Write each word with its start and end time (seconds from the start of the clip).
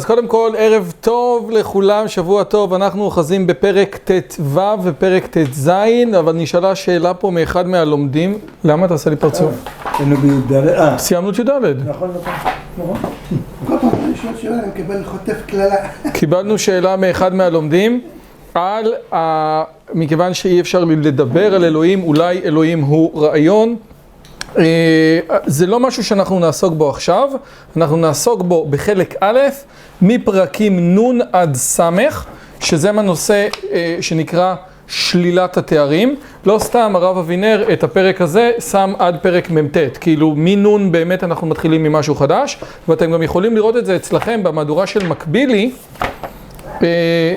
אז 0.00 0.04
קודם 0.04 0.28
כל, 0.28 0.52
ערב 0.58 0.92
טוב 1.00 1.50
לכולם, 1.50 2.08
שבוע 2.08 2.44
טוב, 2.44 2.74
אנחנו 2.74 3.02
אוחזים 3.04 3.46
בפרק 3.46 3.98
ט"ו 4.04 4.60
ופרק 4.82 5.26
ט"ז, 5.26 5.70
אבל 6.18 6.32
נשאלה 6.32 6.74
שאלה 6.74 7.14
פה 7.14 7.30
מאחד 7.30 7.66
מהלומדים, 7.66 8.38
למה 8.64 8.86
אתה 8.86 8.94
עושה 8.94 9.10
לי 9.10 9.16
פרצוף? 9.16 9.54
היינו 9.84 10.16
בי"ד, 10.16 10.52
אה, 10.52 10.98
סיימנו 10.98 11.30
את 11.30 11.38
י"ד. 11.38 11.50
נכון, 11.50 12.10
נכון, 12.10 12.10
נכון. 12.78 12.96
כל 13.66 13.78
פעם 13.80 13.90
אני 14.04 14.16
שואל 14.16 14.32
שאלה, 14.40 14.58
אני 14.58 14.66
מקבל 14.66 15.04
חוטף 15.04 15.36
קללה. 15.46 15.76
קיבלנו 16.12 16.58
שאלה 16.58 16.96
מאחד 16.96 17.34
מהלומדים 17.34 18.00
על, 18.54 18.94
ה... 19.14 19.62
מכיוון 19.94 20.34
שאי 20.34 20.60
אפשר 20.60 20.84
לדבר 20.84 21.54
על 21.54 21.64
אלוהים, 21.64 22.02
אולי 22.02 22.40
אלוהים 22.44 22.80
הוא 22.80 23.22
רעיון. 23.22 23.76
אה, 24.58 25.20
זה 25.46 25.66
לא 25.66 25.80
משהו 25.80 26.04
שאנחנו 26.04 26.38
נעסוק 26.38 26.74
בו 26.74 26.90
עכשיו, 26.90 27.30
אנחנו 27.76 27.96
נעסוק 27.96 28.42
בו 28.42 28.66
בחלק 28.70 29.14
א', 29.20 29.38
מפרקים 30.02 30.98
נ' 30.98 31.20
עד 31.32 31.54
ס', 31.54 31.80
שזה 32.60 32.92
מהנושא 32.92 33.48
אה, 33.72 33.96
שנקרא 34.00 34.54
שלילת 34.88 35.56
התארים. 35.56 36.16
לא 36.46 36.58
סתם 36.58 36.92
הרב 36.96 37.18
אבינר 37.18 37.64
את 37.72 37.84
הפרק 37.84 38.20
הזה 38.20 38.50
שם 38.70 38.92
עד 38.98 39.16
פרק 39.22 39.50
מ"ט, 39.50 39.76
כאילו 40.00 40.34
מנ' 40.36 40.92
באמת 40.92 41.24
אנחנו 41.24 41.46
מתחילים 41.46 41.82
ממשהו 41.82 42.14
חדש, 42.14 42.58
ואתם 42.88 43.12
גם 43.12 43.22
יכולים 43.22 43.54
לראות 43.56 43.76
את 43.76 43.86
זה 43.86 43.96
אצלכם 43.96 44.42
במהדורה 44.42 44.86
של 44.86 45.06
מקבילי. 45.06 45.70
אה, 46.82 47.34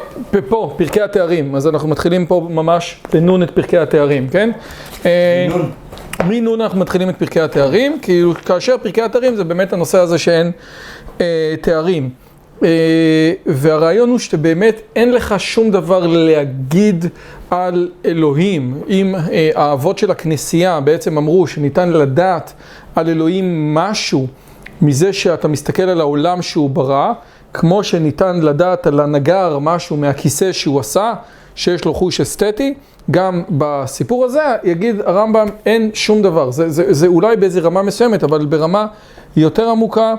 פה, 0.49 0.73
פרקי 0.77 1.01
התארים, 1.01 1.55
אז 1.55 1.67
אנחנו 1.67 1.89
מתחילים 1.89 2.25
פה 2.25 2.47
ממש 2.49 2.99
בנון 3.13 3.43
את 3.43 3.51
פרקי 3.51 3.77
התארים, 3.77 4.29
כן? 4.29 4.51
אה, 5.05 5.47
נון. 5.49 5.71
מנון 6.25 6.61
אנחנו 6.61 6.79
מתחילים 6.79 7.09
את 7.09 7.15
פרקי 7.15 7.39
התארים, 7.39 7.99
כאילו 8.01 8.33
כאשר 8.33 8.75
פרקי 8.83 9.01
התארים 9.01 9.35
זה 9.35 9.43
באמת 9.43 9.73
הנושא 9.73 9.97
הזה 9.97 10.17
שאין 10.17 10.51
אה, 11.21 11.55
תארים. 11.61 12.09
אה, 12.63 13.31
והרעיון 13.45 14.09
הוא 14.09 14.19
שבאמת 14.19 14.81
אין 14.95 15.11
לך 15.13 15.35
שום 15.37 15.71
דבר 15.71 16.07
להגיד 16.07 17.05
על 17.49 17.89
אלוהים. 18.05 18.81
אם 18.89 19.15
אה, 19.15 19.49
האבות 19.55 19.97
של 19.97 20.11
הכנסייה 20.11 20.79
בעצם 20.79 21.17
אמרו 21.17 21.47
שניתן 21.47 21.89
לדעת 21.89 22.53
על 22.95 23.09
אלוהים 23.09 23.73
משהו 23.73 24.27
מזה 24.81 25.13
שאתה 25.13 25.47
מסתכל 25.47 25.83
על 25.83 26.01
העולם 26.01 26.41
שהוא 26.41 26.69
ברא, 26.69 27.13
כמו 27.53 27.83
שניתן 27.83 28.39
לדעת 28.39 28.87
על 28.87 28.99
הנגר 28.99 29.59
משהו 29.59 29.97
מהכיסא 29.97 30.51
שהוא 30.51 30.79
עשה, 30.79 31.13
שיש 31.55 31.85
לו 31.85 31.93
חוש 31.93 32.21
אסתטי, 32.21 32.73
גם 33.11 33.43
בסיפור 33.49 34.25
הזה 34.25 34.41
יגיד 34.63 35.01
הרמב"ם 35.05 35.47
אין 35.65 35.91
שום 35.93 36.21
דבר, 36.21 36.51
זה, 36.51 36.69
זה, 36.69 36.93
זה 36.93 37.07
אולי 37.07 37.37
באיזו 37.37 37.59
רמה 37.63 37.81
מסוימת, 37.81 38.23
אבל 38.23 38.45
ברמה 38.45 38.87
יותר 39.35 39.69
עמוקה 39.69 40.15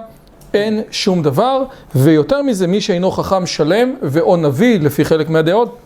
אין 0.55 0.83
שום 0.91 1.23
דבר, 1.23 1.63
ויותר 1.95 2.43
מזה 2.43 2.67
מי 2.67 2.81
שאינו 2.81 3.11
חכם 3.11 3.47
שלם 3.47 3.95
ואו 4.03 4.37
נביא 4.37 4.81
לפי 4.81 5.05
חלק 5.05 5.31
מהדעות, 5.31 5.77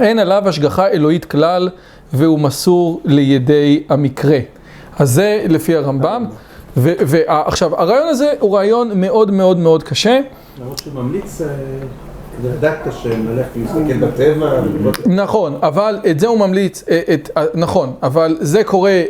אין 0.00 0.18
עליו 0.18 0.48
השגחה 0.48 0.88
אלוהית 0.88 1.24
כלל 1.24 1.68
והוא 2.12 2.38
מסור 2.38 3.00
לידי 3.04 3.82
המקרה. 3.88 4.38
אז 4.98 5.10
זה 5.10 5.44
לפי 5.48 5.76
הרמב"ם. 5.76 6.24
ועכשיו, 6.76 7.80
הרעיון 7.80 8.08
הזה 8.08 8.32
הוא 8.40 8.56
רעיון 8.56 9.00
מאוד 9.00 9.30
מאוד 9.30 9.58
מאוד 9.58 9.82
קשה. 9.82 10.20
למרות 10.60 10.78
שהוא 10.78 10.94
ממליץ 10.94 11.40
אה, 11.40 11.48
השם, 12.86 13.28
ללכת 13.28 13.50
להסתכל 13.56 14.06
בטבע, 14.06 14.60
נכון, 15.06 15.58
אבל 15.62 15.98
את 16.10 16.20
זה 16.20 16.26
הוא 16.26 16.38
ממליץ, 16.38 16.84
אה, 16.90 17.00
אה, 17.36 17.44
נכון, 17.54 17.92
אבל 18.02 18.36
זה 18.40 18.64
קורה 18.64 19.02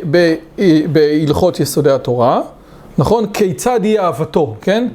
אה, 0.59 0.81
בהלכות 0.91 1.59
יסודי 1.59 1.91
התורה, 1.91 2.41
נכון? 2.97 3.25
כיצד 3.33 3.83
היא 3.83 3.99
אהבתו, 3.99 4.55
כן? 4.61 4.87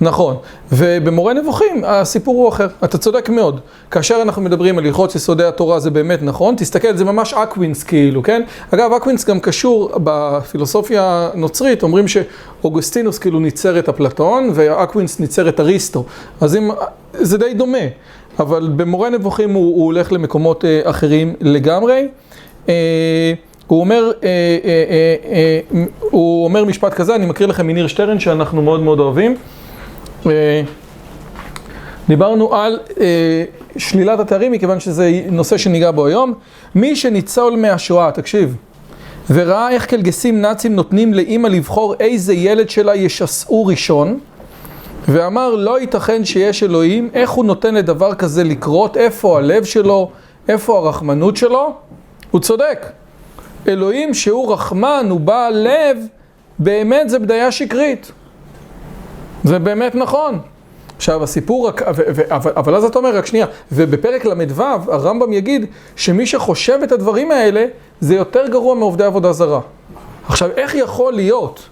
נכון. 0.00 0.36
ובמורה 0.72 1.32
נבוכים 1.32 1.84
הסיפור 1.86 2.34
הוא 2.34 2.48
אחר, 2.48 2.66
אתה 2.84 2.98
צודק 2.98 3.28
מאוד. 3.28 3.60
כאשר 3.90 4.18
אנחנו 4.22 4.42
מדברים 4.42 4.78
על 4.78 4.86
הלכות 4.86 5.14
יסודי 5.14 5.44
התורה 5.44 5.80
זה 5.80 5.90
באמת 5.90 6.22
נכון, 6.22 6.54
תסתכל, 6.58 6.96
זה 6.96 7.04
ממש 7.04 7.34
אקווינס 7.34 7.82
כאילו, 7.82 8.22
כן? 8.22 8.42
אגב, 8.70 8.92
אקווינס 8.92 9.24
גם 9.24 9.40
קשור 9.40 9.90
בפילוסופיה 10.04 11.30
הנוצרית, 11.34 11.82
אומרים 11.82 12.04
שאוגוסטינוס 12.08 13.18
כאילו 13.18 13.40
ניצר 13.40 13.78
את 13.78 13.88
אפלטון 13.88 14.50
ואקווינס 14.54 15.20
ניצר 15.20 15.48
את 15.48 15.60
אריסטו. 15.60 16.04
אז 16.40 16.56
אם, 16.56 16.70
זה 17.12 17.38
די 17.38 17.54
דומה, 17.54 17.78
אבל 18.38 18.70
במורה 18.76 19.10
נבוכים 19.10 19.52
הוא, 19.52 19.76
הוא 19.76 19.84
הולך 19.84 20.12
למקומות 20.12 20.64
אה, 20.64 20.80
אחרים 20.84 21.34
לגמרי. 21.40 22.08
אה, 22.68 23.32
הוא 23.72 23.80
אומר, 23.80 24.10
אה, 24.22 24.28
אה, 24.64 25.14
אה, 25.32 25.84
הוא 26.00 26.44
אומר 26.44 26.64
משפט 26.64 26.94
כזה, 26.94 27.14
אני 27.14 27.26
מקריא 27.26 27.48
לכם 27.48 27.66
מניר 27.66 27.86
שטרן 27.86 28.20
שאנחנו 28.20 28.62
מאוד 28.62 28.80
מאוד 28.80 29.00
אוהבים. 29.00 29.36
דיברנו 32.08 32.54
על 32.54 32.78
אה, 33.00 33.44
שלילת 33.76 34.20
התארים 34.20 34.52
מכיוון 34.52 34.80
שזה 34.80 35.20
נושא 35.30 35.56
שניגע 35.56 35.90
בו 35.90 36.06
היום. 36.06 36.34
מי 36.74 36.96
שניצול 36.96 37.56
מהשואה, 37.56 38.10
תקשיב, 38.12 38.56
וראה 39.30 39.70
איך 39.70 39.86
קלגסים 39.86 40.40
נאצים 40.40 40.76
נותנים 40.76 41.14
לאימא 41.14 41.48
לבחור 41.48 41.94
איזה 42.00 42.34
ילד 42.34 42.70
שלה 42.70 42.96
ישסעו 42.96 43.66
ראשון, 43.66 44.18
ואמר 45.08 45.54
לא 45.54 45.80
ייתכן 45.80 46.24
שיש 46.24 46.62
אלוהים, 46.62 47.10
איך 47.14 47.30
הוא 47.30 47.44
נותן 47.44 47.74
לדבר 47.74 48.14
כזה 48.14 48.44
לקרות, 48.44 48.96
איפה 48.96 49.38
הלב 49.38 49.64
שלו, 49.64 50.10
איפה 50.48 50.78
הרחמנות 50.78 51.36
שלו? 51.36 51.72
הוא 52.30 52.40
צודק. 52.40 53.01
אלוהים 53.68 54.14
שהוא 54.14 54.52
רחמן, 54.52 55.06
הוא 55.10 55.20
בעל 55.20 55.68
לב, 55.68 55.98
באמת 56.58 57.10
זה 57.10 57.18
בדיה 57.18 57.52
שקרית. 57.52 58.12
זה 59.44 59.58
באמת 59.58 59.94
נכון. 59.94 60.38
עכשיו 60.96 61.22
הסיפור, 61.22 61.68
רק, 61.68 61.82
ו, 61.94 62.02
ו, 62.14 62.22
אבל, 62.28 62.52
אבל 62.56 62.74
אז 62.74 62.84
אתה 62.84 62.98
אומר, 62.98 63.16
רק 63.16 63.26
שנייה, 63.26 63.46
ובפרק 63.72 64.24
ל"ו 64.24 64.62
הרמב"ם 64.88 65.32
יגיד 65.32 65.66
שמי 65.96 66.26
שחושב 66.26 66.78
את 66.82 66.92
הדברים 66.92 67.30
האלה 67.30 67.66
זה 68.00 68.14
יותר 68.14 68.46
גרוע 68.46 68.74
מעובדי 68.74 69.04
עבודה 69.04 69.32
זרה. 69.32 69.60
עכשיו 70.28 70.50
איך 70.56 70.74
יכול 70.74 71.12
להיות, 71.12 71.68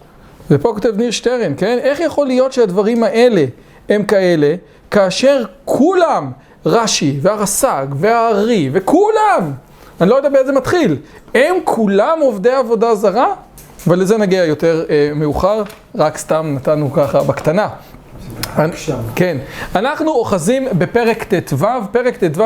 ופה 0.50 0.72
כותב 0.74 0.96
ניר 0.96 1.10
שטרן, 1.10 1.52
כן? 1.56 1.78
איך 1.82 2.00
יכול 2.00 2.26
להיות 2.26 2.52
שהדברים 2.52 3.04
האלה 3.04 3.44
הם 3.88 4.04
כאלה, 4.04 4.54
כאשר 4.90 5.44
כולם, 5.64 6.30
רש"י 6.66 7.18
והרס"ג 7.22 7.86
והארי 7.94 8.70
וכולם, 8.72 9.52
אני 10.00 10.10
לא 10.10 10.14
יודע 10.14 10.28
באיזה 10.28 10.52
מתחיל, 10.52 10.96
הם 11.34 11.56
כולם 11.64 12.18
עובדי 12.20 12.50
עבודה 12.50 12.94
זרה? 12.94 13.34
ולזה 13.86 14.18
נגיע 14.18 14.44
יותר 14.44 14.84
אה, 14.90 15.10
מאוחר, 15.14 15.62
רק 15.94 16.18
סתם 16.18 16.52
נתנו 16.56 16.92
ככה 16.92 17.22
בקטנה. 17.22 17.68
כן, 19.14 19.36
אנחנו 19.74 20.10
אוחזים 20.10 20.68
בפרק 20.78 21.24
ט"ו, 21.24 21.66
פרק 21.92 22.16
ט"ו 22.16 22.42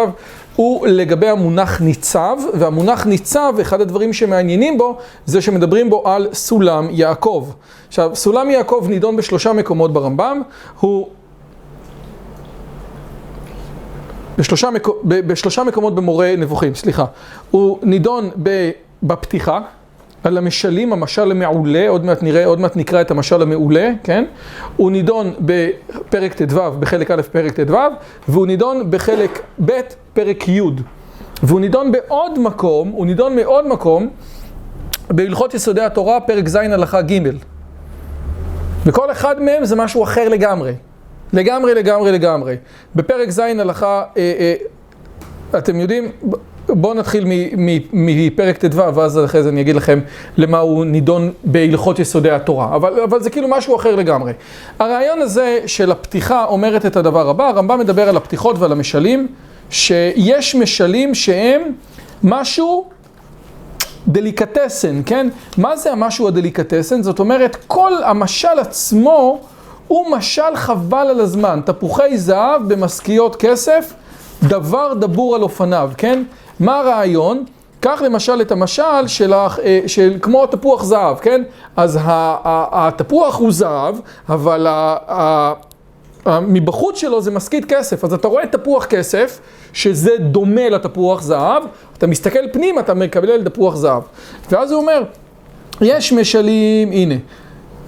הוא 0.56 0.86
לגבי 0.86 1.28
המונח 1.28 1.80
ניצב, 1.80 2.36
והמונח 2.54 3.06
ניצב, 3.06 3.54
אחד 3.60 3.80
הדברים 3.80 4.12
שמעניינים 4.12 4.78
בו, 4.78 4.98
זה 5.26 5.42
שמדברים 5.42 5.90
בו 5.90 6.08
על 6.08 6.28
סולם 6.32 6.88
יעקב. 6.90 7.48
עכשיו, 7.88 8.10
סולם 8.14 8.50
יעקב 8.50 8.86
נידון 8.88 9.16
בשלושה 9.16 9.52
מקומות 9.52 9.92
ברמב"ם, 9.92 10.42
הוא... 10.80 11.08
בשלושה, 14.38 14.70
מקו... 14.70 14.94
ב- 15.04 15.20
בשלושה 15.32 15.64
מקומות 15.64 15.94
במורה 15.94 16.34
נבוכים, 16.38 16.74
סליחה. 16.74 17.04
הוא 17.50 17.78
נידון 17.82 18.30
ב... 18.42 18.70
בפתיחה, 19.02 19.60
על 20.24 20.38
המשלים, 20.38 20.92
המשל 20.92 21.30
המעולה, 21.30 21.88
עוד 21.88 22.04
מעט 22.04 22.22
נראה, 22.22 22.46
עוד 22.46 22.60
מעט 22.60 22.76
נקרא 22.76 23.00
את 23.00 23.10
המשל 23.10 23.42
המעולה, 23.42 23.90
כן? 24.04 24.24
הוא 24.76 24.90
נידון 24.90 25.34
בפרק 25.40 26.42
ט"ו, 26.42 26.72
בחלק 26.80 27.10
א' 27.10 27.22
פרק 27.32 27.60
ט"ו, 27.60 27.76
והוא 28.28 28.46
נידון 28.46 28.90
בחלק 28.90 29.42
ב' 29.64 29.80
פרק 30.12 30.48
י'. 30.48 30.60
והוא 31.42 31.60
נידון 31.60 31.92
בעוד 31.92 32.38
מקום, 32.38 32.88
הוא 32.88 33.06
נידון 33.06 33.36
מעוד 33.36 33.66
מקום, 33.66 34.08
בהלכות 35.10 35.54
יסודי 35.54 35.80
התורה, 35.80 36.20
פרק 36.20 36.48
ז' 36.48 36.56
הלכה 36.56 37.02
ג'. 37.02 37.20
וכל 38.86 39.12
אחד 39.12 39.42
מהם 39.42 39.64
זה 39.64 39.76
משהו 39.76 40.02
אחר 40.02 40.28
לגמרי. 40.28 40.72
לגמרי, 41.32 41.74
לגמרי, 41.74 42.12
לגמרי. 42.12 42.56
בפרק 42.94 43.30
ז' 43.30 43.38
הלכה, 43.38 44.02
אה, 44.16 44.32
אה, 45.52 45.58
אתם 45.58 45.80
יודעים, 45.80 46.08
בואו 46.68 46.94
נתחיל 46.94 47.24
מפרק 47.92 48.58
ט"ו, 48.58 48.94
ואז 48.94 49.24
אחרי 49.24 49.42
זה 49.42 49.48
אני 49.48 49.60
אגיד 49.60 49.76
לכם 49.76 50.00
למה 50.36 50.58
הוא 50.58 50.84
נידון 50.84 51.32
בהלכות 51.44 51.98
יסודי 51.98 52.30
התורה. 52.30 52.76
אבל, 52.76 53.00
אבל 53.00 53.20
זה 53.20 53.30
כאילו 53.30 53.48
משהו 53.48 53.76
אחר 53.76 53.94
לגמרי. 53.94 54.32
הרעיון 54.78 55.20
הזה 55.20 55.58
של 55.66 55.90
הפתיחה 55.90 56.44
אומרת 56.44 56.86
את 56.86 56.96
הדבר 56.96 57.28
הבא, 57.28 57.48
הרמב"ם 57.48 57.78
מדבר 57.78 58.08
על 58.08 58.16
הפתיחות 58.16 58.58
ועל 58.58 58.72
המשלים, 58.72 59.28
שיש 59.70 60.54
משלים 60.54 61.14
שהם 61.14 61.62
משהו 62.22 62.86
דליקטסן, 64.08 65.02
כן? 65.06 65.28
מה 65.58 65.76
זה 65.76 65.92
המשהו 65.92 66.28
הדליקטסן? 66.28 67.02
זאת 67.02 67.18
אומרת, 67.18 67.56
כל 67.66 67.92
המשל 68.04 68.58
עצמו 68.60 69.40
הוא 69.94 70.10
משל 70.10 70.56
חבל 70.56 71.06
על 71.10 71.20
הזמן. 71.20 71.60
תפוחי 71.64 72.18
זהב 72.18 72.72
במשכיות 72.72 73.36
כסף, 73.36 73.92
דבר 74.42 74.94
דבור 74.94 75.34
על 75.34 75.42
אופניו, 75.42 75.90
כן? 75.98 76.22
מה 76.60 76.80
הרעיון? 76.80 77.44
קח 77.80 78.02
למשל 78.02 78.40
את 78.40 78.52
המשל 78.52 79.06
של, 79.06 79.34
אה, 79.34 79.48
של 79.86 80.16
כמו 80.22 80.46
תפוח 80.46 80.84
זהב, 80.84 81.18
כן? 81.18 81.42
אז 81.76 81.98
התפוח 82.04 83.38
הוא 83.38 83.52
זהב, 83.52 83.94
אבל 84.28 84.66
מבחוץ 86.26 86.98
שלו 86.98 87.20
זה 87.20 87.30
משכית 87.30 87.64
כסף. 87.64 88.04
אז 88.04 88.12
אתה 88.12 88.28
רואה 88.28 88.46
תפוח 88.46 88.84
כסף, 88.84 89.40
שזה 89.72 90.10
דומה 90.18 90.68
לתפוח 90.68 91.22
זהב, 91.22 91.62
אתה 91.98 92.06
מסתכל 92.06 92.48
פנימה, 92.52 92.80
אתה 92.80 92.94
מקבל 92.94 93.44
תפוח 93.44 93.76
זהב. 93.76 94.02
ואז 94.50 94.72
הוא 94.72 94.80
אומר, 94.80 95.02
יש 95.80 96.12
משלים, 96.12 96.92
הנה. 96.92 97.14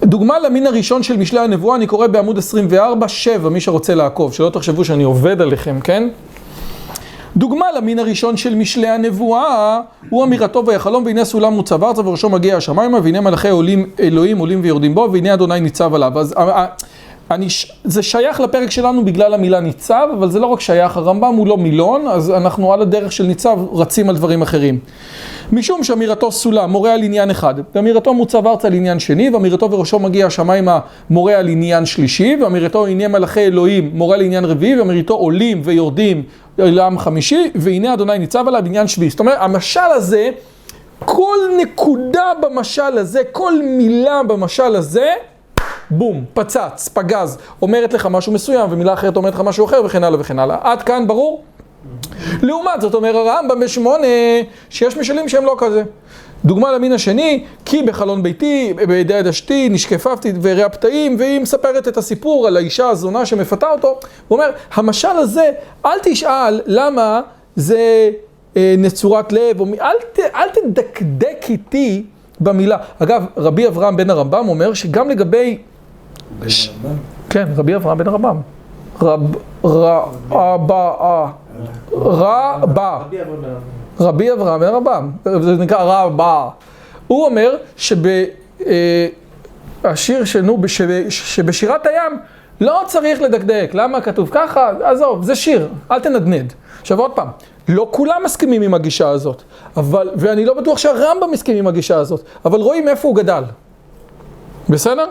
דוגמה 0.03 0.39
למין 0.39 0.67
הראשון 0.67 1.03
של 1.03 1.17
משלי 1.17 1.39
הנבואה, 1.39 1.75
אני 1.75 1.87
קורא 1.87 2.07
בעמוד 2.07 2.37
24, 2.37 3.07
7, 3.07 3.49
מי 3.49 3.61
שרוצה 3.61 3.95
לעקוב, 3.95 4.33
שלא 4.33 4.49
תחשבו 4.49 4.85
שאני 4.85 5.03
עובד 5.03 5.41
עליכם, 5.41 5.79
כן? 5.79 6.09
דוגמה 7.37 7.65
למין 7.77 7.99
הראשון 7.99 8.37
של 8.37 8.55
משלי 8.55 8.87
הנבואה 8.87 9.79
הוא 10.09 10.23
אמירתו 10.23 10.65
ויחלום 10.65 11.05
והנה 11.05 11.25
סולם 11.25 11.53
מוצב 11.53 11.83
ארצה 11.83 12.07
וראשו 12.07 12.29
מגיע 12.29 12.57
השמיימה 12.57 12.99
והנה 13.03 13.21
מלאכי 13.21 13.49
עולים, 13.49 13.89
אלוהים 13.99 14.37
עולים 14.37 14.59
ויורדים 14.63 14.95
בו 14.95 15.09
והנה 15.11 15.33
אדוני 15.33 15.59
ניצב 15.59 15.93
עליו. 15.93 16.19
אז 16.19 16.35
אני, 17.31 17.47
זה 17.83 18.03
שייך 18.03 18.39
לפרק 18.39 18.71
שלנו 18.71 19.05
בגלל 19.05 19.33
המילה 19.33 19.59
ניצב, 19.59 20.07
אבל 20.13 20.31
זה 20.31 20.39
לא 20.39 20.45
רק 20.45 20.59
שייך, 20.59 20.97
הרמב"ם 20.97 21.35
הוא 21.35 21.47
לא 21.47 21.57
מילון, 21.57 22.07
אז 22.07 22.31
אנחנו 22.31 22.73
על 22.73 22.81
הדרך 22.81 23.11
של 23.11 23.23
ניצב 23.23 23.59
רצים 23.73 24.09
על 24.09 24.15
דברים 24.15 24.41
אחרים. 24.41 24.79
משום 25.51 25.83
שאמירתו 25.83 26.31
סולם 26.31 26.69
מורה 26.69 26.93
על 26.93 27.03
עניין 27.03 27.29
אחד, 27.29 27.55
ואמירתו 27.75 28.13
מוצב 28.13 28.47
ארצה 28.47 28.67
על 28.67 28.73
עניין 28.73 28.99
שני, 28.99 29.29
ואמירתו 29.29 29.71
וראשו 29.71 29.99
מגיע 29.99 30.25
השמיימה 30.25 30.79
מורה 31.09 31.35
על 31.35 31.47
עניין 31.47 31.85
שלישי, 31.85 32.37
ואמירתו 32.41 32.87
הנה 32.87 33.07
מלאכי 33.07 33.39
אלוהים 33.39 33.91
מורה 33.93 34.15
על 34.15 34.21
עניין 34.21 34.45
רביעי, 34.45 34.79
ואמירתו 34.79 35.13
עולים 35.13 35.61
ויורדים 35.63 36.23
לעם 36.57 36.99
חמישי, 36.99 37.51
והנה 37.55 37.93
אדוני 37.93 38.19
ניצב 38.19 38.47
עליו 38.47 38.63
עניין 38.65 38.87
שביעי. 38.87 39.09
זאת 39.09 39.19
אומרת, 39.19 39.37
המשל 39.39 39.79
הזה, 39.95 40.29
כל 40.99 41.37
נקודה 41.61 42.31
במשל 42.41 42.97
הזה, 42.97 43.21
כל 43.31 43.53
מילה 43.63 44.23
במשל 44.23 44.75
הזה, 44.75 45.09
בום, 45.91 46.25
פצץ, 46.33 46.89
פגז, 46.93 47.37
אומרת 47.61 47.93
לך 47.93 48.05
משהו 48.05 48.33
מסוים, 48.33 48.71
ומילה 48.71 48.93
אחרת 48.93 49.17
אומרת 49.17 49.33
לך 49.33 49.41
משהו 49.41 49.65
אחר, 49.65 49.81
וכן 49.85 50.03
הלאה 50.03 50.19
וכן 50.19 50.39
הלאה. 50.39 50.57
עד 50.61 50.81
כאן 50.81 51.07
ברור? 51.07 51.43
לעומת 52.41 52.81
זאת 52.81 52.93
אומר 52.93 53.17
הרמב"ם 53.17 53.59
בשמונה, 53.59 54.07
שיש 54.69 54.97
משלים 54.97 55.29
שהם 55.29 55.45
לא 55.45 55.55
כזה. 55.57 55.83
דוגמה 56.45 56.71
למין 56.71 56.91
השני, 56.91 57.43
כי 57.65 57.83
בחלון 57.83 58.23
ביתי, 58.23 58.73
בידי 58.87 59.13
עדשתי, 59.13 59.69
נשקפפתי 59.69 60.31
דברי 60.31 60.63
הפתאים, 60.63 61.15
והיא 61.19 61.39
מספרת 61.39 61.87
את 61.87 61.97
הסיפור 61.97 62.47
על 62.47 62.57
האישה 62.57 62.89
הזונה 62.89 63.25
שמפתה 63.25 63.71
אותו. 63.71 63.99
הוא 64.27 64.37
אומר, 64.37 64.51
המשל 64.73 65.07
הזה, 65.07 65.51
אל 65.85 65.99
תשאל 66.03 66.61
למה 66.65 67.21
זה 67.55 68.09
אה, 68.57 68.75
נצורת 68.77 69.31
לב, 69.33 69.59
או, 69.59 69.65
אל, 69.81 69.95
ת, 70.13 70.19
אל 70.19 70.49
תדקדק 70.49 71.45
איתי 71.49 72.03
במילה. 72.39 72.77
אגב, 72.99 73.25
רבי 73.37 73.67
אברהם 73.67 73.97
בן 73.97 74.09
הרמב"ם 74.09 74.49
אומר 74.49 74.73
שגם 74.73 75.09
לגבי... 75.09 75.57
בן 76.39 76.49
ש... 76.49 76.69
הרמב"ם? 76.69 76.97
כן, 77.29 77.47
רבי 77.55 77.75
אברהם 77.75 77.97
בן 77.97 78.07
הרמב"ם. 78.07 78.41
רב... 79.01 79.35
רבא... 79.63 81.27
רבא. 81.91 82.99
רבי 83.99 84.31
אברהם 84.31 84.59
בן 84.59 84.67
הרמב"ם. 84.67 85.11
זה 85.23 85.55
נקרא 85.55 86.03
רבא. 86.03 86.49
הוא 87.07 87.25
אומר 87.25 87.57
שבשיר 87.77 88.65
שלנו, 90.25 90.61
שבשירת 91.09 91.85
הים 91.85 92.19
לא 92.61 92.81
צריך 92.85 93.21
לדקדק. 93.21 93.71
למה 93.73 94.01
כתוב 94.01 94.29
ככה? 94.31 94.71
עזוב, 94.83 95.23
זה 95.23 95.35
שיר, 95.35 95.67
אל 95.91 95.99
תנדנד. 95.99 96.53
עכשיו 96.81 96.99
עוד 96.99 97.11
פעם, 97.11 97.27
לא 97.69 97.87
כולם 97.91 98.21
מסכימים 98.25 98.61
עם 98.61 98.73
הגישה 98.73 99.09
הזאת, 99.09 99.41
אבל, 99.77 100.09
ואני 100.15 100.45
לא 100.45 100.53
בטוח 100.53 100.77
שהרמב"ם 100.77 101.31
מסכים 101.31 101.57
עם 101.57 101.67
הגישה 101.67 101.97
הזאת, 101.97 102.21
אבל 102.45 102.59
רואים 102.59 102.87
איפה 102.87 103.07
הוא 103.07 103.15
גדל. 103.15 103.43
בסדר? 104.69 105.05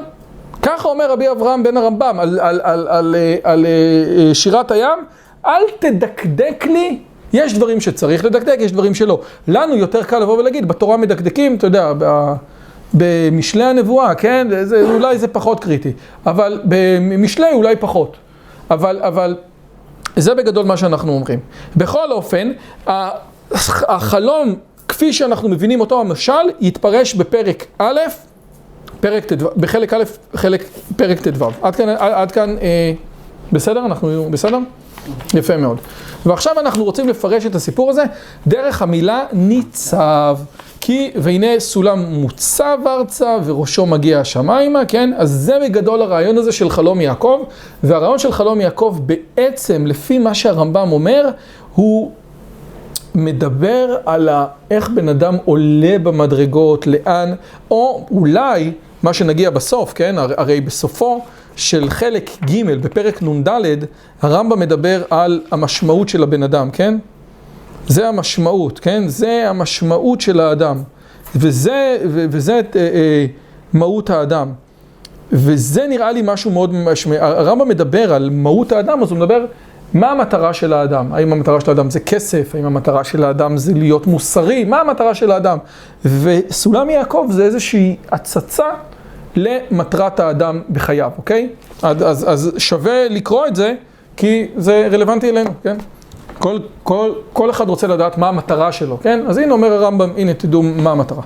ככה 0.67 0.89
אומר 0.89 1.11
רבי 1.11 1.31
אברהם 1.31 1.63
בן 1.63 1.77
הרמב"ם 1.77 2.21
על, 2.21 2.41
על, 2.41 2.41
על, 2.41 2.61
על, 2.65 2.89
על, 2.89 3.15
על 3.43 3.67
אה, 3.67 4.35
שירת 4.35 4.71
הים, 4.71 4.99
אל 5.47 5.63
תדקדק 5.79 6.65
לי, 6.65 6.99
יש 7.33 7.55
דברים 7.55 7.81
שצריך 7.81 8.25
לדקדק, 8.25 8.57
יש 8.61 8.73
דברים 8.73 8.95
שלא. 8.95 9.21
לנו 9.49 9.77
יותר 9.77 10.03
קל 10.03 10.19
לבוא 10.19 10.39
ולהגיד, 10.39 10.69
בתורה 10.69 10.97
מדקדקים, 10.97 11.55
אתה 11.57 11.67
יודע, 11.67 11.93
במשלי 12.95 13.65
הנבואה, 13.65 14.15
כן? 14.15 14.49
זה, 14.63 14.83
אולי 14.83 15.19
זה 15.19 15.29
פחות 15.29 15.61
קריטי, 15.61 15.93
אבל 16.27 16.61
במשלי 16.65 17.53
אולי 17.53 17.77
פחות. 17.77 18.17
אבל, 18.71 19.01
אבל 19.03 19.37
זה 20.17 20.35
בגדול 20.35 20.67
מה 20.67 20.77
שאנחנו 20.77 21.13
אומרים. 21.13 21.39
בכל 21.77 22.13
אופן, 22.13 22.53
החלום, 23.89 24.55
כפי 24.89 25.13
שאנחנו 25.13 25.49
מבינים 25.49 25.81
אותו 25.81 26.01
המשל, 26.01 26.33
יתפרש 26.61 27.15
בפרק 27.15 27.67
א', 27.79 27.99
פרק 29.01 29.25
ט"ו, 29.33 29.49
בחלק 29.57 29.95
א', 29.95 30.03
חלק, 30.35 30.65
פרק 30.97 31.21
ט"ו. 31.21 31.51
עד 31.63 31.77
כאן, 31.77 31.89
עד 31.99 32.33
כאן 32.33 32.57
אה, 32.63 32.93
בסדר? 33.53 33.87
אנחנו 33.87 34.29
בסדר? 34.31 34.59
יפה 35.35 35.57
מאוד. 35.57 35.79
ועכשיו 36.27 36.61
אנחנו 36.61 36.85
רוצים 36.85 37.09
לפרש 37.09 37.47
את 37.47 37.55
הסיפור 37.55 37.91
הזה 37.91 38.03
דרך 38.47 38.83
המילה 38.83 39.25
ניצב. 39.33 40.39
כי 40.81 41.11
והנה 41.17 41.47
סולם 41.59 41.99
מוצב 41.99 42.79
ארצה 42.87 43.37
וראשו 43.45 43.87
מגיע 43.87 44.21
השמיימה, 44.21 44.85
כן? 44.85 45.11
אז 45.17 45.31
זה 45.31 45.59
בגדול 45.65 46.03
הרעיון 46.03 46.39
הזה 46.39 46.53
של 46.53 46.71
חלום 46.71 47.01
יעקב, 47.01 47.43
והרעיון 47.83 48.19
של 48.19 48.33
חלום 48.33 48.61
יעקב 48.61 48.99
בעצם, 49.07 49.87
לפי 49.87 50.19
מה 50.19 50.35
שהרמב"ם 50.35 50.93
אומר, 50.93 51.29
הוא 51.75 52.11
מדבר 53.17 53.97
על 54.07 54.29
איך 54.71 54.91
בן 54.95 55.09
אדם 55.09 55.37
עולה 55.45 55.99
במדרגות, 56.03 56.87
לאן, 56.87 57.35
או 57.71 58.07
אולי 58.11 58.73
מה 59.03 59.15
שנגיע 59.15 59.51
בסוף, 59.51 59.93
כן? 59.93 60.15
הרי 60.19 60.61
בסופו 60.61 61.21
של 61.57 61.91
חלק 61.91 62.31
ג' 62.45 62.73
בפרק 62.83 63.23
נ"ד, 63.23 63.49
הרמב"ם 64.23 64.61
מדבר 64.61 65.03
על 65.11 65.41
המשמעות 65.51 66.09
של 66.09 66.23
הבן 66.23 66.43
אדם, 66.43 66.71
כן? 66.71 66.99
זה 67.87 68.09
המשמעות, 68.09 68.79
כן? 68.79 69.09
זה 69.09 69.51
המשמעות 69.51 70.21
של 70.21 70.41
האדם. 70.41 70.83
וזה, 71.37 71.97
וזה 72.05 72.53
אה, 72.53 72.61
אה, 72.81 73.27
מהות 73.73 74.11
האדם. 74.11 74.53
וזה 75.33 75.87
נראה 75.89 76.13
לי 76.13 76.23
משהו 76.25 76.51
מאוד 76.51 76.75
משמעותי. 76.75 77.25
הרמב"ם 77.25 77.69
מדבר 77.69 78.15
על 78.15 78.31
מהות 78.33 78.73
האדם, 78.73 79.03
אז 79.03 79.11
הוא 79.11 79.19
מדבר 79.19 79.45
מה 79.95 80.11
המטרה 80.11 80.53
של 80.53 80.73
האדם. 80.73 81.13
האם 81.13 81.33
המטרה 81.33 81.61
של 81.61 81.71
האדם 81.71 81.91
זה 81.91 82.01
כסף? 82.01 82.55
האם 82.55 82.65
המטרה 82.65 83.05
של 83.05 83.25
האדם 83.25 83.57
זה 83.57 83.73
להיות 83.75 84.07
מוסרי? 84.07 84.65
מה 84.65 84.81
המטרה 84.81 85.15
של 85.15 85.31
האדם? 85.31 85.59
וסולם 86.05 86.91
יעקב 86.91 87.27
זה 87.31 87.45
איזושהי 87.45 87.97
הצצה 88.13 88.67
למטרת 89.37 90.21
האדם 90.21 90.63
בחייו, 90.71 91.11
אוקיי? 91.17 91.49
אז, 91.83 92.03
אז, 92.03 92.25
אז 92.29 92.53
שווה 92.59 93.09
לקרוא 93.09 93.47
את 93.47 93.57
זה, 93.57 93.75
כי 94.17 94.47
זה 94.57 94.89
רלוונטי 94.93 95.31
אלינו, 95.31 95.51
כן? 95.63 95.77
כל, 96.39 96.59
כל, 96.83 97.13
כל 97.33 97.51
אחד 97.51 97.69
רוצה 97.69 97.87
לדעת 97.87 98.19
מה 98.19 98.29
המטרה 98.29 98.73
שלו, 98.73 98.99
כן? 99.03 99.25
אז 99.29 99.39
הנה 99.39 99.53
אומר 99.53 99.73
הרמב"ם, 99.73 100.11
הנה 100.17 100.35
תדעו 100.35 100.63
מה 100.63 100.91
המטרה. 100.91 101.23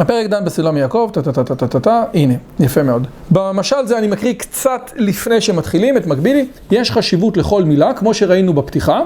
הפרק 0.00 0.26
דן 0.26 0.44
בסולם 0.44 0.76
יעקב, 0.76 1.10
טה-טה-טה-טה-טה, 1.12 2.02
הנה, 2.14 2.34
יפה 2.60 2.82
מאוד. 2.82 3.06
במשל 3.30 3.86
זה 3.86 3.98
אני 3.98 4.06
מקריא 4.06 4.32
קצת 4.32 4.90
לפני 4.96 5.40
שמתחילים 5.40 5.96
את 5.96 6.06
מקבילי, 6.06 6.46
יש 6.70 6.90
חשיבות 6.90 7.36
לכל 7.36 7.64
מילה, 7.64 7.92
כמו 7.94 8.14
שראינו 8.14 8.54
בפתיחה, 8.54 9.00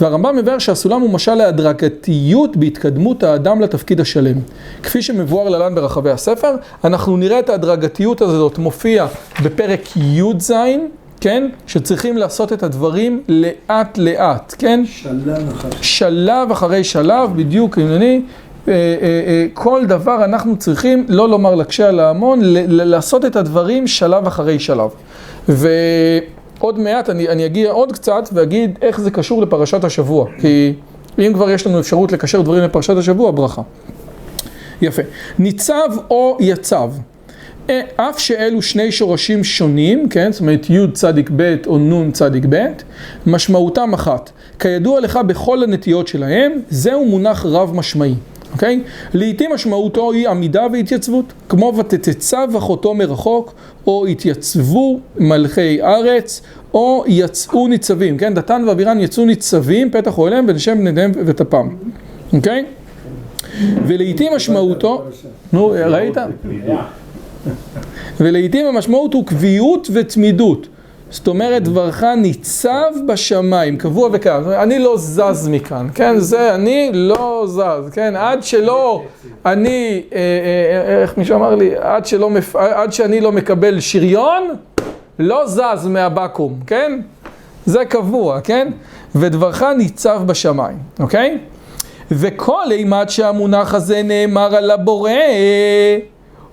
והרמב"ם 0.00 0.36
מבאר 0.36 0.58
שהסולם 0.58 1.00
הוא 1.00 1.10
משל 1.10 1.34
להדרגתיות 1.34 2.56
בהתקדמות 2.56 3.22
האדם 3.22 3.60
לתפקיד 3.60 4.00
השלם. 4.00 4.36
כפי 4.82 5.02
שמבואר 5.02 5.48
להלן 5.48 5.74
ברחבי 5.74 6.10
הספר, 6.10 6.54
אנחנו 6.84 7.16
נראה 7.16 7.38
את 7.38 7.48
ההדרגתיות 7.48 8.20
הזאת 8.20 8.58
מופיע 8.58 9.06
בפרק 9.42 9.96
י"ז, 9.96 10.52
כן? 11.20 11.48
שצריכים 11.66 12.16
לעשות 12.16 12.52
את 12.52 12.62
הדברים 12.62 13.22
לאט 13.28 13.98
לאט, 13.98 14.54
כן? 14.58 14.84
שלב 14.86 15.48
אחרי. 15.50 15.70
שלב 15.82 16.50
אחרי 16.50 16.84
שלב, 16.84 17.36
בדיוק, 17.36 17.78
ענייני. 17.78 18.22
אה, 18.68 18.72
אה, 18.72 19.08
אה, 19.26 19.46
כל 19.54 19.86
דבר 19.86 20.24
אנחנו 20.24 20.56
צריכים, 20.56 21.06
לא 21.08 21.28
לומר 21.28 21.54
לקשה 21.54 21.88
על 21.88 22.00
ההמון, 22.00 22.40
לעשות 22.68 23.24
את 23.24 23.36
הדברים 23.36 23.86
שלב 23.86 24.26
אחרי 24.26 24.58
שלב. 24.58 24.90
עוד 26.58 26.78
מעט 26.78 27.10
אני, 27.10 27.28
אני 27.28 27.46
אגיע 27.46 27.70
עוד 27.70 27.92
קצת 27.92 28.28
ואגיד 28.32 28.78
איך 28.82 29.00
זה 29.00 29.10
קשור 29.10 29.42
לפרשת 29.42 29.84
השבוע, 29.84 30.26
כי 30.40 30.72
אם 31.18 31.32
כבר 31.34 31.50
יש 31.50 31.66
לנו 31.66 31.80
אפשרות 31.80 32.12
לקשר 32.12 32.40
דברים 32.40 32.62
לפרשת 32.62 32.96
השבוע, 32.96 33.30
ברכה. 33.30 33.62
יפה. 34.82 35.02
ניצב 35.38 35.88
או 36.10 36.36
יצב. 36.40 36.90
אף 37.96 38.18
שאלו 38.18 38.62
שני 38.62 38.92
שורשים 38.92 39.44
שונים, 39.44 40.08
כן, 40.08 40.32
זאת 40.32 40.40
אומרת 40.40 40.70
י' 40.70 40.92
צדיק 40.92 41.30
ב' 41.36 41.56
או 41.66 41.78
נ' 41.78 42.12
צדיק 42.12 42.44
ב', 42.48 42.66
משמעותם 43.26 43.94
אחת. 43.94 44.30
כידוע 44.58 45.00
לך 45.00 45.16
בכל 45.26 45.62
הנטיות 45.62 46.08
שלהם, 46.08 46.52
זהו 46.70 47.04
מונח 47.04 47.46
רב 47.46 47.74
משמעי, 47.74 48.14
אוקיי? 48.52 48.80
לעתים 49.14 49.50
משמעותו 49.54 50.12
היא 50.12 50.28
עמידה 50.28 50.66
והתייצבות, 50.72 51.32
כמו 51.48 51.72
ותתצב 51.76 52.48
אחותו 52.58 52.94
מרחוק, 52.94 53.54
או 53.86 54.06
התייצבו 54.06 55.00
מלכי 55.16 55.82
ארץ, 55.82 56.42
או 56.74 57.04
יצאו 57.06 57.68
ניצבים, 57.68 58.18
כן? 58.18 58.34
דתן 58.34 58.64
ואבירן 58.68 59.00
יצאו 59.00 59.24
ניצבים, 59.24 59.90
פתח 59.90 60.18
אוהליהם 60.18 60.44
ונשם 60.48 60.84
בניהם 60.84 61.12
וטפם, 61.26 61.68
אוקיי? 62.32 62.64
ולעיתים 63.86 64.32
משמעותו, 64.36 65.04
נו 65.52 65.74
ראית? 65.86 66.16
ולעיתים 68.20 68.66
המשמעות 68.66 69.14
הוא 69.14 69.26
קביעות 69.26 69.88
ותמידות. 69.92 70.68
זאת 71.10 71.28
אומרת, 71.28 71.62
דברך 71.62 72.02
ניצב 72.02 72.92
בשמיים, 73.06 73.76
קבוע 73.76 74.08
אומרת, 74.12 74.62
אני 74.62 74.78
לא 74.78 74.96
זז 74.96 75.48
מכאן, 75.48 75.86
כן? 75.94 76.18
זה, 76.18 76.54
אני 76.54 76.90
לא 76.94 77.44
זז, 77.46 77.90
כן? 77.92 78.16
עד 78.16 78.42
שלא, 78.42 79.04
אני, 79.46 80.02
אה, 80.14 80.18
אה, 80.18 81.02
איך 81.02 81.18
מישהו 81.18 81.36
אמר 81.36 81.54
לי? 81.54 81.70
עד, 81.80 82.06
שלא, 82.06 82.30
עד 82.54 82.92
שאני 82.92 83.20
לא 83.20 83.32
מקבל 83.32 83.80
שריון, 83.80 84.48
לא 85.18 85.46
זז 85.46 85.86
מהבקו"ם, 85.86 86.54
כן? 86.66 87.00
זה 87.66 87.84
קבוע, 87.84 88.40
כן? 88.40 88.68
ודברך 89.14 89.62
ניצב 89.62 90.22
בשמיים, 90.26 90.76
אוקיי? 91.00 91.38
וכל 92.10 92.64
אימת 92.70 93.10
שהמונח 93.10 93.74
הזה 93.74 94.02
נאמר 94.02 94.56
על 94.56 94.70
הבורא, 94.70 95.10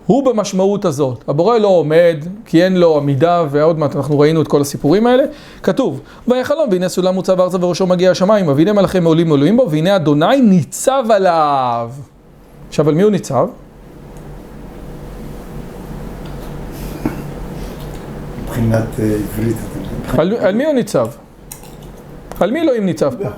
הוא 0.06 0.26
במשמעות 0.26 0.86
הזאת. 0.86 1.24
הבורא 1.28 1.58
לא 1.58 1.68
עומד, 1.68 2.18
כי 2.46 2.64
אין 2.64 2.78
לו 2.78 2.98
עמידה, 2.98 3.44
ועוד 3.50 3.80
מעט 3.80 3.96
אנחנו 3.96 4.20
ראינו 4.20 4.42
את 4.42 4.48
כל 4.48 4.62
הסיפורים 4.62 5.08
האלה. 5.08 5.24
כתוב, 5.64 6.02
ויחלום, 6.28 6.70
והנה 6.72 6.90
סולם 6.90 7.14
מוצב 7.14 7.42
ארצה 7.42 7.58
וראשו 7.62 7.88
מגיע 7.88 8.12
השמיים, 8.12 8.48
והנה 8.48 8.74
מלאכי 8.74 9.00
מעולים 9.00 9.28
מעולים 9.28 9.58
בו, 9.58 9.68
והנה 9.72 9.96
אדוני 9.96 10.42
ניצב 10.42 11.04
עליו. 11.10 11.92
עכשיו, 12.70 12.90
על 12.90 12.96
מי 12.96 13.04
הוא 13.04 13.12
ניצב? 13.12 13.48
מבחינת 18.44 19.00
אה, 19.00 19.16
עברית. 19.16 19.58
על, 20.18 20.34
על 20.40 20.56
מי 20.56 20.66
הוא 20.66 20.74
ניצב? 20.74 21.08
על 22.40 22.52
מי 22.52 22.62
אלוהים 22.62 22.86
ניצב 22.86 23.14
פה? 23.24 23.30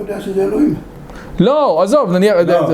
לא, 1.39 1.83
עזוב, 1.83 2.12
נניח, 2.12 2.36
לא, 2.47 2.69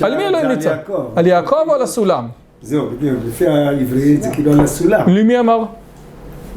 על 0.00 0.16
מי 0.16 0.26
אלוהים 0.26 0.48
ניצב? 0.48 0.70
על 1.16 1.26
יעקב 1.26 1.56
או 1.68 1.74
על 1.74 1.82
הסולם? 1.82 2.28
זהו, 2.62 2.86
בדיוק, 2.96 3.18
לפי 3.28 3.46
העברית 3.46 4.22
זה 4.22 4.30
כאילו 4.32 4.52
על 4.52 4.60
הסולם. 4.60 5.08
למי 5.08 5.38
אמר? 5.38 5.64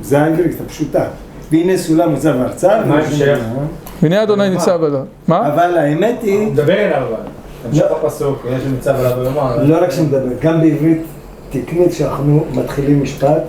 זה 0.01 0.21
העברית 0.21 0.61
הפשוטה. 0.65 1.03
והנה 1.51 1.77
סולם 1.77 2.09
מוצב 2.11 2.35
ארצה. 2.41 2.81
מה 2.85 2.95
ההמשך? 2.95 3.39
והנה 4.01 4.23
אדוני 4.23 4.49
ניצב 4.49 4.83
עליו. 4.83 5.01
מה? 5.27 5.47
אבל 5.53 5.77
האמת 5.77 6.15
היא, 6.21 6.47
מדבר 6.47 6.73
אליו 6.73 6.97
אבל. 6.97 7.29
המשך 7.69 7.85
הפסוק, 7.91 8.45
יש 8.49 8.63
נמצא 8.63 8.97
עליו 8.97 9.11
ויאמר. 9.19 9.63
לא 9.63 9.83
רק 9.83 9.91
שמדבר, 9.91 10.33
גם 10.41 10.61
בעברית 10.61 11.01
תקנית 11.49 11.93
שאנחנו 11.93 12.45
מתחילים 12.53 13.03
משפט, 13.03 13.41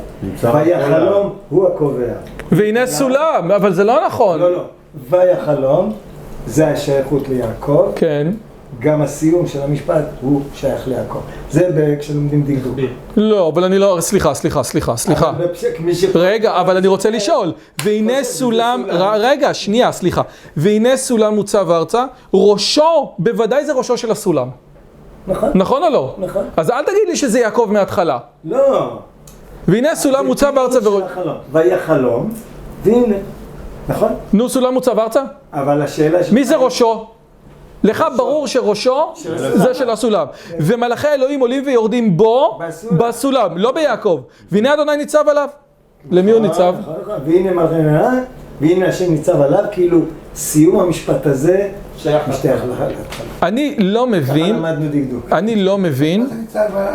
ויחלום 0.43 1.33
הוא 1.49 1.69
הקובע. 1.69 2.13
והנה 2.53 2.87
סולם, 2.87 3.51
אבל 3.57 3.73
זה 3.73 3.85
לא 3.85 4.07
נכון. 4.07 4.41
לא, 4.41 4.53
לא. 4.53 4.65
ויחלום, 5.11 5.93
זה 6.47 6.69
השייכות 6.69 7.29
ליעקב, 7.29 7.93
כן. 7.97 8.27
גם 8.83 9.03
הסיום 9.03 9.47
של 9.47 9.63
המשפט 9.63 10.05
הוא 10.21 10.43
שייך 10.55 10.89
ליעקב. 10.89 11.19
זה 11.51 11.97
כשלומדים 12.01 12.43
דקדוק. 12.43 12.77
לא, 13.17 13.49
אבל 13.49 13.65
אני 13.65 13.79
לא... 13.79 13.97
סליחה, 14.01 14.35
סליחה, 14.35 14.63
סליחה, 14.63 14.97
סליחה. 14.97 15.33
רגע, 16.15 16.61
אבל 16.61 16.77
אני 16.77 16.87
רוצה 16.89 17.11
לשאול. 17.11 17.53
והנה 17.85 18.25
סולם... 18.25 18.85
רגע, 19.15 19.55
שנייה, 19.55 19.93
סליחה. 19.93 20.23
והנה 20.57 20.97
סולם 20.97 21.35
מוצב 21.35 21.71
ארצה, 21.71 22.05
ראשו, 22.35 23.13
בוודאי 23.19 23.65
זה 23.65 23.73
ראשו 23.73 23.97
של 23.97 24.11
הסולם. 24.11 24.49
נכון, 25.29 25.51
נכון 25.55 25.83
או 25.83 25.89
לא? 25.91 26.15
נכון. 26.19 26.45
אז 26.57 26.71
אל 26.71 26.83
תגיד 26.83 27.09
לי 27.09 27.17
שזה 27.17 27.41
יעקב 27.41 27.69
מההתחלה. 27.73 28.19
לא. 28.45 28.99
והנה 29.69 29.91
הסולם 29.91 30.27
מוצב 30.27 30.53
ארצה 30.59 30.81
זה 30.81 30.91
וראש... 30.91 31.03
של 31.03 31.13
החלום. 31.13 31.37
ויחלום, 31.53 32.31
והנה, 32.85 33.17
נכון? 33.89 34.09
נו, 34.33 34.49
סולם 34.49 34.75
מוצב 34.75 34.99
ארצה? 34.99 35.23
אבל 35.53 35.83
השאלה... 35.83 36.25
ש- 36.25 36.33
מי 36.33 36.45
זה 36.45 36.57
ראשו? 36.57 37.07
לך 37.85 38.05
ברור 38.17 38.47
שראשו 38.47 39.13
זה 39.55 39.75
של 39.75 39.91
הסולם. 39.91 40.27
ומלאכי 40.61 41.09
אלוהים 41.09 41.41
עולים 41.41 41.63
ויורדים 41.67 42.17
בו, 42.17 42.59
בסולם. 42.99 43.59
לא 43.59 43.73
ביעקב. 43.73 44.21
והנה 44.53 44.75
אדוני 44.75 44.97
ניצב 44.97 45.29
עליו. 45.29 45.49
למי 46.11 46.31
הוא 46.31 46.41
ניצב? 46.41 46.75
נכון, 46.81 46.95
נכון. 47.03 47.15
והנה 47.27 47.53
מלכי 47.53 47.75
נהר, 47.75 48.09
והנה 48.61 48.89
השם 48.89 49.13
ניצב 49.13 49.41
עליו, 49.41 49.65
כאילו 49.73 50.01
סיום 50.35 50.81
המשפט 50.81 51.27
הזה 51.27 51.69
שייך 51.97 52.29
משתייך 52.29 52.63
להתחלה. 52.69 52.97
אני 53.43 53.77
לא 53.79 54.07
מבין. 54.07 54.65
אני 55.33 55.57
לא 55.57 55.79
מבין, 55.79 56.27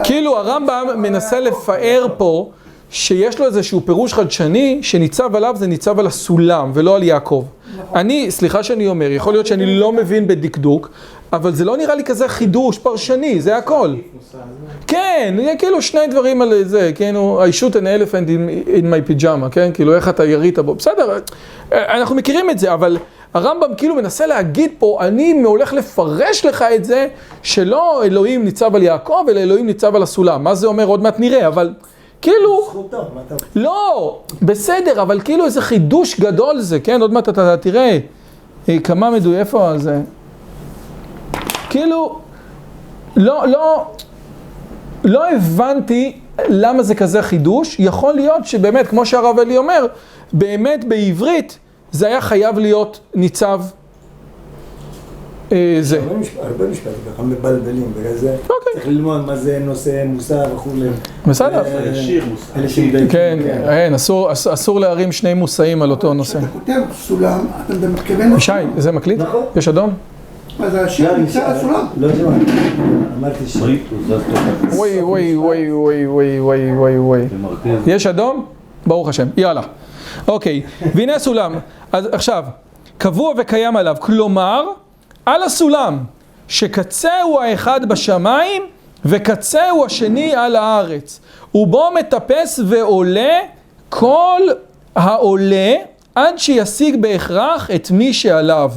כאילו 0.04 0.38
הרמב"ם 0.38 0.88
מנסה 0.98 1.40
לפאר 1.40 2.08
פה 2.18 2.50
שיש 2.92 3.40
לו 3.40 3.46
איזשהו 3.46 3.82
פירוש 3.86 4.14
חדשני 4.14 4.80
שניצב 4.82 5.36
עליו 5.36 5.56
זה 5.58 5.68
ניצב 5.68 6.00
על 6.00 6.08
הסולם 6.08 6.72
ולא 6.74 6.96
על 6.96 7.04
יעקב. 7.04 7.46
אני, 7.96 8.32
סליחה 8.32 8.64
שאני 8.64 8.88
אומר, 8.88 9.12
יכול 9.12 9.34
להיות 9.34 9.48
שאני 9.48 9.80
לא 9.80 9.92
מבין 9.92 10.28
בדקדוק, 10.28 10.90
אבל 11.34 11.54
זה 11.54 11.66
לא 11.66 11.78
נראה 11.78 11.96
לי 11.96 12.04
כזה 12.04 12.28
חידוש 12.28 12.78
פרשני, 12.78 13.42
זה 13.42 13.58
הכל. 13.58 13.96
כן, 14.88 15.36
כאילו 15.60 15.82
שני 15.82 16.08
דברים 16.12 16.42
על 16.42 16.64
זה, 16.64 16.92
כאילו, 16.96 17.44
I 17.46 17.54
shoot 17.60 17.74
an 17.74 17.76
elephant 17.76 18.28
in, 18.28 18.68
in 18.68 18.84
my 18.84 19.10
pajama, 19.12 19.50
כן? 19.52 19.72
כאילו, 19.74 19.96
איך 19.96 20.10
אתה 20.10 20.26
ירית 20.26 20.60
בו, 20.60 20.76
בסדר, 20.76 21.20
אנחנו 21.72 22.16
מכירים 22.16 22.50
את 22.50 22.60
זה, 22.60 22.74
אבל 22.74 22.98
הרמב"ם 23.34 23.76
כאילו 23.78 23.96
מנסה 23.96 24.28
להגיד 24.28 24.72
פה, 24.80 24.98
אני 25.02 25.42
הולך 25.46 25.74
לפרש 25.74 26.46
לך 26.46 26.66
את 26.76 26.86
זה, 26.86 27.08
שלא 27.44 28.04
אלוהים 28.04 28.46
ניצב 28.46 28.76
על 28.76 28.84
יעקב, 28.84 29.26
אלא 29.30 29.40
אלוהים 29.40 29.66
ניצב 29.66 29.96
על 29.96 30.04
הסולם. 30.04 30.44
מה 30.44 30.56
זה 30.56 30.68
אומר? 30.68 30.86
עוד 30.86 31.04
מעט 31.04 31.20
נראה, 31.20 31.48
אבל 31.48 31.74
כאילו... 32.22 32.66
זכותו, 32.70 33.06
מה 33.16 33.22
אתה... 33.28 33.36
לא, 33.56 34.20
בסדר, 34.42 35.02
אבל 35.02 35.22
כאילו 35.22 35.46
איזה 35.46 35.62
חידוש 35.62 36.20
גדול 36.20 36.60
זה, 36.60 36.80
כן? 36.80 37.02
עוד 37.02 37.14
מעט 37.14 37.30
אתה 37.30 37.58
תראה 37.58 38.00
אה, 38.70 38.80
כמה 38.80 39.10
מדויק, 39.10 39.40
איפה 39.40 39.78
זה? 39.78 40.02
כאילו, 41.70 42.20
לא, 43.16 43.48
לא, 43.48 43.92
לא 45.04 45.30
הבנתי 45.30 46.20
למה 46.50 46.84
זה 46.84 46.96
כזה 46.96 47.22
חידוש. 47.22 47.76
יכול 47.80 48.14
להיות 48.14 48.46
שבאמת, 48.46 48.88
כמו 48.88 49.06
שהרב 49.06 49.40
אלי 49.40 49.58
אומר, 49.58 49.86
באמת 50.34 50.86
בעברית 50.86 51.60
זה 51.92 52.08
היה 52.08 52.22
חייב 52.22 52.60
להיות 52.60 53.00
ניצב 53.16 53.62
זה. 55.82 56.00
הרבה 56.00 56.18
משפט- 56.20 56.40
הרבה 56.44 56.68
משפטים 56.68 56.92
ככה 57.14 57.24
מבלבלים, 57.24 57.92
בגלל 58.00 58.14
זה 58.16 58.32
אוקיי. 58.44 58.54
צריך 58.74 58.88
ללמוד 58.88 59.26
מה 59.26 59.36
זה 59.36 59.60
נושא 59.66 60.04
מוסר 60.06 60.44
וכולי. 60.56 60.90
בסדר? 61.28 61.64
אה, 61.66 61.96
שיר 61.96 62.24
מוסר. 62.32 62.60
אלה 62.60 62.70
שמדייקים. 62.70 63.08
כן, 63.10 63.38
אין, 63.70 63.94
אסור, 63.94 64.32
אס- 64.32 64.48
אסור 64.48 64.80
להרים 64.80 65.12
שני 65.12 65.34
מושאים 65.34 65.82
על 65.82 65.92
אותו 65.92 66.14
נושא. 66.14 66.40
כשאתה 66.40 66.52
כותב 66.54 66.82
סולם, 66.94 67.40
אתה 67.66 67.88
מתכוון... 67.88 68.36
ישי, 68.38 68.52
זה 68.78 68.92
מקליט? 68.92 69.20
נכון. 69.20 69.44
יש 69.56 69.68
אדום? 69.68 69.90
אז 70.60 70.76
השיר 70.76 71.12
לא, 71.12 71.18
נמצא 71.18 71.40
על 71.40 71.46
אני- 71.52 71.58
הסולם. 71.60 71.86
לא, 71.98 72.08
לא, 72.08 72.30
אמרתי 73.20 73.48
ש... 73.48 73.56
וואי 73.56 75.02
וואי 75.02 75.36
וואי 75.36 75.72
וואי 75.72 76.06
וואי 76.08 76.40
וואי 76.40 76.72
וואי 76.78 76.98
וואי. 77.00 77.22
יש 77.88 78.08
אדום? 78.08 78.46
ברוך 78.88 79.10
השם. 79.10 79.28
יאללה. 79.38 79.62
אוקיי, 80.28 80.62
והנה 80.96 81.16
הסולם. 81.16 81.56
אז 81.92 82.08
עכשיו, 82.12 82.44
קבוע 82.98 83.34
וקיים 83.38 83.78
עליו. 83.78 83.96
כלומר, 84.00 84.64
על 85.28 85.44
הסולם, 85.44 85.98
שקצה 86.48 87.22
הוא 87.22 87.42
האחד 87.42 87.90
בשמיים, 87.90 88.64
וקצה 89.06 89.70
הוא 89.70 89.86
השני 89.86 90.36
על 90.36 90.56
הארץ. 90.56 91.20
ובו 91.56 91.90
מטפס 92.00 92.60
ועולה 92.68 93.40
כל 93.90 94.42
העולה 94.96 95.74
עד 96.16 96.38
שישיג 96.38 97.02
בהכרח 97.02 97.72
את 97.72 97.92
מי 97.92 98.14
שעליו. 98.14 98.72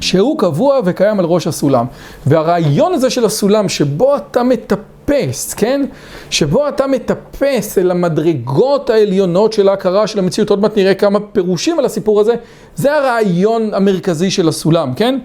שהוא 0.00 0.38
קבוע 0.38 0.80
וקיים 0.84 1.18
על 1.20 1.24
ראש 1.24 1.46
הסולם. 1.46 1.86
והרעיון 2.26 2.94
הזה 2.94 3.10
של 3.10 3.24
הסולם, 3.24 3.68
שבו 3.68 4.16
אתה 4.16 4.42
מטפס, 4.42 5.54
כן? 5.54 5.84
שבו 6.30 6.68
אתה 6.68 6.86
מטפס 6.86 7.78
אל 7.78 7.90
המדרגות 7.90 8.90
העליונות 8.90 9.52
של 9.52 9.68
ההכרה 9.68 10.06
של 10.06 10.18
המציאות, 10.18 10.50
עוד 10.50 10.60
מעט 10.60 10.76
נראה 10.76 10.94
כמה 10.94 11.20
פירושים 11.20 11.78
על 11.78 11.84
הסיפור 11.84 12.20
הזה, 12.20 12.34
זה 12.76 12.94
הרעיון 12.94 13.74
המרכזי 13.74 14.30
של 14.30 14.48
הסולם, 14.48 14.94
כן? 14.94 15.18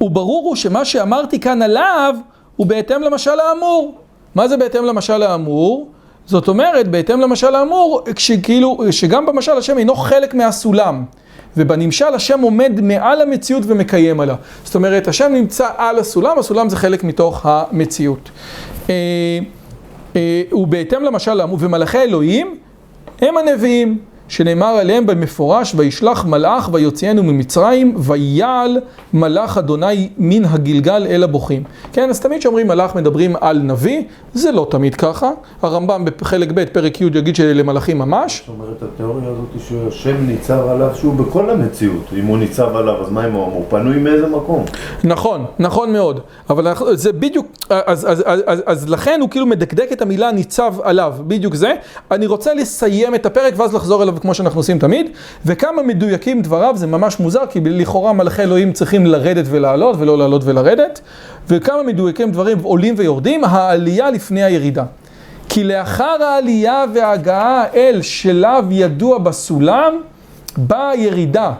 וברור 0.00 0.44
הוא 0.48 0.56
שמה 0.56 0.84
שאמרתי 0.84 1.40
כאן 1.40 1.62
עליו, 1.62 2.14
הוא 2.56 2.66
בהתאם 2.66 3.02
למשל 3.02 3.40
האמור. 3.40 3.94
מה 4.34 4.48
זה 4.48 4.56
בהתאם 4.56 4.84
למשל 4.84 5.22
האמור? 5.22 5.88
זאת 6.26 6.48
אומרת, 6.48 6.88
בהתאם 6.88 7.20
למשל 7.20 7.54
האמור, 7.54 8.02
כשכאילו, 8.14 8.78
שגם 8.90 9.26
במשל 9.26 9.52
השם 9.52 9.78
אינו 9.78 9.94
חלק 9.94 10.34
מהסולם, 10.34 11.04
ובנמשל 11.56 12.14
השם 12.14 12.40
עומד 12.40 12.80
מעל 12.82 13.20
המציאות 13.20 13.62
ומקיים 13.66 14.20
עליה. 14.20 14.36
זאת 14.64 14.74
אומרת, 14.74 15.08
השם 15.08 15.32
נמצא 15.32 15.68
על 15.76 15.98
הסולם, 15.98 16.38
הסולם 16.38 16.68
זה 16.68 16.76
חלק 16.76 17.04
מתוך 17.04 17.46
המציאות. 17.46 18.30
אה, 18.90 18.94
אה, 20.16 20.42
ובהתאם 20.52 21.02
למשל 21.04 21.40
האמור, 21.40 21.58
ומלאכי 21.60 21.98
אלוהים 21.98 22.56
הם 23.20 23.36
הנביאים. 23.36 23.98
שנאמר 24.28 24.66
עליהם 24.66 25.06
במפורש, 25.06 25.74
וישלח 25.76 26.24
מלאך 26.24 26.68
ויוציאנו 26.72 27.22
ממצרים, 27.22 27.94
ויעל 27.98 28.80
מלאך 29.12 29.58
אדוני 29.58 30.08
מן 30.18 30.44
הגלגל 30.44 31.06
אל 31.10 31.22
הבוכים. 31.22 31.62
כן, 31.92 32.10
אז 32.10 32.20
תמיד 32.20 32.38
כשאומרים 32.38 32.68
מלאך 32.68 32.94
מדברים 32.94 33.36
על 33.40 33.58
נביא, 33.58 34.02
זה 34.34 34.52
לא 34.52 34.66
תמיד 34.70 34.94
ככה. 34.94 35.30
הרמב"ם 35.62 36.04
בחלק 36.20 36.52
ב', 36.54 36.64
פרק 36.64 37.00
י', 37.00 37.04
יגיד 37.04 37.36
שאלה 37.36 37.62
מלאכים 37.62 37.98
ממש. 37.98 38.42
זאת 38.46 38.56
אומרת, 38.58 38.82
התיאוריה 38.82 39.28
הזאת 39.28 39.66
שהשם 39.68 40.26
ניצב 40.26 40.68
עליו 40.68 40.90
שהוא 40.94 41.14
בכל 41.14 41.50
המציאות. 41.50 42.04
אם 42.18 42.26
הוא 42.26 42.38
ניצב 42.38 42.76
עליו, 42.76 43.02
אז 43.02 43.10
מה 43.10 43.26
אם 43.26 43.32
הוא 43.32 43.44
הוא 43.44 43.64
פנוי 43.68 43.98
מאיזה 43.98 44.26
מקום? 44.26 44.64
נכון, 45.04 45.44
נכון 45.58 45.92
מאוד. 45.92 46.20
אבל 46.50 46.74
זה 46.92 47.12
בדיוק, 47.12 47.46
אז, 47.70 48.10
אז, 48.10 48.22
אז, 48.26 48.40
אז, 48.46 48.62
אז 48.66 48.88
לכן 48.88 49.18
הוא 49.20 49.30
כאילו 49.30 49.46
מדקדק 49.46 49.92
את 49.92 50.02
המילה 50.02 50.32
ניצב 50.32 50.74
עליו, 50.82 51.14
בדיוק 51.26 51.54
זה. 51.54 51.74
אני 52.10 52.26
רוצה 52.26 52.54
לסיים 52.54 53.14
את 53.14 53.26
הפרק 53.26 53.54
ואז 53.56 53.74
לחזור 53.74 54.02
אליו 54.02 54.13
כמו 54.18 54.34
שאנחנו 54.34 54.60
עושים 54.60 54.78
תמיד. 54.78 55.10
וכמה 55.46 55.82
מדויקים 55.82 56.42
דבריו, 56.42 56.74
זה 56.76 56.86
ממש 56.86 57.20
מוזר, 57.20 57.46
כי 57.50 57.60
לכאורה 57.60 58.12
מלאכי 58.12 58.42
אלוהים 58.42 58.72
צריכים 58.72 59.06
לרדת 59.06 59.44
ולעלות, 59.48 59.96
ולא 59.98 60.18
לעלות 60.18 60.42
ולרדת. 60.44 61.00
וכמה 61.48 61.82
מדויקים 61.82 62.30
דברים 62.32 62.58
עולים 62.62 62.94
ויורדים, 62.98 63.44
העלייה 63.44 64.10
לפני 64.10 64.42
הירידה. 64.42 64.84
כי 65.48 65.64
לאחר 65.64 66.22
העלייה 66.22 66.84
וההגעה 66.94 67.64
אל 67.74 68.02
שלב 68.02 68.64
ידוע 68.70 69.18
בסולם, 69.18 70.00
באה 70.56 70.96
ירידה. 70.96 71.52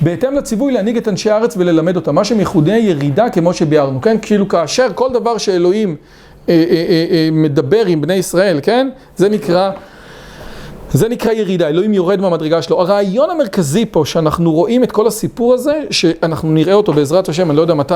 בהתאם 0.00 0.34
לציווי 0.34 0.72
להנהיג 0.72 0.96
את 0.96 1.08
אנשי 1.08 1.30
הארץ 1.30 1.56
וללמד 1.56 1.96
אותם, 1.96 2.14
מה 2.14 2.24
שמכונה 2.24 2.78
ירידה 2.78 3.30
כמו 3.30 3.52
שביארנו, 3.54 4.00
כן? 4.00 4.16
כאילו 4.22 4.48
כאשר 4.48 4.88
כל 4.94 5.12
דבר 5.12 5.38
שאלוהים 5.38 5.96
אה, 6.48 6.54
אה, 6.54 6.74
אה, 6.74 7.06
אה, 7.10 7.28
מדבר 7.32 7.86
עם 7.86 8.00
בני 8.00 8.14
ישראל, 8.14 8.60
כן? 8.62 8.88
זה 9.16 9.28
נקרא, 9.28 9.70
זה 10.94 11.08
נקרא 11.08 11.32
ירידה, 11.32 11.68
אלוהים 11.68 11.94
יורד 11.94 12.20
מהמדרגה 12.20 12.62
שלו. 12.62 12.80
הרעיון 12.80 13.30
המרכזי 13.30 13.86
פה, 13.90 14.02
שאנחנו 14.04 14.52
רואים 14.52 14.84
את 14.84 14.92
כל 14.92 15.06
הסיפור 15.06 15.54
הזה, 15.54 15.80
שאנחנו 15.90 16.52
נראה 16.52 16.74
אותו 16.74 16.92
בעזרת 16.92 17.28
השם, 17.28 17.50
אני 17.50 17.56
לא 17.56 17.62
יודע 17.62 17.74
מתי, 17.74 17.94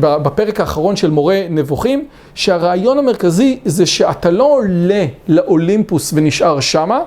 בפרק 0.00 0.60
האחרון 0.60 0.96
של 0.96 1.10
מורה 1.10 1.46
נבוכים, 1.50 2.04
שהרעיון 2.34 2.98
המרכזי 2.98 3.58
זה 3.64 3.86
שאתה 3.86 4.30
לא 4.30 4.44
עולה 4.44 5.04
לאולימפוס 5.28 6.12
ונשאר 6.16 6.60
שמה, 6.60 7.00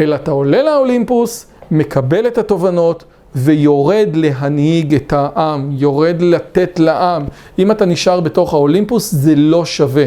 אלא 0.00 0.14
אתה 0.14 0.30
עולה 0.30 0.62
לאולימפוס, 0.62 1.46
מקבל 1.70 2.26
את 2.26 2.38
התובנות, 2.38 3.04
ויורד 3.34 4.08
להנהיג 4.14 4.94
את 4.94 5.12
העם, 5.12 5.70
יורד 5.72 6.16
לתת 6.20 6.78
לעם. 6.78 7.24
אם 7.58 7.70
אתה 7.70 7.84
נשאר 7.84 8.20
בתוך 8.20 8.54
האולימפוס, 8.54 9.14
זה 9.14 9.34
לא 9.36 9.64
שווה, 9.64 10.06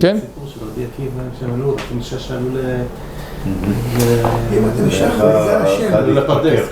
כן? 0.00 0.16
סיפור 0.20 0.48
של 0.48 0.60
רבי 0.60 0.84
עקיבא, 0.84 1.22
שהם 1.40 1.54
עלו, 1.54 1.76
חמישה 1.88 2.18
שעלו 2.18 2.48
ל... 2.54 2.58
אם 4.52 4.62
אתה 4.74 4.82
נשאר 4.86 5.08
בגלל 5.16 5.62
השם. 5.62 6.14
לפרדס. 6.14 6.68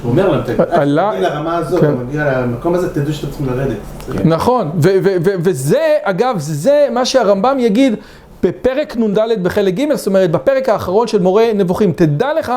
שהוא 0.00 0.10
אומר 0.10 0.28
להם, 0.28 0.40
תגיע 0.42 0.84
לרמה 1.20 1.56
הזאת, 1.56 1.80
כן. 1.80 1.92
מגיע 1.92 2.40
למקום 2.40 2.74
הזה, 2.74 2.94
תדעו 2.94 3.12
שאתם 3.12 3.28
צריכים 3.28 3.46
לרדת. 3.46 3.76
נכון, 4.24 4.70
ו- 4.74 4.78
ו- 5.02 5.16
ו- 5.24 5.34
וזה, 5.38 5.96
אגב, 6.02 6.34
זה 6.38 6.88
מה 6.92 7.04
שהרמב"ם 7.04 7.56
יגיד 7.58 7.94
בפרק 8.42 8.96
נ"ד 8.96 9.18
בחלק 9.42 9.74
ג', 9.74 9.94
זאת 9.94 10.06
אומרת, 10.06 10.30
בפרק 10.30 10.68
האחרון 10.68 11.06
של 11.06 11.20
מורה 11.22 11.50
נבוכים. 11.54 11.92
תדע 11.92 12.28
לך 12.38 12.52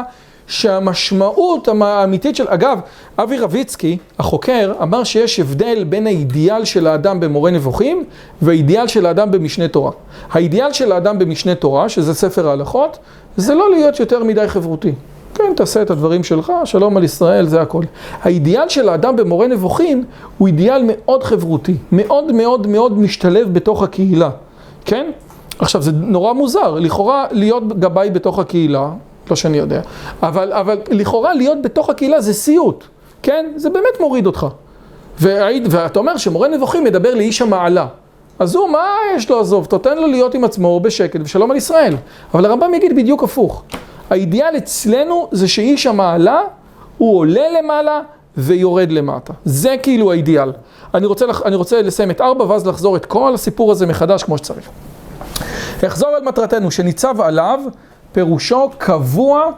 שהמשמעות 0.47 1.67
האמיתית 1.81 2.35
של, 2.35 2.45
אגב, 2.47 2.79
אבי 3.17 3.37
רביצקי, 3.37 3.97
החוקר, 4.19 4.73
אמר 4.81 5.03
שיש 5.03 5.39
הבדל 5.39 5.83
בין 5.83 6.07
האידיאל 6.07 6.65
של 6.65 6.87
האדם 6.87 7.19
במורה 7.19 7.51
נבוכים 7.51 8.03
והאידיאל 8.41 8.87
של 8.87 9.05
האדם 9.05 9.31
במשנה 9.31 9.67
תורה. 9.67 9.91
האידיאל 10.31 10.73
של 10.73 10.91
האדם 10.91 11.19
במשנה 11.19 11.55
תורה, 11.55 11.89
שזה 11.89 12.13
ספר 12.13 12.47
ההלכות, 12.47 12.97
זה 13.37 13.55
לא 13.55 13.71
להיות 13.71 13.99
יותר 13.99 14.23
מדי 14.23 14.47
חברותי. 14.47 14.91
כן, 15.35 15.53
תעשה 15.55 15.81
את 15.81 15.91
הדברים 15.91 16.23
שלך, 16.23 16.53
שלום 16.65 16.97
על 16.97 17.03
ישראל, 17.03 17.45
זה 17.45 17.61
הכל. 17.61 17.83
האידיאל 18.21 18.69
של 18.69 18.89
האדם 18.89 19.15
במורה 19.15 19.47
נבוכים 19.47 20.03
הוא 20.37 20.47
אידיאל 20.47 20.83
מאוד 20.87 21.23
חברותי, 21.23 21.75
מאוד 21.91 22.31
מאוד 22.31 22.67
מאוד 22.67 22.99
משתלב 22.99 23.53
בתוך 23.53 23.83
הקהילה, 23.83 24.29
כן? 24.85 25.11
עכשיו, 25.59 25.81
זה 25.81 25.91
נורא 25.91 26.33
מוזר, 26.33 26.75
לכאורה 26.75 27.25
להיות 27.31 27.67
גבאי 27.79 28.09
בתוך 28.09 28.39
הקהילה, 28.39 28.89
לא 29.29 29.35
שאני 29.35 29.57
יודע, 29.57 29.81
אבל, 30.23 30.53
אבל 30.53 30.77
לכאורה 30.91 31.33
להיות 31.33 31.61
בתוך 31.61 31.89
הקהילה 31.89 32.21
זה 32.21 32.33
סיוט, 32.33 32.83
כן? 33.23 33.51
זה 33.55 33.69
באמת 33.69 33.99
מוריד 33.99 34.25
אותך. 34.25 34.47
ואתה 35.19 35.99
אומר 35.99 36.17
שמורה 36.17 36.47
נבוכים 36.47 36.83
מדבר 36.83 37.15
לאיש 37.15 37.41
המעלה. 37.41 37.87
אז 38.39 38.55
הוא, 38.55 38.69
מה 38.69 38.85
יש 39.15 39.29
לו 39.29 39.39
עזוב? 39.39 39.65
תותן 39.65 39.97
לו 39.97 40.07
להיות 40.07 40.33
עם 40.35 40.43
עצמו 40.43 40.79
בשקט 40.79 41.19
ושלום 41.23 41.51
על 41.51 41.57
ישראל. 41.57 41.95
אבל 42.33 42.45
הרמב"ם 42.45 42.73
יגיד 42.73 42.95
בדיוק 42.95 43.23
הפוך. 43.23 43.63
האידיאל 44.09 44.57
אצלנו 44.57 45.27
זה 45.31 45.47
שאיש 45.47 45.87
המעלה, 45.87 46.41
הוא 46.97 47.17
עולה 47.17 47.41
למעלה 47.59 48.01
ויורד 48.37 48.91
למטה. 48.91 49.33
זה 49.45 49.75
כאילו 49.83 50.11
האידיאל. 50.11 50.51
אני 50.93 51.05
רוצה, 51.05 51.25
לח- 51.25 51.41
אני 51.45 51.55
רוצה 51.55 51.81
לסיים 51.81 52.11
את 52.11 52.21
ארבע 52.21 52.43
ואז 52.45 52.67
לחזור 52.67 52.95
את 52.95 53.05
כל 53.05 53.33
הסיפור 53.33 53.71
הזה 53.71 53.85
מחדש 53.85 54.23
כמו 54.23 54.37
שצריך. 54.37 54.69
אחזור 55.87 56.09
על 56.09 56.23
מטרתנו, 56.23 56.71
שניצב 56.71 57.21
עליו, 57.21 57.59
פירושו 58.13 58.69
קבוע, 58.77 59.51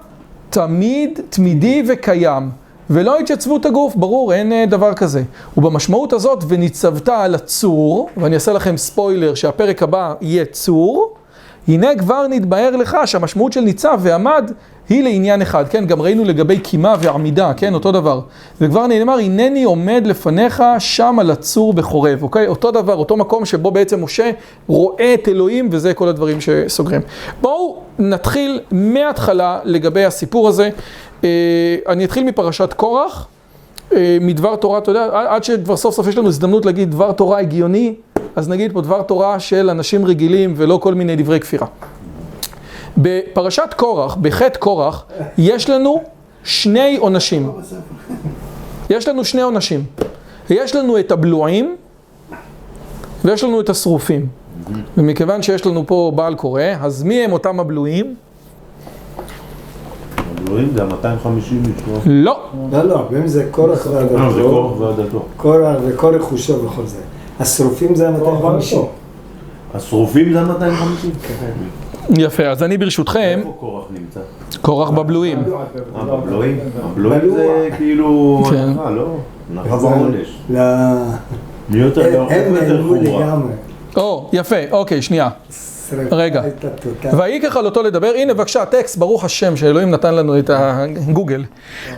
תמיד, 0.50 1.20
תמידי 1.30 1.84
וקיים. 1.88 2.50
ולא 2.90 3.20
התייצבות 3.20 3.66
הגוף, 3.66 3.96
ברור, 3.96 4.34
אין 4.34 4.54
אה, 4.54 4.66
דבר 4.66 4.94
כזה. 4.94 5.24
ובמשמעות 5.58 6.14
הזאת, 6.14 6.44
וניצבת 6.48 7.10
על 7.10 7.36
הצור, 7.36 8.10
ואני 8.18 8.36
אעשה 8.36 8.54
לכם 8.54 8.78
ספוילר 8.78 9.36
שהפרק 9.36 9.84
הבא 9.84 10.14
יהיה 10.22 10.46
צור, 10.46 11.14
הנה 11.68 11.96
כבר 11.96 12.28
נתבהר 12.28 12.76
לך 12.76 12.98
שהמשמעות 13.06 13.54
של 13.54 13.62
ניצב 13.62 14.00
ועמד 14.02 14.52
היא 14.90 15.04
לעניין 15.04 15.42
אחד, 15.42 15.68
כן? 15.68 15.86
גם 15.86 16.02
ראינו 16.02 16.24
לגבי 16.24 16.60
קימה 16.60 16.96
ועמידה, 17.00 17.54
כן? 17.58 17.74
אותו 17.74 17.92
דבר. 17.92 18.22
וכבר 18.62 18.88
נאמר, 18.88 19.14
הנני 19.14 19.64
עומד 19.64 20.04
לפניך 20.06 20.64
שם 20.80 21.18
על 21.20 21.32
הצור 21.32 21.74
בחורב, 21.74 22.24
אוקיי? 22.24 22.48
אותו 22.48 22.72
דבר, 22.72 22.96
אותו 22.96 23.18
מקום 23.18 23.46
שבו 23.46 23.72
בעצם 23.72 24.04
משה 24.04 24.32
רואה 24.68 25.14
את 25.14 25.28
אלוהים, 25.28 25.70
וזה 25.72 25.94
כל 25.94 26.08
הדברים 26.08 26.42
שסוגרים. 26.42 27.02
בואו 27.42 27.82
נתחיל 28.00 28.60
מההתחלה 28.72 29.60
לגבי 29.64 30.06
הסיפור 30.06 30.48
הזה. 30.48 30.70
אה, 31.24 31.30
אני 31.88 32.06
אתחיל 32.06 32.24
מפרשת 32.24 32.74
קורח. 32.74 33.28
אה, 33.94 34.18
מדבר 34.22 34.56
תורה, 34.56 34.78
אתה 34.78 34.92
יודע, 34.92 35.08
עד 35.14 35.44
שכבר 35.44 35.78
סוף 35.78 35.96
סוף 35.96 36.08
יש 36.08 36.18
לנו 36.18 36.28
הזדמנות 36.28 36.66
להגיד 36.66 36.92
דבר 36.92 37.12
תורה 37.12 37.40
הגיוני, 37.40 37.96
אז 38.36 38.50
נגיד 38.50 38.74
פה 38.74 38.82
דבר 38.82 39.02
תורה 39.02 39.40
של 39.40 39.70
אנשים 39.70 40.06
רגילים 40.06 40.54
ולא 40.58 40.78
כל 40.78 40.94
מיני 40.94 41.16
דברי 41.16 41.40
כפירה. 41.40 41.68
בפרשת 42.98 43.74
קורח, 43.76 44.16
בחטא 44.16 44.60
קורח, 44.60 45.06
יש 45.38 45.70
לנו 45.70 46.04
שני 46.44 46.98
עונשים. 46.98 47.52
יש 48.90 49.08
לנו 49.08 49.26
שני 49.26 49.42
עונשים. 49.42 49.84
יש 50.50 50.76
לנו 50.76 51.00
את 51.00 51.12
הבלועים 51.12 51.76
ויש 53.26 53.44
לנו 53.44 53.62
את 53.62 53.70
השרופים. 53.70 54.28
ומכיוון 54.98 55.42
שיש 55.42 55.66
לנו 55.66 55.88
פה 55.88 56.12
בעל 56.16 56.36
קורא, 56.36 56.62
אז 56.82 57.04
מי 57.04 57.16
הם 57.24 57.32
אותם 57.32 57.60
הבלועים? 57.60 58.16
זה 60.76 60.84
ה-250 60.84 61.28
איש, 61.28 61.52
לא? 61.88 62.00
לא. 62.06 62.50
לא, 62.72 62.84
לא, 62.84 63.10
אם 63.18 63.28
זה 63.28 63.48
קורח 63.52 63.84
זה 63.88 64.06
ועדתו, 64.80 65.26
קורח 65.38 65.78
וכל 65.86 66.16
רכושו 66.16 66.66
וכל 66.66 66.86
זה. 66.86 66.98
השרופים 67.40 67.96
זה 67.96 68.10
ה-250. 68.10 68.78
השרופים 69.74 70.34
זה 70.34 70.42
ה-250? 70.42 71.08
יפה, 72.18 72.44
אז 72.48 72.64
אני 72.64 72.78
ברשותכם, 72.78 73.40
איפה 73.40 73.54
קורח 73.60 73.86
נמצא? 73.90 74.20
קורח 74.62 74.90
בבלועים. 74.90 75.44
אה, 75.96 76.04
בבלועים? 76.06 76.60
הבלועים 76.84 77.30
זה 77.30 77.70
כאילו 77.78 78.42
כן. 78.50 78.56
הנחה, 78.58 78.90
לא? 78.90 79.18
הנחה 79.52 79.78
בעונש. 79.78 80.28
לא, 80.50 80.62
מי 81.70 81.78
יותר 81.80 82.26
חומרה. 82.28 83.02
לגמרי. 83.02 83.54
או, 83.98 84.30
יפה, 84.34 84.56
אוקיי, 84.72 85.02
שנייה. 85.02 85.30
רגע. 86.12 86.42
על 87.58 87.66
אותו 87.66 87.84
לדבר, 87.84 88.12
הנה 88.16 88.34
בבקשה 88.34 88.66
טקסט, 88.66 88.98
ברוך 88.98 89.24
השם 89.24 89.58
שאלוהים 89.58 89.92
נתן 89.92 90.16
לנו 90.16 90.40
את 90.40 90.50
הגוגל. 90.54 91.44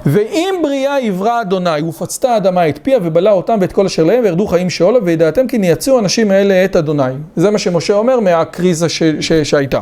ואם 0.06 0.56
בריאה 0.64 1.00
יברא 1.00 1.42
אדוני 1.42 1.82
ופצתה 1.90 2.30
האדמה 2.30 2.70
את 2.70 2.80
פיה 2.84 3.00
ובלעה 3.04 3.34
אותם 3.34 3.58
ואת 3.62 3.72
כל 3.72 3.86
אשר 3.86 4.04
להם 4.04 4.24
וירדו 4.24 4.48
חיים 4.48 4.70
שאולה 4.70 5.00
וידעתם 5.04 5.48
כי 5.48 5.58
נייצאו 5.58 6.00
אנשים 6.00 6.32
האלה 6.32 6.66
את 6.66 6.76
אדוני. 6.76 7.04
זה 7.36 7.52
מה 7.52 7.58
שמשה 7.58 7.94
אומר 7.94 8.20
מהקריזה 8.20 8.90
ש- 8.90 9.04
ש- 9.20 9.34
שהייתה. 9.34 9.80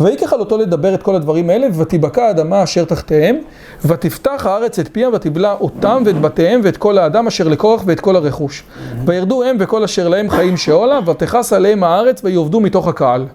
ויקח 0.00 0.32
על 0.32 0.40
אותו 0.40 0.58
לדבר 0.58 0.94
את 0.94 1.02
כל 1.02 1.14
הדברים 1.14 1.50
האלה 1.50 1.66
ותיבקע 1.78 2.22
האדמה 2.22 2.62
אשר 2.62 2.84
תחתיהם 2.84 3.36
ותפתח 3.84 4.46
הארץ 4.48 4.78
את 4.78 4.88
פיה 4.92 5.08
ותבלע 5.08 5.52
אותם 5.60 6.02
ואת 6.06 6.20
בתיהם 6.20 6.60
ואת 6.64 6.76
כל 6.76 6.98
האדם 6.98 7.26
אשר 7.26 7.48
לקורח 7.48 7.82
ואת 7.86 8.00
כל 8.00 8.16
הרכוש. 8.16 8.62
וירדו 9.06 9.42
הם 9.42 9.56
וכל 9.60 9.84
אשר 9.84 10.08
להם 10.08 10.30
חיים 10.30 10.56
שאולה 10.56 10.98
ותכס 11.06 11.52
עליהם 11.52 11.84
הארץ 11.84 12.20
ויעבדו 12.24 12.60
מתוך 12.60 12.88
הקהל. 12.88 13.26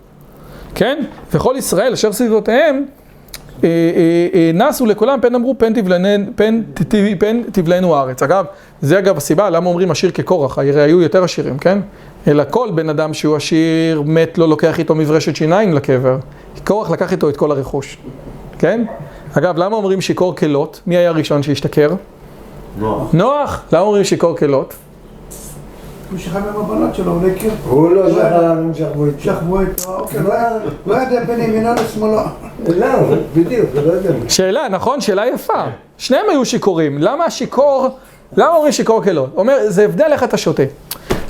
כן? 0.79 1.03
וכל 1.33 1.55
ישראל 1.57 1.93
אשר 1.93 2.11
סביבותיהם 2.13 2.85
אה, 3.63 3.69
אה, 3.69 3.69
אה, 4.33 4.51
נסו 4.53 4.85
לכולם 4.85 5.19
פן 5.21 5.35
אמרו 5.35 5.55
פן 5.57 5.73
תבלענן- 5.73 6.25
פן 6.35 6.61
ת- 6.73 6.95
פן 7.19 7.41
תבלענו 7.51 7.95
הארץ. 7.95 8.23
אגב, 8.23 8.45
זה 8.81 8.99
אגב 8.99 9.17
הסיבה 9.17 9.49
למה 9.49 9.69
אומרים 9.69 9.91
עשיר 9.91 10.11
כקורח, 10.11 10.57
הרי 10.57 10.81
היו 10.81 11.01
יותר 11.01 11.23
עשירים, 11.23 11.57
כן? 11.57 11.79
אלא 12.27 12.43
כל 12.49 12.69
בן 12.75 12.89
אדם 12.89 13.13
שהוא 13.13 13.35
עשיר 13.35 14.01
מת 14.05 14.37
לא 14.37 14.49
לוקח 14.49 14.79
איתו 14.79 14.95
מברשת 14.95 15.35
שיניים 15.35 15.73
לקבר. 15.73 16.17
קורח 16.63 16.89
לקח 16.91 17.11
איתו 17.11 17.29
את 17.29 17.37
כל 17.37 17.51
הרכוש, 17.51 17.97
כן? 18.59 18.83
אגב, 19.33 19.57
למה 19.57 19.75
אומרים 19.75 20.01
שיכור 20.01 20.35
כלות? 20.35 20.81
מי 20.87 20.97
היה 20.97 21.09
הראשון 21.09 21.43
שהשתכר? 21.43 21.89
נוח. 22.79 23.13
נוח. 23.13 23.63
למה 23.73 23.81
אומרים 23.81 24.03
שיכור 24.03 24.37
כלות? 24.37 24.73
הוא 26.11 26.17
שכב 26.19 26.35
עם 26.37 26.61
הבנות 26.61 26.95
שלו, 26.95 27.11
הוא 27.11 27.21
לא 27.23 27.27
הכיר. 27.27 27.51
הוא 27.69 27.91
לא 27.95 28.09
זכר, 28.09 28.45
הם 28.45 28.71
שכבו 28.73 29.05
איתו. 29.05 29.19
שכבו 29.19 29.59
איתו, 29.59 29.95
אוקיי, 29.95 30.19
לא 30.23 30.33
היה- 30.33 30.57
לא 30.85 30.95
בין 31.27 31.39
ימינו 31.39 31.73
לשמאלו. 31.73 32.19
לא, 32.67 32.87
בדיוק, 33.35 33.69
לא 33.75 33.91
יודע. 33.91 34.09
שאלה, 34.29 34.69
נכון? 34.69 35.01
שאלה 35.01 35.27
יפה. 35.27 35.63
שניהם 35.97 36.25
היו 36.29 36.45
שיכורים. 36.45 36.97
למה 36.99 37.25
השיכור, 37.25 37.87
למה 38.37 38.55
אומרים 38.55 38.71
שיכור 38.71 39.03
כלות? 39.03 39.29
אומר, 39.37 39.57
זה 39.67 39.85
הבדל 39.85 40.07
איך 40.11 40.23
אתה 40.23 40.37
שותה. 40.37 40.63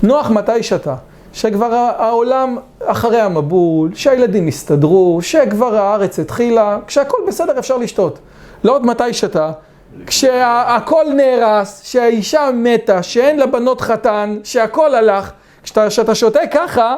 נוח 0.03 0.29
מתי 0.31 0.63
שתה? 0.63 0.95
שכבר 1.33 1.73
העולם 1.97 2.57
אחרי 2.85 3.21
המבול, 3.21 3.89
שהילדים 3.95 4.47
הסתדרו, 4.47 5.19
שכבר 5.21 5.75
הארץ 5.75 6.19
התחילה, 6.19 6.77
כשהכול 6.87 7.19
בסדר 7.27 7.59
אפשר 7.59 7.77
לשתות. 7.77 8.19
לא 8.63 8.71
עוד 8.75 8.85
מתי 8.85 9.13
שתה? 9.13 9.51
כשהכול 10.07 11.05
נהרס, 11.13 11.81
שהאישה 11.83 12.49
מתה, 12.53 13.03
שאין 13.03 13.39
לה 13.39 13.45
בנות 13.45 13.81
חתן, 13.81 14.37
שהכל 14.43 14.95
הלך. 14.95 15.31
כשאתה 15.63 16.15
שותה 16.15 16.39
ככה, 16.51 16.95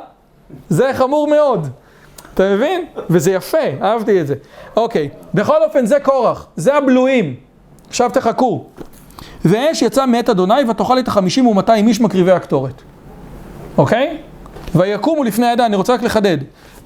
זה 0.70 0.92
חמור 0.94 1.28
מאוד. 1.28 1.68
אתה 2.34 2.56
מבין? 2.56 2.86
וזה 3.10 3.32
יפה, 3.32 3.58
אהבתי 3.82 4.22
את 4.22 4.28
זה. 4.28 4.36
אוקיי, 4.76 5.10
בכל 5.34 5.64
אופן 5.64 5.86
זה 5.86 6.00
קורח, 6.00 6.48
זה 6.56 6.76
הבלויים. 6.76 7.36
עכשיו 7.90 8.10
תחכו. 8.14 8.66
ואש 9.46 9.82
יצא 9.82 10.06
מאת 10.06 10.30
אדוני 10.30 10.64
ותאכל 10.70 11.00
את 11.00 11.08
החמישים 11.08 11.48
ומאתיים 11.48 11.88
איש 11.88 12.02
מקריבי 12.02 12.32
הקטורת. 12.32 12.82
אוקיי? 13.78 14.18
ויקומו 14.76 15.24
לפני 15.24 15.46
העדה, 15.46 15.66
אני 15.66 15.76
רוצה 15.76 15.94
רק 15.94 16.04
לחדד. 16.04 16.38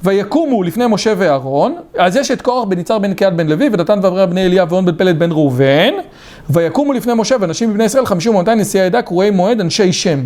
ויקומו 0.05 0.63
לפני 0.63 0.85
משה 0.89 1.13
ואהרון, 1.17 1.75
אז 1.97 2.15
יש 2.15 2.31
את 2.31 2.41
קורח 2.41 2.63
בן 2.63 2.79
יצהר 2.79 2.99
בן 2.99 3.13
קהת 3.13 3.33
בן 3.33 3.47
לוי, 3.47 3.69
ודתן 3.71 3.99
ואברהם 4.01 4.29
בני 4.29 4.45
אליה 4.45 4.65
ואון 4.69 4.85
בן 4.85 4.95
פלט 4.95 5.15
בן 5.15 5.31
ראובן. 5.31 5.93
ויקומו 6.49 6.93
לפני 6.93 7.13
משה 7.15 7.35
ואנשים 7.39 7.69
מבני 7.69 7.83
ישראל, 7.83 8.05
חמישים 8.05 8.35
ומאתיים 8.35 8.59
נשיאי 8.59 8.83
העדה, 8.83 9.01
קרואי 9.01 9.29
מועד, 9.29 9.61
אנשי 9.61 9.93
שם. 9.93 10.25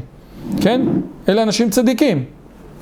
כן? 0.62 0.82
אלה 1.30 1.44
אנשים 1.44 1.70
צדיקים. 1.70 2.24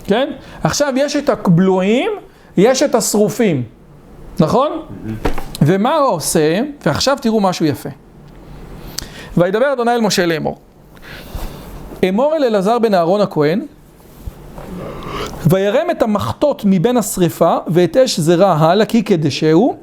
כן? 0.04 0.30
עכשיו 0.64 0.94
יש 0.98 1.16
את 1.16 1.30
הבלויים, 1.30 2.12
יש 2.58 2.84
את 2.84 2.96
השרופים, 2.96 3.64
נכון? 4.40 4.72
ומה 5.62 5.96
הוא 5.96 6.10
עושה? 6.16 6.60
ועכשיו 6.86 7.18
תראו 7.22 7.40
משהו 7.40 7.66
יפה. 7.66 7.90
וידבר 9.38 9.74
אדוני 9.74 9.92
אל 9.92 10.02
משה 10.02 10.26
לאמור. 10.26 10.58
אמור 12.10 12.36
אל 12.36 12.44
אלעזר 12.44 12.80
בן 12.80 12.94
אהרון 12.94 13.22
הכהן, 13.22 13.66
וירם 15.50 15.90
את 15.92 16.02
המחטות 16.02 16.62
מבין 16.66 16.98
השרפה, 16.98 17.58
ואת 17.68 17.98
אש 17.98 18.20
זרע 18.20 18.56
הלאה 18.60 18.86
כי 18.86 19.02
קדשהו, 19.02 19.76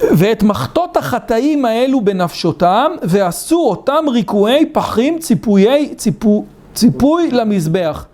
ואת 0.00 0.42
מחטות 0.42 0.96
החטאים 0.96 1.64
האלו 1.64 2.00
בנפשותם, 2.00 2.90
ועשו 3.02 3.56
אותם 3.56 4.04
ריקועי 4.08 4.66
פחים 4.66 5.18
ציפויי, 5.18 5.94
ציפו, 5.96 6.44
ציפוי 6.74 7.30
למזבח. 7.30 8.06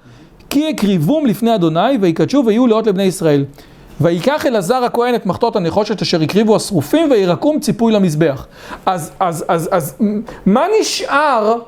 כי 0.51 0.69
הקריבום 0.69 1.27
לפני 1.27 1.55
אדוני, 1.55 1.99
ויקדשו 2.01 2.43
ויהיו 2.47 2.67
לאות 2.67 2.87
לבני 2.87 3.03
ישראל. 3.03 3.45
ויקח 4.01 4.47
אלעזר 4.47 4.85
הכהן 4.85 5.14
את 5.14 5.27
מחטות 5.27 5.57
הנחושת 5.57 6.03
אשר 6.03 6.23
הקריבו 6.23 6.57
השרופים, 6.57 7.11
וירקום 7.11 7.61
ציפוי 7.61 7.93
למזבח. 7.93 8.47
אז, 8.87 9.11
אז, 9.21 9.45
אז, 9.49 9.69
אז, 9.73 9.97
מה 10.47 10.64
נשאר 10.81 11.59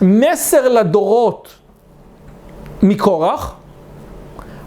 מסר 0.00 0.68
לדורות 0.68 1.48
מקורח? 2.82 3.54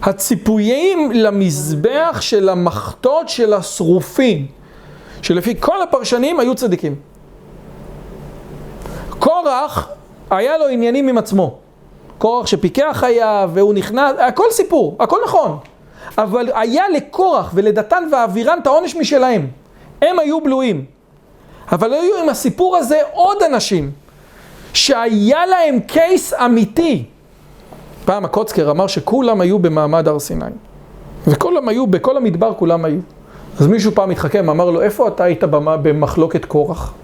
הציפויים 0.02 1.12
למזבח 1.12 2.18
של 2.20 2.48
המחטות 2.48 3.28
של 3.28 3.54
השרופים, 3.54 4.46
שלפי 5.22 5.54
כל 5.60 5.82
הפרשנים 5.82 6.40
היו 6.40 6.54
צדיקים. 6.54 6.94
קורח, 9.18 9.88
היה 10.30 10.58
לו 10.58 10.68
עניינים 10.68 11.08
עם 11.08 11.18
עצמו. 11.18 11.58
קורח 12.18 12.46
שפיקח 12.46 13.04
היה, 13.06 13.46
והוא 13.54 13.74
נכנס, 13.74 14.12
הכל 14.18 14.44
סיפור, 14.50 14.96
הכל 15.00 15.18
נכון. 15.24 15.58
אבל 16.18 16.48
היה 16.54 16.88
לקורח 16.88 17.50
ולדתן 17.54 18.08
ואבירן 18.12 18.58
את 18.62 18.66
העונש 18.66 18.96
משלהם. 18.96 19.46
הם 20.02 20.18
היו 20.18 20.40
בלויים. 20.40 20.84
אבל 21.72 21.92
היו 21.92 22.16
עם 22.22 22.28
הסיפור 22.28 22.76
הזה 22.76 23.00
עוד 23.12 23.42
אנשים, 23.42 23.90
שהיה 24.74 25.46
להם 25.46 25.80
קייס 25.80 26.34
אמיתי. 26.34 27.04
פעם 28.08 28.24
הקוצקר 28.24 28.70
אמר 28.70 28.86
שכולם 28.86 29.40
היו 29.40 29.58
במעמד 29.58 30.08
הר 30.08 30.18
סיני. 30.18 30.44
וכולם 31.26 31.68
היו, 31.68 31.86
בכל 31.86 32.16
המדבר 32.16 32.54
כולם 32.54 32.84
היו. 32.84 32.98
אז 33.60 33.66
מישהו 33.66 33.92
פעם 33.94 34.10
התחכם, 34.10 34.50
אמר 34.50 34.70
לו, 34.70 34.82
איפה 34.82 35.08
אתה 35.08 35.24
היית 35.24 35.44
במחלוקת 35.82 36.44
קורח? 36.44 36.94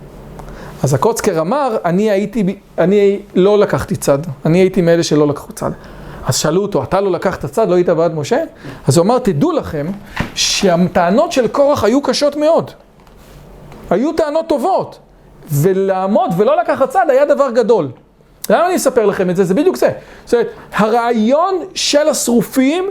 אז 0.83 0.95
הקוצקר 0.95 1.41
אמר, 1.41 1.77
אני 1.85 2.11
הייתי, 2.11 2.57
אני 2.79 3.21
לא 3.35 3.59
לקחתי 3.59 3.97
צד, 3.97 4.19
אני 4.47 4.59
הייתי 4.59 4.83
מאלה 4.83 5.03
שלא 5.03 5.29
לקחו 5.29 5.53
צד. 5.53 5.71
אז 6.27 6.37
שאלו 6.37 6.63
אותו, 6.63 6.83
אתה 6.83 7.01
לא 7.01 7.11
לקחת 7.11 7.45
צד, 7.45 7.69
לא 7.69 7.75
היית 7.75 7.89
בעד 7.89 8.15
משה? 8.15 8.39
אז 8.89 8.97
הוא 8.97 9.05
אמר, 9.05 9.19
תדעו 9.19 9.53
לכם 9.53 9.87
שהטענות 10.35 11.33
של 11.33 11.49
קורח 11.49 11.85
היו 11.85 12.03
קשות 12.03 12.37
מאוד. 12.37 12.71
היו 13.91 14.13
טענות 14.13 14.47
טובות. 14.49 14.99
ולעמוד 15.53 16.31
ולא 16.37 16.61
לקחת 16.61 16.89
צד 16.89 17.07
היה 17.09 17.25
דבר 17.25 17.51
גדול. 17.51 17.89
למה 18.51 18.67
אני 18.67 18.77
אספר 18.77 19.07
לכם 19.07 19.31
את 19.31 19.37
זה? 19.37 19.45
זה 19.45 19.55
בדיוק 19.55 19.77
זה. 19.77 19.91
זאת 20.25 20.35
אומרת, 20.35 20.49
הרעיון 20.73 21.55
של 21.75 22.09
השרופים 22.09 22.91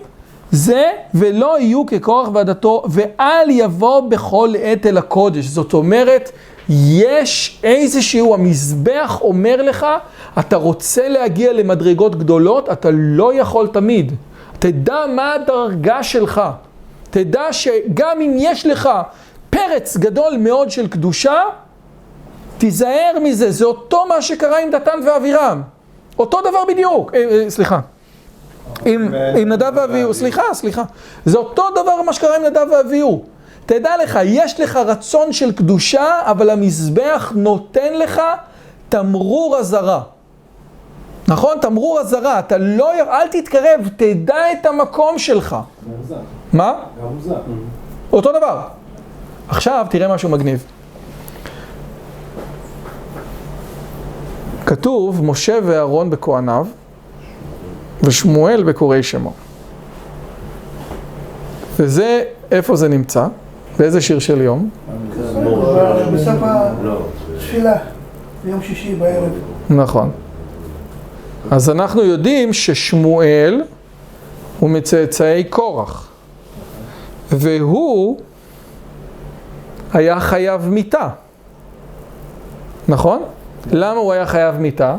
זה 0.52 0.92
ולא 1.13 1.60
יהיו 1.60 1.86
כקורח 1.86 2.30
ועדתו 2.34 2.84
ואל 2.89 3.50
יבוא 3.50 4.00
בכל 4.00 4.54
עת 4.62 4.86
אל 4.86 4.98
הקודש. 4.98 5.46
זאת 5.46 5.74
אומרת, 5.74 6.32
יש 6.70 7.60
איזשהו, 7.63 8.34
המזבח 8.34 9.18
אומר 9.22 9.62
לך, 9.62 9.86
אתה 10.39 10.56
רוצה 10.56 11.08
להגיע 11.08 11.54
למדרגות 11.54 12.16
גדולות, 12.16 12.70
אתה 12.70 12.89
לא 12.92 13.34
יכול 13.34 13.68
תמיד. 13.68 14.12
תדע 14.60 15.06
מה 15.16 15.34
הדרגה 15.34 16.04
שלך. 16.04 16.42
תדע 17.10 17.54
שגם 17.54 18.22
אם 18.22 18.36
יש 18.38 18.66
לך 18.66 18.89
פרץ 19.50 19.98
גדול 19.98 20.38
מאוד 20.39 20.72
של 20.72 20.88
קדושה, 20.88 21.42
תיזהר 22.63 23.12
מזה, 23.23 23.52
זה 23.52 23.65
אותו 23.65 24.06
מה 24.06 24.21
שקרה 24.21 24.60
עם 24.60 24.69
דתן 24.71 24.99
ואבירם. 25.06 25.62
אותו 26.19 26.41
דבר 26.41 26.65
בדיוק, 26.67 27.13
אה, 27.15 27.19
אה, 27.19 27.49
סליחה. 27.49 27.80
עם, 28.86 29.13
עם 29.38 29.49
נדב 29.49 29.71
ואביהו, 29.76 30.13
סליחה, 30.13 30.41
סליחה. 30.54 30.84
זה 31.26 31.38
אותו 31.38 31.63
דבר 31.71 32.02
מה 32.06 32.13
שקרה 32.13 32.36
עם 32.36 32.43
נדב 32.43 32.65
ואביהו. 32.71 33.23
תדע 33.65 33.91
לך, 34.04 34.19
יש 34.23 34.60
לך 34.60 34.76
רצון 34.76 35.34
של 35.34 35.52
קדושה, 35.52 36.19
אבל 36.21 36.49
המזבח 36.49 37.32
נותן 37.36 37.93
לך 37.93 38.21
תמרור 38.89 39.58
אזהרה. 39.58 40.02
נכון? 41.28 41.58
תמרור 41.62 41.99
אזהרה. 41.99 42.39
אתה 42.39 42.58
לא, 42.58 42.93
אל 42.93 43.28
תתקרב, 43.28 43.89
תדע 43.95 44.52
את 44.52 44.65
המקום 44.65 45.19
שלך. 45.19 45.56
מה? 46.54 46.73
אותו 48.13 48.32
דבר. 48.32 48.62
עכשיו 49.47 49.86
תראה 49.89 50.15
משהו 50.15 50.30
מגניב. 50.30 50.73
כתוב 54.74 55.26
משה 55.26 55.58
ואהרון 55.66 56.10
בכהניו 56.10 56.66
ושמואל 58.04 58.64
בקוראי 58.64 59.04
שמו. 59.04 59.34
וזה, 61.80 62.24
איפה 62.52 62.76
זה 62.76 62.88
נמצא? 62.88 63.28
באיזה 63.80 64.02
שיר 64.02 64.20
של 64.20 64.42
יום? 64.42 64.70
בסוף. 66.14 66.34
התפילה, 67.36 67.74
ביום 68.44 68.62
שישי 68.62 68.96
בערב. 68.96 69.30
נכון. 69.70 70.12
אז 71.52 71.70
אנחנו 71.70 72.04
יודעים 72.04 72.54
ששמואל 72.54 73.64
הוא 74.60 74.70
מצאצאי 74.70 75.44
קורח. 75.44 76.12
והוא 77.32 78.20
היה 79.94 80.20
חייב 80.20 80.70
מיתה. 80.70 81.10
נכון? 82.88 83.24
למה 83.71 83.99
הוא 83.99 84.13
היה 84.13 84.26
חייב 84.26 84.56
מיתה? 84.56 84.95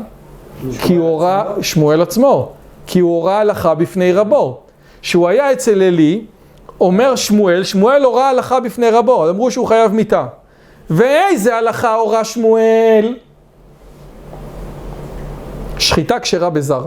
כי 0.81 0.95
הוא 0.95 1.07
הורה, 1.09 1.45
שמואל 1.61 2.01
עצמו, 2.01 2.51
כי 2.87 2.99
הוא 2.99 3.15
הורה 3.15 3.39
הלכה 3.39 3.75
בפני 3.75 4.13
רבו. 4.13 4.59
שהוא 5.01 5.27
היה 5.27 5.51
אצל 5.51 5.81
עלי, 5.81 6.25
אומר 6.81 7.15
שמואל, 7.15 7.63
שמואל 7.63 8.03
הורה 8.03 8.29
הלכה 8.29 8.59
בפני 8.59 8.89
רבו, 8.89 9.29
אמרו 9.29 9.51
שהוא 9.51 9.67
חייב 9.67 9.91
מיתה. 9.91 10.25
ואיזה 10.89 11.55
הלכה 11.55 11.95
הורה 11.95 12.23
שמואל? 12.23 13.15
שחיטה 15.77 16.19
כשרה 16.19 16.49
בזר. 16.49 16.85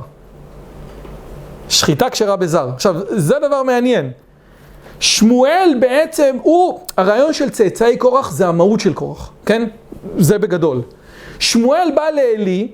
שחיטה 1.69 2.11
כשרה 2.11 2.37
בזר. 2.37 2.69
עכשיו, 2.75 2.97
זה 3.09 3.35
דבר 3.49 3.63
מעניין. 3.63 4.11
שמואל 5.01 5.75
בעצם 5.81 6.37
הוא, 6.43 6.81
הרעיון 6.97 7.33
של 7.33 7.51
צאצאי 7.51 7.97
קורח 7.97 8.31
זה 8.31 8.49
המהות 8.49 8.81
של 8.81 8.93
קורח, 8.93 9.31
כן? 9.47 9.69
זה 10.19 10.39
בגדול. 10.39 10.83
שמואל 11.39 11.91
בא 11.95 12.11
לעלי 12.11 12.69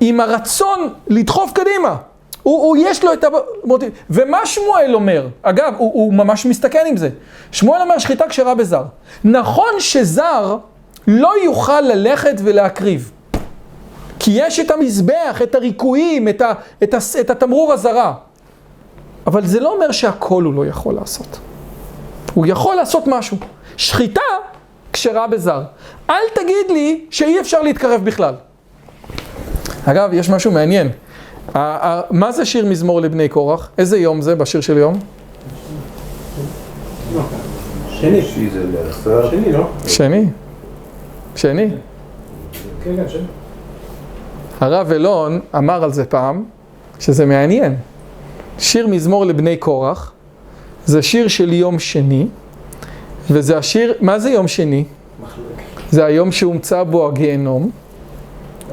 עם 0.00 0.20
הרצון 0.20 0.94
לדחוף 1.08 1.52
קדימה. 1.52 1.96
הוא, 2.42 2.62
הוא 2.62 2.76
יש 2.80 3.04
לו 3.04 3.12
את 3.12 3.24
המוטיב. 3.64 3.90
ומה 4.10 4.46
שמואל 4.46 4.94
אומר? 4.94 5.28
אגב, 5.42 5.74
הוא, 5.78 5.90
הוא 5.94 6.14
ממש 6.14 6.46
מסתכן 6.46 6.84
עם 6.86 6.96
זה. 6.96 7.08
שמואל 7.52 7.80
אומר 7.80 7.98
שחיטה 7.98 8.28
כשרה 8.28 8.54
בזר. 8.54 8.82
נכון 9.24 9.72
שזר 9.78 10.56
לא 11.06 11.32
יוכל 11.44 11.80
ללכת 11.80 12.34
ולהקריב. 12.38 13.12
כי 14.18 14.30
יש 14.34 14.60
את 14.60 14.70
המזבח, 14.70 15.42
את 15.42 15.54
הריקויים, 15.54 16.28
את, 16.28 16.40
ה, 16.40 16.52
את, 16.82 16.94
ה, 16.94 16.98
את 17.20 17.30
התמרור 17.30 17.72
הזרה. 17.72 18.14
אבל 19.26 19.46
זה 19.46 19.60
לא 19.60 19.72
אומר 19.72 19.92
שהכל 19.92 20.42
הוא 20.42 20.54
לא 20.54 20.66
יכול 20.66 20.94
לעשות. 20.94 21.38
הוא 22.34 22.46
יכול 22.46 22.74
לעשות 22.74 23.02
משהו. 23.06 23.36
שחיטה 23.76 24.20
כשרה 24.96 25.26
בזר. 25.26 25.62
אל 26.10 26.14
תגיד 26.34 26.70
לי 26.70 27.04
שאי 27.10 27.40
אפשר 27.40 27.62
להתקרב 27.62 28.00
בכלל. 28.04 28.34
אגב, 29.84 30.10
יש 30.12 30.30
משהו 30.30 30.50
מעניין. 30.52 30.88
ה- 31.54 31.58
ה- 31.88 32.00
מה 32.10 32.32
זה 32.32 32.44
שיר 32.44 32.66
מזמור 32.66 33.00
לבני 33.00 33.28
קורח? 33.28 33.70
איזה 33.78 33.98
יום 33.98 34.22
זה 34.22 34.34
בשיר 34.34 34.60
של 34.60 34.78
יום? 34.78 34.98
שני. 37.90 38.22
שני, 38.22 38.50
לא? 39.52 39.66
שני. 39.86 40.24
שני. 41.36 41.68
כן, 42.84 42.96
כן, 42.96 43.08
שני. 43.08 43.20
הרב 44.60 44.92
אלון 44.92 45.40
אמר 45.56 45.84
על 45.84 45.92
זה 45.92 46.04
פעם, 46.04 46.44
שזה 47.00 47.26
מעניין. 47.26 47.76
שיר 48.58 48.86
מזמור 48.86 49.26
לבני 49.26 49.56
קורח, 49.56 50.12
זה 50.86 51.02
שיר 51.02 51.28
של 51.28 51.52
יום 51.52 51.78
שני, 51.78 52.26
וזה 53.30 53.58
השיר, 53.58 53.94
מה 54.00 54.18
זה 54.18 54.30
יום 54.30 54.48
שני? 54.48 54.84
זה 55.90 56.04
היום 56.04 56.32
שהומצא 56.32 56.82
בו 56.82 57.08
הגיהנום, 57.08 57.70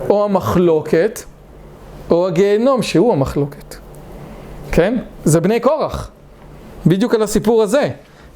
או 0.10 0.26
המחלוקת, 0.26 1.20
או 2.12 2.28
הגיהנום 2.28 2.82
שהוא 2.82 3.14
המחלוקת. 3.14 3.76
כן? 4.72 4.98
זה 5.26 5.42
בני 5.42 5.60
קורח. 5.60 6.12
בדיוק 6.86 7.14
על 7.14 7.24
הסיפור 7.24 7.64
הזה. 7.64 7.90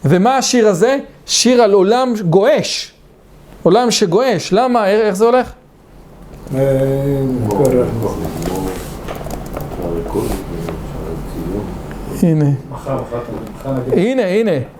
ומה 0.05 0.37
השיר 0.37 0.67
הזה? 0.67 0.97
שיר 1.25 1.61
על 1.61 1.71
עולם 1.71 2.13
גועש. 2.29 2.93
עולם 3.63 3.91
שגועש. 3.91 4.53
למה? 4.53 4.87
איך 4.87 5.15
זה 5.15 5.25
הולך? 5.25 5.51
הנה. 12.23 12.49
הנה, 13.91 14.25
הנה. 14.25 14.76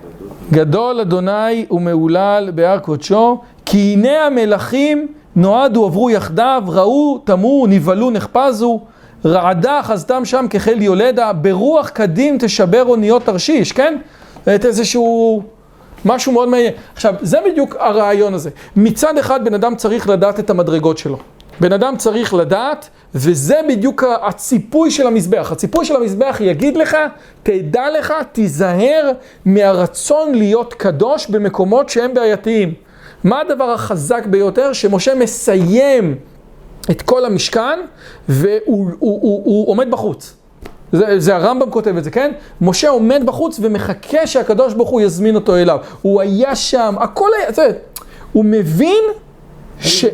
גדול 0.52 1.00
אדוני 1.00 1.66
ומהולל 1.70 2.50
בהר 2.54 2.78
קודשו, 2.78 3.40
כי 3.66 3.78
הנה 3.78 4.26
המלכים 4.26 5.06
נועדו 5.36 5.86
עברו 5.86 6.10
יחדיו, 6.10 6.62
ראו, 6.66 7.18
תמו, 7.24 7.66
נבהלו, 7.68 8.10
נחפזו, 8.10 8.80
רעדה 9.24 9.80
חזתם 9.82 10.24
שם 10.24 10.46
כחיל 10.50 10.82
יולדה, 10.82 11.32
ברוח 11.32 11.88
קדים 11.88 12.36
תשבר 12.40 12.84
אוניות 12.88 13.24
תרשיש, 13.24 13.72
כן? 13.72 13.98
את 14.54 14.64
איזשהו 14.64 15.42
משהו 16.04 16.32
מאוד 16.32 16.48
מעניין. 16.48 16.72
עכשיו, 16.94 17.14
זה 17.20 17.38
בדיוק 17.46 17.76
הרעיון 17.78 18.34
הזה. 18.34 18.50
מצד 18.76 19.18
אחד, 19.18 19.44
בן 19.44 19.54
אדם 19.54 19.76
צריך 19.76 20.08
לדעת 20.08 20.40
את 20.40 20.50
המדרגות 20.50 20.98
שלו. 20.98 21.18
בן 21.60 21.72
אדם 21.72 21.96
צריך 21.96 22.34
לדעת, 22.34 22.88
וזה 23.14 23.60
בדיוק 23.68 24.04
הציפוי 24.22 24.90
של 24.90 25.06
המזבח. 25.06 25.52
הציפוי 25.52 25.84
של 25.84 25.96
המזבח 25.96 26.36
יגיד 26.40 26.76
לך, 26.76 26.96
תדע 27.42 27.84
לך, 27.98 28.12
תיזהר 28.32 29.10
מהרצון 29.44 30.34
להיות 30.34 30.74
קדוש 30.74 31.26
במקומות 31.26 31.88
שהם 31.88 32.14
בעייתיים. 32.14 32.74
מה 33.24 33.40
הדבר 33.40 33.70
החזק 33.70 34.26
ביותר? 34.26 34.72
שמשה 34.72 35.14
מסיים 35.14 36.14
את 36.90 37.02
כל 37.02 37.24
המשכן, 37.24 37.78
והוא 38.28 38.58
הוא, 38.66 38.90
הוא, 38.98 39.42
הוא 39.44 39.68
עומד 39.68 39.90
בחוץ. 39.90 40.34
זה, 40.92 41.20
זה 41.20 41.36
הרמב"ם 41.36 41.70
כותב 41.70 41.96
את 41.96 42.04
זה, 42.04 42.10
כן? 42.10 42.32
משה 42.60 42.88
עומד 42.88 43.22
בחוץ 43.26 43.58
ומחכה 43.62 44.26
שהקדוש 44.26 44.74
ברוך 44.74 44.88
הוא 44.88 45.00
יזמין 45.00 45.34
אותו 45.34 45.56
אליו. 45.56 45.78
הוא 46.02 46.20
היה 46.20 46.56
שם, 46.56 46.94
הכל 47.00 47.28
היה, 47.40 47.52
זה, 47.52 47.70
הוא 48.32 48.44
מבין 48.44 49.04
ש. 49.80 50.04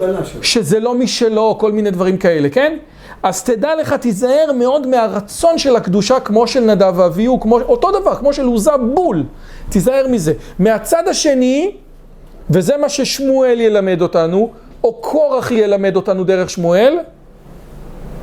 שזה 0.42 0.80
לא 0.80 0.94
משלו, 0.94 1.56
כל 1.60 1.72
מיני 1.72 1.90
דברים 1.90 2.16
כאלה, 2.16 2.48
כן? 2.48 2.76
אז 3.22 3.42
תדע 3.42 3.74
לך, 3.74 3.92
תיזהר 3.92 4.52
מאוד 4.58 4.86
מהרצון 4.86 5.58
של 5.58 5.76
הקדושה 5.76 6.20
כמו 6.20 6.46
של 6.46 6.60
נדב 6.60 6.92
ואביהו, 6.96 7.40
כמו, 7.40 7.60
אותו 7.60 8.00
דבר, 8.00 8.14
כמו 8.14 8.32
של 8.32 8.46
עוזה 8.46 8.76
בול. 8.94 9.24
תיזהר 9.68 10.06
מזה. 10.08 10.32
מהצד 10.58 11.08
השני, 11.08 11.76
וזה 12.50 12.76
מה 12.76 12.88
ששמואל 12.88 13.60
ילמד 13.60 14.02
אותנו, 14.02 14.50
או 14.84 14.92
קורח 14.92 15.50
ילמד 15.50 15.96
אותנו 15.96 16.24
דרך 16.24 16.50
שמואל, 16.50 16.98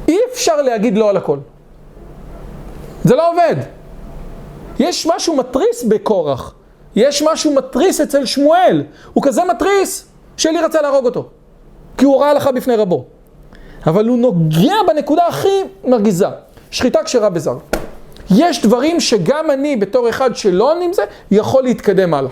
אי 0.07 0.17
אפשר 0.33 0.61
להגיד 0.61 0.97
לא 0.97 1.09
על 1.09 1.17
הכל. 1.17 1.37
זה 3.03 3.15
לא 3.15 3.31
עובד. 3.31 3.55
יש 4.79 5.07
משהו 5.15 5.35
מתריס 5.35 5.83
בקורח. 5.83 6.53
יש 6.95 7.23
משהו 7.23 7.53
מתריס 7.53 8.01
אצל 8.01 8.25
שמואל. 8.25 8.83
הוא 9.13 9.23
כזה 9.23 9.41
מתריס, 9.49 10.05
שלי 10.37 10.61
רצה 10.61 10.81
להרוג 10.81 11.05
אותו. 11.05 11.29
כי 11.97 12.05
הוא 12.05 12.21
ראה 12.21 12.33
לך 12.33 12.49
בפני 12.55 12.75
רבו. 12.75 13.05
אבל 13.87 14.07
הוא 14.07 14.17
נוגע 14.17 14.73
בנקודה 14.87 15.27
הכי 15.27 15.61
מרגיזה. 15.83 16.27
שחיטה 16.71 17.03
כשרה 17.03 17.29
בזר. 17.29 17.57
יש 18.35 18.61
דברים 18.65 18.99
שגם 18.99 19.51
אני, 19.51 19.75
בתור 19.75 20.09
אחד 20.09 20.35
שלא 20.35 20.71
עונים 20.71 20.93
זה, 20.93 21.03
יכול 21.31 21.63
להתקדם 21.63 22.13
הלאה. 22.13 22.31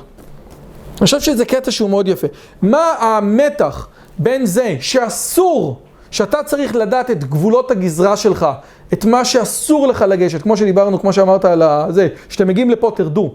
אני 0.99 1.05
חושב 1.05 1.19
שזה 1.19 1.45
קטע 1.45 1.71
שהוא 1.71 1.89
מאוד 1.89 2.07
יפה. 2.07 2.27
מה 2.61 2.93
המתח 2.99 3.87
בין 4.17 4.45
זה 4.45 4.75
שאסור, 4.79 5.79
שאתה 6.11 6.43
צריך 6.43 6.75
לדעת 6.75 7.11
את 7.11 7.23
גבולות 7.23 7.71
הגזרה 7.71 8.17
שלך, 8.17 8.47
את 8.93 9.05
מה 9.05 9.25
שאסור 9.25 9.87
לך 9.87 10.05
לגשת, 10.07 10.41
כמו 10.41 10.57
שדיברנו, 10.57 10.99
כמו 10.99 11.13
שאמרת 11.13 11.45
על 11.45 11.63
זה, 11.89 12.07
שאתם 12.29 12.47
מגיעים 12.47 12.69
לפה 12.69 12.91
תרדו, 12.95 13.33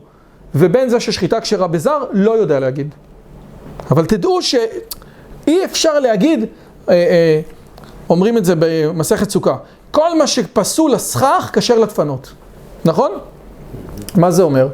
ובין 0.55 0.89
זה 0.89 1.01
ששחיטה 1.01 1.41
כשרה 1.41 1.67
בזר, 1.67 2.05
לא 2.13 2.31
יודע 2.31 2.61
להגיד. 2.61 2.95
אבל 3.91 4.07
תדעו 4.07 4.43
שאי 4.43 5.65
אפשר 5.65 6.01
להגיד, 6.01 6.41
אה, 6.89 6.95
אה, 6.95 7.41
אומרים 8.11 8.39
את 8.39 8.45
זה 8.45 8.55
במסכת 8.59 9.31
סוכה, 9.31 9.57
כל 9.91 10.19
מה 10.19 10.27
שפסול 10.27 10.93
לסכך, 10.93 11.51
כשר 11.53 11.79
לדפנות. 11.79 12.33
נכון? 12.85 13.11
מה 14.17 14.31
זה 14.31 14.43
אומר? 14.43 14.69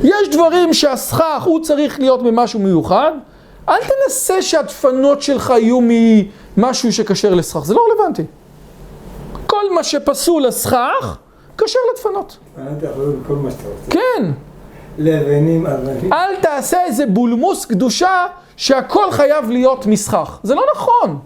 יש 0.00 0.28
דברים 0.32 0.74
שהסכך 0.74 1.42
הוא 1.44 1.62
צריך 1.62 2.00
להיות 2.00 2.22
ממשהו 2.22 2.60
מיוחד, 2.60 3.12
אל 3.68 3.80
תנסה 3.80 4.42
שהדפנות 4.42 5.22
שלך 5.22 5.52
יהיו 5.56 5.78
ממשהו 5.82 6.92
שכשר 6.92 7.34
לסכך, 7.34 7.64
זה 7.64 7.74
לא 7.74 7.80
רלוונטי. 7.90 8.22
כל 9.46 9.74
מה 9.74 9.84
שפסול 9.84 10.46
לסכך, 10.46 11.16
כשר 11.58 11.78
לדפנות. 11.94 12.36
כן. 13.90 14.30
לבנים, 14.98 15.66
אבנים. 15.66 16.12
אל 16.12 16.36
תעשה 16.40 16.84
איזה 16.86 17.06
בולמוס 17.06 17.64
קדושה 17.64 18.26
שהכל 18.56 19.10
חייב 19.10 19.50
להיות 19.50 19.86
מסכך. 19.86 20.38
זה 20.42 20.54
לא 20.54 20.62
נכון. 20.76 21.18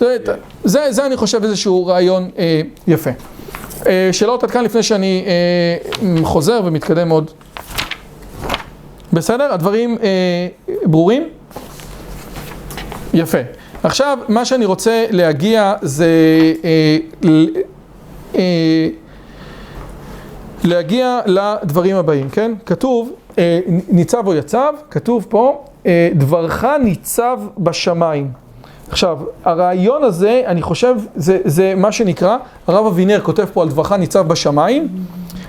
זה, 0.00 0.16
זה, 0.64 0.92
זה 0.92 1.06
אני 1.06 1.16
חושב 1.16 1.44
איזשהו 1.44 1.86
רעיון 1.86 2.30
אה, 2.38 2.60
יפה. 2.86 3.10
אה, 3.86 4.08
שאלות 4.12 4.44
עד 4.44 4.50
כאן 4.50 4.64
לפני 4.64 4.82
שאני 4.82 5.24
אה, 5.26 6.24
חוזר 6.24 6.60
ומתקדם 6.64 7.08
עוד. 7.08 7.30
בסדר? 9.12 9.52
הדברים 9.52 9.98
אה, 10.02 10.48
ברורים? 10.84 11.28
יפה. 13.14 13.38
עכשיו, 13.82 14.18
מה 14.28 14.44
שאני 14.44 14.64
רוצה 14.64 15.06
להגיע 15.10 15.74
זה 15.82 16.06
אה, 16.64 16.98
אה, 18.34 18.88
להגיע 20.66 21.20
לדברים 21.26 21.96
הבאים, 21.96 22.28
כן? 22.28 22.52
כתוב, 22.66 23.12
אה, 23.38 23.60
ניצב 23.88 24.26
או 24.26 24.34
יצב, 24.34 24.72
כתוב 24.90 25.26
פה, 25.28 25.64
אה, 25.86 26.08
דברך 26.14 26.64
ניצב 26.64 27.40
בשמיים. 27.58 28.30
עכשיו, 28.88 29.18
הרעיון 29.44 30.04
הזה, 30.04 30.42
אני 30.46 30.62
חושב, 30.62 30.94
זה, 31.16 31.38
זה 31.44 31.74
מה 31.76 31.92
שנקרא, 31.92 32.36
הרב 32.66 32.86
אבינר 32.86 33.20
כותב 33.20 33.44
פה 33.52 33.62
על 33.62 33.68
דברך 33.68 33.92
ניצב 33.92 34.28
בשמיים. 34.28 34.88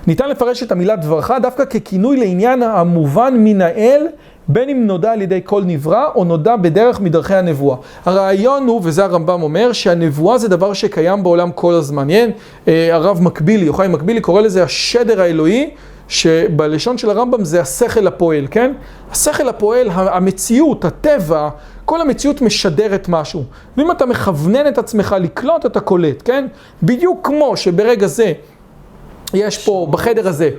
ניתן 0.08 0.30
לפרש 0.30 0.63
את 0.63 0.71
המילה 0.71 0.95
דברך 0.95 1.32
דווקא 1.41 1.65
ככינוי 1.65 2.17
לעניין 2.17 2.63
המובן 2.63 3.34
מן 3.38 3.62
האל, 3.62 4.08
בין 4.49 4.69
אם 4.69 4.88
נודע 4.88 5.12
על 5.12 5.21
ידי 5.21 5.39
כל 5.43 5.63
נברא, 5.65 6.05
או 6.15 6.23
נודע 6.23 6.55
בדרך 6.55 6.99
מדרכי 7.01 7.36
הנבואה. 7.36 7.77
הרעיון 8.05 8.67
הוא, 8.67 8.81
וזה 8.83 9.03
הרמב"ם 9.05 9.41
אומר, 9.43 9.71
שהנבואה 9.73 10.38
זה 10.38 10.47
דבר 10.47 10.73
שקיים 10.73 11.23
בעולם 11.23 11.51
כל 11.51 11.73
הזמן. 11.73 12.10
אין, 12.10 12.31
אה, 12.67 12.95
הרב 12.95 13.21
מקבילי, 13.21 13.65
יוחאי 13.65 13.88
מקבילי, 13.88 14.21
קורא 14.21 14.41
לזה 14.41 14.63
השדר 14.63 15.21
האלוהי, 15.21 15.69
שבלשון 16.07 16.97
של 16.97 17.10
הרמב"ם 17.10 17.43
זה 17.45 17.62
השכל 17.62 18.07
הפועל, 18.07 18.47
כן? 18.51 18.73
השכל 19.12 19.49
הפועל, 19.49 19.88
המציאות, 19.91 20.86
הטבע, 20.86 21.49
כל 21.86 22.01
המציאות 22.01 22.41
משדרת 22.41 23.05
משהו. 23.10 23.43
ואם 23.77 23.91
אתה 23.91 24.05
מכוונן 24.05 24.67
את 24.67 24.77
עצמך 24.77 25.15
לקלוט, 25.19 25.65
אתה 25.65 25.79
קולט, 25.79 26.21
כן? 26.25 26.47
בדיוק 26.83 27.27
כמו 27.27 27.57
שברגע 27.57 28.07
זה 28.07 28.33
יש 29.33 29.65
פה, 29.65 29.88
בחדר 29.91 30.27
הזה, 30.27 30.49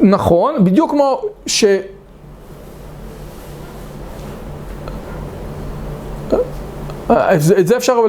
נכון, 0.00 0.64
בדיוק 0.64 0.90
כמו 0.90 1.20
ש... 1.46 1.64
אה, 1.64 1.78
זה- 1.78 1.82
את 7.10 7.66
זה 7.66 7.76
אפשר 7.76 8.00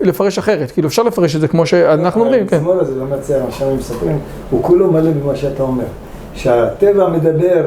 לפרש 0.00 0.38
אחרת, 0.38 0.70
כאילו 0.70 0.88
אפשר 0.88 1.02
לפרש 1.02 1.36
את 1.36 1.40
זה 1.40 1.48
כמו 1.48 1.66
שאנחנו 1.66 2.20
אומרים, 2.20 2.46
כן. 2.46 2.56
המזמור 2.56 2.80
הזה 2.80 2.96
לא 2.96 3.04
מציע 3.04 3.44
מה 3.44 3.50
שהם 3.52 3.76
מספרים, 3.76 4.18
הוא 4.50 4.62
כולו 4.62 4.92
מלא 4.92 5.10
במה 5.10 5.36
שאתה 5.36 5.62
אומר. 5.62 5.84
שהטבע 6.34 7.08
מדבר 7.08 7.66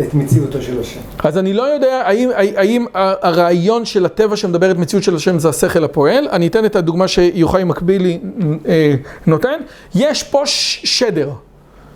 את 0.00 0.14
מציאותו 0.14 0.62
של 0.62 0.80
השם. 0.80 1.00
אז 1.18 1.38
אני 1.38 1.52
לא 1.52 1.62
יודע 1.62 2.02
האם, 2.04 2.30
האם 2.34 2.86
הרעיון 2.94 3.84
של 3.84 4.06
הטבע 4.06 4.36
שמדבר 4.36 4.70
את 4.70 4.76
מציאות 4.76 5.04
של 5.04 5.16
השם 5.16 5.38
זה 5.38 5.48
השכל 5.48 5.84
הפועל, 5.84 6.28
אני 6.32 6.46
אתן 6.46 6.64
את 6.64 6.76
הדוגמה 6.76 7.08
שיוחאי 7.08 7.64
מקבילי 7.64 8.20
אה, 8.68 8.94
נותן, 9.26 9.58
יש 9.94 10.22
פה 10.22 10.42
שדר, 10.44 11.30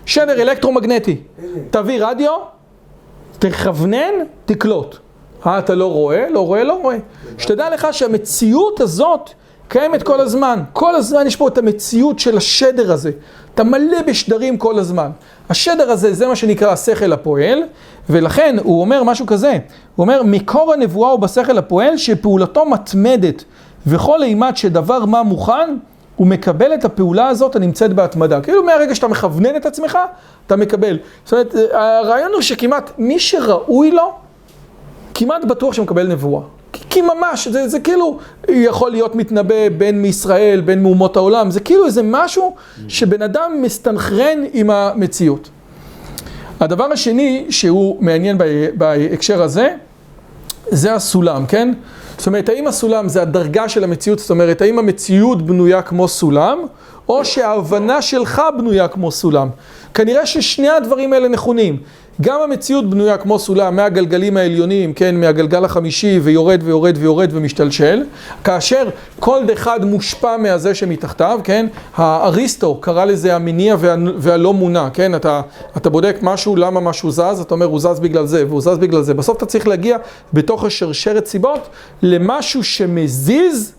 שדר 0.06 0.42
אלקטרומגנטי, 0.42 1.16
תביא 1.70 2.04
רדיו, 2.04 2.32
תכוונן, 3.38 4.12
תקלוט. 4.44 4.98
אה, 5.46 5.58
אתה 5.58 5.74
לא 5.74 5.92
רואה? 5.92 6.26
לא 6.30 6.46
רואה, 6.46 6.64
לא 6.64 6.80
רואה. 6.82 6.96
שתדע 7.38 7.70
לך 7.70 7.86
שהמציאות 7.92 8.80
הזאת 8.80 9.30
קיימת 9.68 10.02
כל 10.02 10.20
הזמן. 10.20 10.62
כל 10.72 10.94
הזמן 10.94 11.26
יש 11.26 11.36
פה 11.36 11.48
את 11.48 11.58
המציאות 11.58 12.18
של 12.18 12.36
השדר 12.36 12.92
הזה. 12.92 13.10
אתה 13.54 13.64
מלא 13.64 14.02
בשדרים 14.06 14.56
כל 14.56 14.78
הזמן. 14.78 15.10
השדר 15.50 15.90
הזה, 15.90 16.14
זה 16.14 16.26
מה 16.26 16.36
שנקרא 16.36 16.72
השכל 16.72 17.12
הפועל, 17.12 17.62
ולכן 18.10 18.56
הוא 18.62 18.80
אומר 18.80 19.02
משהו 19.02 19.26
כזה. 19.26 19.52
הוא 19.52 19.58
אומר, 20.04 20.22
מקור 20.22 20.72
הנבואה 20.72 21.10
הוא 21.10 21.20
בשכל 21.20 21.58
הפועל, 21.58 21.96
שפעולתו 21.96 22.66
מתמדת, 22.66 23.44
וכל 23.86 24.22
אימת 24.22 24.56
שדבר 24.56 25.04
מה 25.04 25.22
מוכן, 25.22 25.76
הוא 26.16 26.26
מקבל 26.26 26.74
את 26.74 26.84
הפעולה 26.84 27.28
הזאת 27.28 27.56
הנמצאת 27.56 27.92
בהתמדה. 27.92 28.40
כאילו 28.40 28.62
מהרגע 28.62 28.94
שאתה 28.94 29.08
מכוונן 29.08 29.56
את 29.56 29.66
עצמך, 29.66 29.98
אתה 30.46 30.56
מקבל. 30.56 30.98
זאת 31.24 31.32
אומרת, 31.32 31.54
הרעיון 31.72 32.32
הוא 32.32 32.42
שכמעט 32.42 32.90
מי 32.98 33.18
שראוי 33.18 33.90
לו, 33.90 34.12
כמעט 35.20 35.44
בטוח 35.44 35.74
שמקבל 35.74 36.06
נבואה. 36.06 36.42
כי, 36.90 37.02
ממש, 37.02 37.48
זה, 37.48 37.68
זה 37.68 37.80
כאילו 37.80 38.18
יכול 38.48 38.90
להיות 38.90 39.14
מתנבא 39.14 39.68
בין 39.78 40.02
מישראל, 40.02 40.60
בין 40.60 40.82
מאומות 40.82 41.16
העולם, 41.16 41.50
זה 41.50 41.60
כאילו 41.60 41.86
איזה 41.86 42.02
משהו 42.04 42.54
שבן 42.88 43.22
אדם 43.22 43.52
מסתנכרן 43.62 44.38
עם 44.52 44.70
המציאות. 44.70 45.48
הדבר 46.60 46.84
השני 46.84 47.46
שהוא 47.50 47.96
מעניין 48.00 48.38
בה- 48.38 48.44
בהקשר 48.74 49.42
הזה, 49.42 49.68
זה 50.70 50.94
הסולם, 50.94 51.46
כן? 51.46 51.72
זאת 52.18 52.26
אומרת, 52.26 52.48
האם 52.48 52.66
הסולם 52.66 53.08
זה 53.08 53.22
הדרגה 53.22 53.68
של 53.68 53.84
המציאות, 53.84 54.18
זאת 54.18 54.30
אומרת, 54.30 54.62
האם 54.62 54.78
המציאות 54.78 55.42
בנויה 55.46 55.82
כמו 55.82 56.08
סולם, 56.08 56.58
או 57.08 57.24
שההבנה 57.24 58.02
שלך 58.02 58.42
בנויה 58.58 58.88
כמו 58.88 59.10
סולם. 59.12 59.48
כנראה 59.94 60.26
ששני 60.26 60.68
הדברים 60.68 61.12
האלה 61.12 61.28
נכונים. 61.28 61.76
גם 62.20 62.40
המציאות 62.44 62.90
בנויה 62.90 63.16
כמו 63.18 63.38
סולם 63.38 63.76
מהגלגלים 63.76 64.36
העליונים, 64.36 64.92
כן, 64.92 65.20
מהגלגל 65.20 65.64
החמישי 65.64 66.20
ויורד 66.22 66.60
ויורד 66.64 66.96
ויורד 66.98 67.28
ומשתלשל, 67.32 68.04
כאשר 68.44 68.88
כל 69.20 69.40
אחד 69.52 69.84
מושפע 69.84 70.36
מהזה 70.36 70.74
שמתחתיו, 70.74 71.40
כן, 71.44 71.66
האריסטו 71.96 72.74
קרא 72.80 73.04
לזה 73.04 73.34
המניע 73.34 73.76
וה, 73.78 73.94
והלא 74.16 74.54
מונע, 74.54 74.88
כן, 74.92 75.14
אתה, 75.14 75.40
אתה 75.76 75.90
בודק 75.90 76.16
משהו, 76.22 76.56
למה 76.56 76.80
משהו 76.80 77.10
זז, 77.10 77.40
אתה 77.40 77.54
אומר 77.54 77.66
הוא 77.66 77.80
זז 77.80 78.00
בגלל 78.00 78.26
זה 78.26 78.44
והוא 78.48 78.60
זז 78.60 78.78
בגלל 78.78 79.02
זה, 79.02 79.14
בסוף 79.14 79.36
אתה 79.36 79.46
צריך 79.46 79.68
להגיע 79.68 79.96
בתוך 80.32 80.64
השרשרת 80.64 81.26
סיבות 81.26 81.68
למשהו 82.02 82.64
שמזיז 82.64 83.72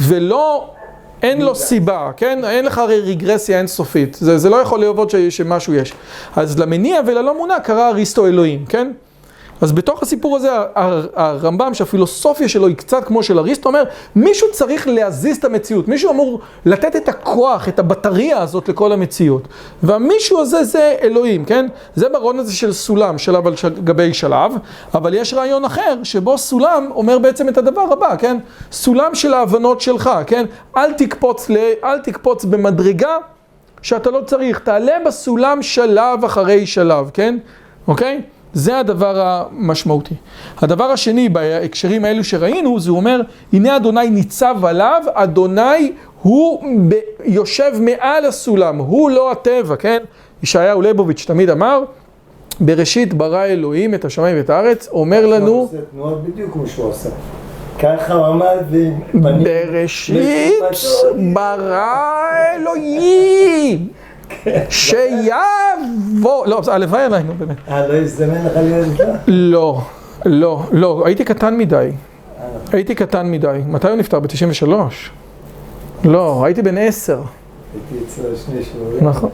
ולא 0.00 0.70
אין 1.24 1.42
לו 1.42 1.54
סיבה, 1.54 2.10
כן? 2.16 2.44
אין 2.44 2.64
לך 2.64 2.78
הרי 2.78 3.00
רגרסיה 3.00 3.58
אינסופית. 3.58 4.14
זה, 4.20 4.38
זה 4.38 4.50
לא 4.50 4.56
יכול 4.56 4.80
ש, 5.10 5.16
שמשהו 5.16 5.74
יש. 5.74 5.92
אז 6.36 6.58
למניע 6.58 7.00
וללא 7.06 7.36
מונע 7.36 7.60
קרא 7.60 7.88
אריסטו 7.88 8.26
אלוהים, 8.26 8.66
כן? 8.66 8.92
אז 9.64 9.72
בתוך 9.72 10.02
הסיפור 10.02 10.36
הזה, 10.36 10.50
הרמב"ם, 11.14 11.74
שהפילוסופיה 11.74 12.48
שלו 12.48 12.66
היא 12.66 12.76
קצת 12.76 13.04
כמו 13.04 13.22
של 13.22 13.38
אריסטו, 13.38 13.68
אומר, 13.68 13.82
מישהו 14.16 14.52
צריך 14.52 14.88
להזיז 14.88 15.36
את 15.36 15.44
המציאות, 15.44 15.88
מישהו 15.88 16.10
אמור 16.10 16.40
לתת 16.64 16.96
את 16.96 17.08
הכוח, 17.08 17.68
את 17.68 17.78
הבטריה 17.78 18.38
הזאת 18.38 18.68
לכל 18.68 18.92
המציאות. 18.92 19.48
והמישהו 19.82 20.40
הזה 20.40 20.64
זה 20.64 20.96
אלוהים, 21.02 21.44
כן? 21.44 21.66
זה 21.94 22.08
ברעיון 22.08 22.38
הזה 22.38 22.52
של 22.52 22.72
סולם, 22.72 23.18
שלב 23.18 23.46
על 23.46 23.54
גבי 23.84 24.14
שלב, 24.14 24.52
אבל 24.94 25.14
יש 25.14 25.34
רעיון 25.34 25.64
אחר, 25.64 25.94
שבו 26.02 26.38
סולם 26.38 26.90
אומר 26.94 27.18
בעצם 27.18 27.48
את 27.48 27.58
הדבר 27.58 27.92
הבא, 27.92 28.16
כן? 28.16 28.36
סולם 28.72 29.14
של 29.14 29.34
ההבנות 29.34 29.80
שלך, 29.80 30.10
כן? 30.26 30.46
אל 30.76 30.92
תקפוץ, 30.92 31.50
ל... 31.50 31.56
אל 31.84 31.98
תקפוץ 31.98 32.44
במדרגה 32.44 33.16
שאתה 33.82 34.10
לא 34.10 34.20
צריך, 34.26 34.58
תעלה 34.58 34.92
בסולם 35.06 35.62
שלב 35.62 36.24
אחרי 36.24 36.66
שלב, 36.66 37.10
כן? 37.14 37.38
אוקיי? 37.88 38.20
זה 38.54 38.78
הדבר 38.78 39.20
המשמעותי. 39.20 40.14
הדבר 40.58 40.84
השני 40.84 41.28
בהקשרים 41.28 42.04
האלו 42.04 42.24
שראינו, 42.24 42.80
זה 42.80 42.90
אומר, 42.90 43.20
הנה 43.52 43.76
אדוני 43.76 44.10
ניצב 44.10 44.64
עליו, 44.64 45.02
אדוני 45.14 45.92
הוא 46.22 46.64
ב... 46.88 46.94
יושב 47.24 47.72
מעל 47.80 48.24
הסולם, 48.24 48.78
הוא 48.78 49.10
לא 49.10 49.32
הטבע, 49.32 49.76
כן? 49.76 50.02
ישעיהו 50.42 50.82
ליבוביץ' 50.82 51.24
תמיד 51.26 51.50
אמר, 51.50 51.84
בראשית 52.60 53.14
ברא 53.14 53.44
אלוהים 53.44 53.94
את 53.94 54.04
השמיים 54.04 54.36
ואת 54.36 54.50
הארץ, 54.50 54.88
אומר 54.88 55.26
לנו, 55.26 55.52
עושה 55.52 55.76
תנועות 55.92 56.24
בדיוק 56.24 56.52
כמו 56.52 56.66
שהוא 56.66 56.90
עשה. 56.90 57.10
ככה 57.78 58.14
הוא 58.14 58.42
ופנים. 58.70 59.44
בראשית 59.44 60.54
ברא 61.34 62.24
אלוהים, 62.54 63.88
שיבוא, 64.70 66.46
לא, 66.46 66.60
הלוואי 66.66 67.02
עלינו 67.02 67.34
באמת. 67.38 67.56
אה, 67.68 67.88
לא 67.88 67.94
הזדמן 67.94 68.46
לך 68.46 68.52
להיות? 68.56 68.86
לא, 69.26 69.80
לא, 70.24 70.62
לא, 70.72 71.02
הייתי 71.06 71.24
קטן 71.24 71.56
מדי. 71.56 71.90
הייתי 72.72 72.94
קטן 72.94 73.30
מדי. 73.30 73.60
מתי 73.66 73.88
הוא 73.88 73.96
נפטר? 73.96 74.20
ב-93? 74.20 74.68
לא, 76.04 76.44
הייתי 76.44 76.62
בן 76.62 76.78
עשר. 76.78 77.20
הייתי 77.74 78.04
אצל 78.04 78.22
שני 78.46 78.62
שבועים. 78.62 79.08
נכון. 79.08 79.30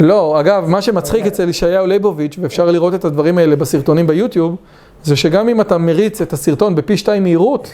לא, 0.00 0.40
אגב, 0.40 0.64
מה 0.68 0.82
שמצחיק 0.82 1.26
אצל 1.26 1.48
ישעיהו 1.48 1.86
ליבוביץ', 1.86 2.36
ואפשר 2.40 2.66
לראות 2.66 2.94
את 2.94 3.04
הדברים 3.04 3.38
האלה 3.38 3.56
בסרטונים 3.56 4.06
ביוטיוב, 4.06 4.56
זה 5.04 5.16
שגם 5.16 5.48
אם 5.48 5.60
אתה 5.60 5.78
מריץ 5.78 6.20
את 6.20 6.32
הסרטון 6.32 6.74
בפי 6.74 6.96
שתיים 6.96 7.22
מהירות, 7.22 7.72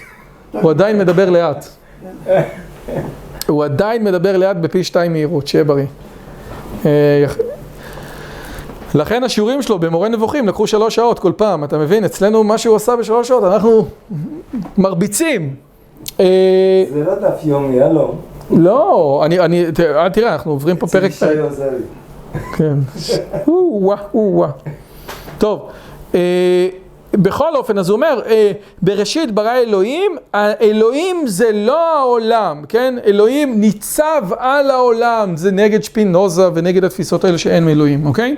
הוא 0.52 0.70
עדיין 0.70 0.98
מדבר 0.98 1.30
לאט. 1.30 1.66
הוא 3.48 3.64
עדיין 3.64 4.04
מדבר 4.04 4.36
לאט 4.36 4.56
בפי 4.56 4.84
שתיים 4.84 5.12
מהירות, 5.12 5.46
שיהיה 5.46 5.64
בריא. 5.64 5.86
אה, 6.86 7.24
לכן 8.94 9.24
השיעורים 9.24 9.62
שלו 9.62 9.78
במורה 9.78 10.08
נבוכים 10.08 10.48
לקחו 10.48 10.66
שלוש 10.66 10.94
שעות 10.94 11.18
כל 11.18 11.32
פעם, 11.36 11.64
אתה 11.64 11.78
מבין? 11.78 12.04
אצלנו 12.04 12.44
מה 12.44 12.58
שהוא 12.58 12.76
עשה 12.76 12.96
בשלוש 12.96 13.28
שעות, 13.28 13.44
אנחנו 13.44 13.86
מרביצים. 14.78 15.54
אה, 16.20 16.84
זה 16.92 17.04
לא 17.04 17.14
דף 17.14 17.40
יומי, 17.44 17.80
הלו. 17.80 18.14
לא, 18.50 19.22
אני, 19.24 19.40
אני, 19.40 19.64
אל 19.78 20.08
תראה, 20.08 20.32
אנחנו 20.32 20.50
עוברים 20.50 20.76
פה 20.76 20.86
פרק 20.86 21.10
אצל. 21.10 21.30
ישי 21.30 21.38
עוזרי. 21.38 21.66
כן. 22.56 22.74
או-אה, 23.48 23.96
או-אה. 24.14 24.48
טוב, 25.38 25.68
אה, 26.14 26.68
בכל 27.14 27.56
אופן, 27.56 27.78
אז 27.78 27.88
הוא 27.88 27.96
אומר, 27.96 28.20
אה, 28.26 28.52
בראשית 28.82 29.30
ברא 29.32 29.52
אלוהים, 29.56 30.12
האלוהים 30.34 31.26
זה 31.26 31.50
לא 31.52 31.98
העולם, 31.98 32.62
כן? 32.68 32.94
אלוהים 33.06 33.60
ניצב 33.60 34.22
על 34.38 34.70
העולם, 34.70 35.36
זה 35.36 35.50
נגד 35.50 35.82
שפינוזה 35.82 36.48
ונגד 36.54 36.84
התפיסות 36.84 37.24
האלה 37.24 37.38
שאין 37.38 37.68
אלוהים, 37.68 38.06
אוקיי? 38.06 38.36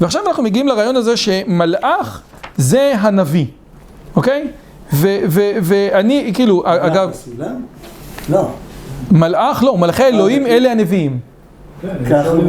ועכשיו 0.00 0.22
אנחנו 0.26 0.42
מגיעים 0.42 0.68
לרעיון 0.68 0.96
הזה 0.96 1.16
שמלאך 1.16 2.20
זה 2.56 2.92
הנביא, 3.00 3.46
אוקיי? 4.16 4.46
ואני, 5.62 6.30
כאילו, 6.34 6.62
אגב, 6.66 7.10
בסולם? 7.10 7.54
לא. 8.28 8.48
מלאך, 9.10 9.64
לא, 9.64 9.78
מלאכי 9.78 10.04
אלוהים 10.04 10.46
אלה 10.46 10.72
הנביאים. 10.72 11.18
הוא- 12.28 12.42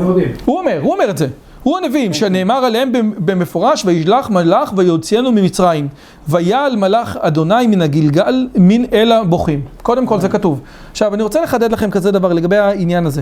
הוא 0.45 0.59
אומר, 0.59 0.79
הוא 0.81 0.93
אומר 0.93 1.09
את 1.09 1.17
זה. 1.17 1.27
הוא 1.63 1.77
הנביאים, 1.77 2.13
שנאמר 2.13 2.65
עליהם 2.65 2.91
במפורש, 3.17 3.85
וישלח 3.85 4.29
מלאך 4.29 4.73
ויוציאנו 4.77 5.31
ממצרים. 5.31 5.87
ויעל 6.27 6.75
מלאך 6.75 7.17
אדוני 7.19 7.67
מן 7.67 7.81
הגלגל 7.81 8.47
מן 8.55 8.85
אל 8.93 9.11
הבוכים. 9.11 9.61
קודם 9.83 10.05
כל 10.05 10.19
זה 10.19 10.29
כתוב. 10.29 10.61
עכשיו, 10.91 11.13
אני 11.13 11.23
רוצה 11.23 11.41
לחדד 11.41 11.71
לכם 11.71 11.91
כזה 11.91 12.11
דבר 12.11 12.33
לגבי 12.33 12.57
העניין 12.57 13.05
הזה. 13.05 13.21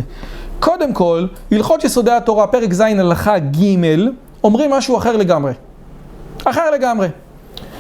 קודם 0.60 0.94
כל, 0.94 1.26
הלכות 1.52 1.84
יסודי 1.84 2.12
התורה, 2.12 2.48
פרק 2.48 2.74
ז' 2.74 2.82
הלכה 2.82 3.40
ג', 3.40 3.76
אומרים 4.44 4.72
משהו 4.72 4.98
אחר 4.98 5.18
לגמרי. 5.18 5.54
אחר 6.46 6.72
לגמרי. 6.72 7.08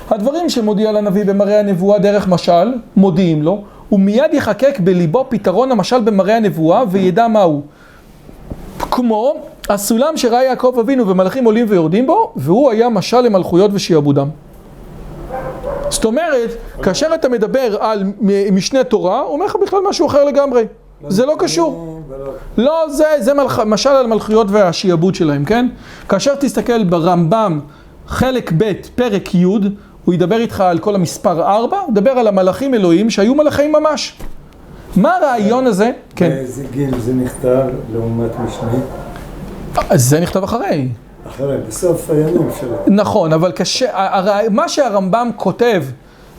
הדברים 0.09 0.49
שמודיע 0.49 0.91
לנביא 0.91 1.25
במראה 1.25 1.59
הנבואה 1.59 1.99
דרך 1.99 2.27
משל, 2.27 2.73
מודיעים 2.95 3.43
לו, 3.43 3.63
ומיד 3.91 4.33
יחקק 4.33 4.79
בליבו 4.79 5.25
פתרון 5.29 5.71
המשל 5.71 6.01
במראה 6.01 6.37
הנבואה 6.37 6.83
וידע 6.91 7.27
מהו. 7.27 7.61
כמו 8.79 9.35
הסולם 9.69 10.17
שראה 10.17 10.43
יעקב 10.43 10.75
אבינו 10.79 11.07
ומלאכים 11.07 11.45
עולים 11.45 11.65
ויורדים 11.69 12.07
בו, 12.07 12.33
והוא 12.35 12.71
היה 12.71 12.89
משל 12.89 13.21
למלכויות 13.21 13.71
ושיעבודם. 13.73 14.29
זאת 15.89 16.05
אומרת, 16.05 16.49
כאשר 16.81 17.07
אתה 17.13 17.29
מדבר 17.29 17.77
על 17.79 18.03
משנה 18.51 18.83
תורה, 18.83 19.19
הוא 19.19 19.33
אומר 19.33 19.45
לך 19.45 19.55
בכלל 19.61 19.79
משהו 19.89 20.07
אחר 20.07 20.23
לגמרי. 20.23 20.63
זה 21.07 21.25
לא 21.25 21.35
קשור. 21.39 22.01
לא, 22.57 22.85
זה, 22.89 23.05
זה 23.19 23.33
מלכ... 23.33 23.59
משל 23.65 23.89
על 23.89 24.05
המלכויות 24.05 24.47
והשיעבוד 24.49 25.15
שלהם, 25.15 25.45
כן? 25.45 25.67
כאשר 26.09 26.35
תסתכל 26.35 26.83
ברמב"ם, 26.83 27.59
חלק 28.07 28.51
ב', 28.57 28.71
פרק 28.95 29.35
י', 29.35 29.45
הוא 30.05 30.13
ידבר 30.13 30.37
איתך 30.37 30.61
על 30.61 30.79
כל 30.79 30.95
המספר 30.95 31.41
4, 31.41 31.79
הוא 31.79 31.91
ידבר 31.91 32.11
על 32.11 32.27
המלאכים 32.27 32.73
אלוהים 32.73 33.09
שהיו 33.09 33.35
מלאכים 33.35 33.71
ממש. 33.71 34.17
מה 34.95 35.15
הרעיון 35.15 35.67
הזה? 35.67 35.91
כן. 36.15 36.29
באיזה 36.29 36.63
גיל 36.71 36.99
זה 36.99 37.13
נכתב 37.13 37.67
לעומת 37.93 38.31
משנה? 38.39 38.79
אז 39.89 40.09
זה 40.09 40.19
נכתב 40.19 40.43
אחרי. 40.43 40.87
אחרי, 41.27 41.57
בסוף 41.67 42.09
הימים 42.09 42.49
שלו. 42.59 42.75
נכון, 42.87 43.33
אבל 43.33 43.51
קשה, 43.51 43.89
הר... 43.93 44.49
מה 44.51 44.69
שהרמב"ם 44.69 45.29
כותב, 45.35 45.83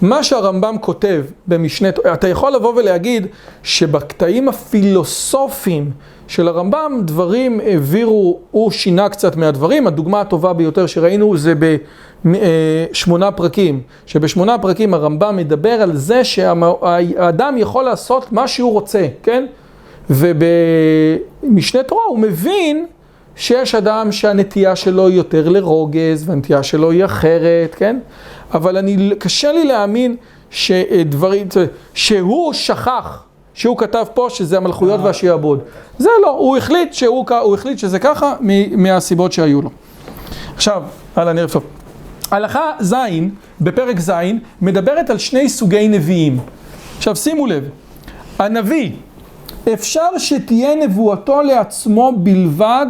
מה 0.02 0.22
שהרמב"ם 0.22 0.76
כותב 0.80 1.24
במשנה, 1.46 1.88
אתה 1.88 2.28
יכול 2.28 2.52
לבוא 2.52 2.74
ולהגיד 2.76 3.26
שבקטעים 3.62 4.48
הפילוסופיים 4.48 5.90
של 6.28 6.48
הרמב"ם, 6.48 7.00
דברים 7.04 7.60
העבירו, 7.60 8.38
הוא 8.50 8.70
שינה 8.70 9.08
קצת 9.08 9.36
מהדברים, 9.36 9.86
הדוגמה 9.86 10.20
הטובה 10.20 10.52
ביותר 10.52 10.86
שראינו 10.86 11.36
זה 11.36 11.54
בשמונה 12.24 13.32
פרקים, 13.32 13.80
שבשמונה 14.06 14.58
פרקים 14.58 14.94
הרמב"ם 14.94 15.36
מדבר 15.36 15.82
על 15.82 15.96
זה 15.96 16.24
שהאדם 16.24 17.54
יכול 17.58 17.84
לעשות 17.84 18.32
מה 18.32 18.48
שהוא 18.48 18.72
רוצה, 18.72 19.06
כן? 19.22 19.46
ובמשנה 20.10 21.82
תורה 21.82 22.02
הוא 22.08 22.18
מבין 22.18 22.86
שיש 23.40 23.74
אדם 23.74 24.12
שהנטייה 24.12 24.76
שלו 24.76 25.06
היא 25.06 25.16
יותר 25.16 25.48
לרוגז 25.48 26.28
והנטייה 26.28 26.62
שלו 26.62 26.90
היא 26.90 27.04
אחרת, 27.04 27.74
כן? 27.74 27.98
אבל 28.54 28.76
אני, 28.76 29.10
קשה 29.18 29.52
לי 29.52 29.64
להאמין 29.64 30.16
שדברים, 30.50 31.46
שהוא 31.94 32.52
שכח, 32.52 33.22
שהוא 33.54 33.78
כתב 33.78 34.04
פה 34.14 34.26
שזה 34.30 34.56
המלכויות 34.56 35.00
והשיעבוד. 35.00 35.60
זה 35.98 36.08
לא, 36.22 36.30
הוא 36.30 36.56
החליט, 36.56 36.92
שהוא, 36.92 37.26
הוא 37.42 37.54
החליט 37.54 37.78
שזה 37.78 37.98
ככה 37.98 38.34
מהסיבות 38.76 39.32
שהיו 39.32 39.62
לו. 39.62 39.70
עכשיו, 40.54 40.82
הלאה 41.16 41.32
נראה 41.32 41.48
טוב. 41.48 41.62
הלכה 42.30 42.72
ז' 42.80 42.94
בפרק 43.60 44.00
ז' 44.00 44.12
מדברת 44.62 45.10
על 45.10 45.18
שני 45.18 45.48
סוגי 45.48 45.88
נביאים. 45.88 46.38
עכשיו 46.96 47.16
שימו 47.16 47.46
לב, 47.46 47.68
הנביא, 48.38 48.90
אפשר 49.72 50.18
שתהיה 50.18 50.74
נבואתו 50.74 51.42
לעצמו 51.42 52.12
בלבד 52.16 52.86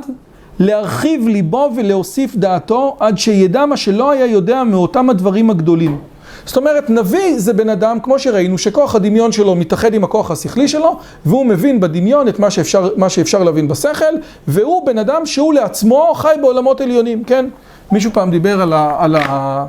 להרחיב 0.60 1.28
ליבו 1.28 1.70
ולהוסיף 1.76 2.36
דעתו 2.36 2.96
עד 3.00 3.18
שידע 3.18 3.66
מה 3.66 3.76
שלא 3.76 4.10
היה 4.10 4.26
יודע 4.26 4.64
מאותם 4.64 5.10
הדברים 5.10 5.50
הגדולים. 5.50 5.98
זאת 6.46 6.56
אומרת, 6.56 6.90
נביא 6.90 7.38
זה 7.38 7.52
בן 7.52 7.68
אדם, 7.68 7.98
כמו 8.02 8.18
שראינו, 8.18 8.58
שכוח 8.58 8.94
הדמיון 8.94 9.32
שלו 9.32 9.54
מתאחד 9.54 9.94
עם 9.94 10.04
הכוח 10.04 10.30
השכלי 10.30 10.68
שלו, 10.68 10.96
והוא 11.26 11.46
מבין 11.46 11.80
בדמיון 11.80 12.28
את 12.28 12.38
מה 12.38 12.50
שאפשר, 12.50 12.88
מה 12.96 13.08
שאפשר 13.08 13.44
להבין 13.44 13.68
בשכל, 13.68 14.14
והוא 14.48 14.86
בן 14.86 14.98
אדם 14.98 15.26
שהוא 15.26 15.54
לעצמו 15.54 16.12
חי 16.14 16.34
בעולמות 16.40 16.80
עליונים, 16.80 17.24
כן? 17.24 17.46
מישהו 17.92 18.10
פעם 18.12 18.30
דיבר 18.30 18.62
על 18.62 18.72
ה... 18.72 18.96
על 18.98 19.16
ה 19.16 19.66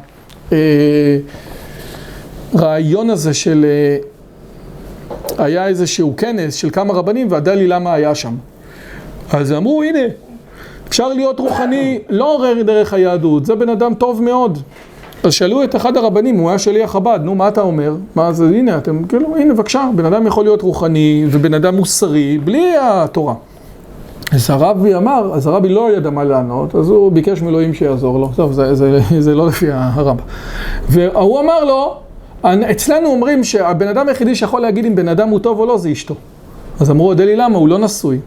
אה, 0.51 1.17
הזה 3.11 3.33
של... 3.33 3.65
אה, 3.65 3.97
היה 5.45 5.67
איזשהו 5.67 6.13
כנס 6.17 6.53
של 6.53 6.69
כמה 6.69 6.93
רבנים, 6.93 7.27
והדלי 7.29 7.67
למה 7.67 7.93
היה 7.93 8.15
שם. 8.15 8.35
אז 9.33 9.51
אמרו, 9.51 9.83
הנה, 9.83 9.99
אפשר 10.91 11.07
להיות 11.07 11.39
רוחני 11.39 11.99
לא 12.09 12.45
דרך 12.65 12.93
היהדות, 12.93 13.45
זה 13.45 13.55
בן 13.55 13.69
אדם 13.69 13.93
טוב 13.93 14.21
מאוד. 14.21 14.57
אז 15.23 15.33
שאלו 15.33 15.63
את 15.63 15.75
אחד 15.75 15.97
הרבנים, 15.97 16.37
הוא 16.37 16.49
היה 16.49 16.59
שליח 16.59 16.91
חב"ד, 16.91 17.19
נו 17.23 17.35
מה 17.35 17.47
אתה 17.47 17.61
אומר? 17.61 17.95
מה 18.15 18.33
זה, 18.33 18.45
הנה 18.45 18.77
אתם, 18.77 19.03
כאילו, 19.03 19.37
הנה 19.37 19.53
בבקשה, 19.53 19.89
בן 19.95 20.05
אדם 20.05 20.27
יכול 20.27 20.43
להיות 20.43 20.61
רוחני 20.61 21.25
ובן 21.31 21.53
אדם 21.53 21.75
מוסרי 21.75 22.37
בלי 22.37 22.73
התורה. 22.81 23.33
אז 24.31 24.49
הרבי 24.49 24.95
אמר, 24.95 25.31
אז 25.33 25.47
הרבי 25.47 25.69
לא 25.69 25.91
ידע 25.91 26.09
מה 26.09 26.23
לענות, 26.23 26.75
אז 26.75 26.89
הוא 26.89 27.11
ביקש 27.11 27.41
מאלוהים 27.41 27.73
שיעזור 27.73 28.19
לו, 28.19 28.29
טוב, 28.35 28.51
זה, 28.51 28.75
זה, 28.75 28.99
זה, 29.19 29.35
לא 29.35 29.47
לפי 29.47 29.67
הרמב"ם. 29.71 30.23
והוא 30.89 31.39
אמר 31.39 31.63
לו, 31.63 31.95
אצלנו 32.71 33.09
אומרים 33.09 33.43
שהבן 33.43 33.87
אדם 33.87 34.07
היחידי 34.07 34.35
שיכול 34.35 34.61
להגיד 34.61 34.85
אם 34.85 34.95
בן 34.95 35.07
אדם 35.07 35.29
הוא 35.29 35.39
טוב 35.39 35.59
או 35.59 35.65
לא 35.65 35.77
זה 35.77 35.91
אשתו. 35.91 36.15
אז 36.79 36.91
אמרו, 36.91 37.13
דלי 37.13 37.35
למה? 37.35 37.57
הוא 37.57 37.67
לא 37.67 37.77
נשוי. 37.77 38.19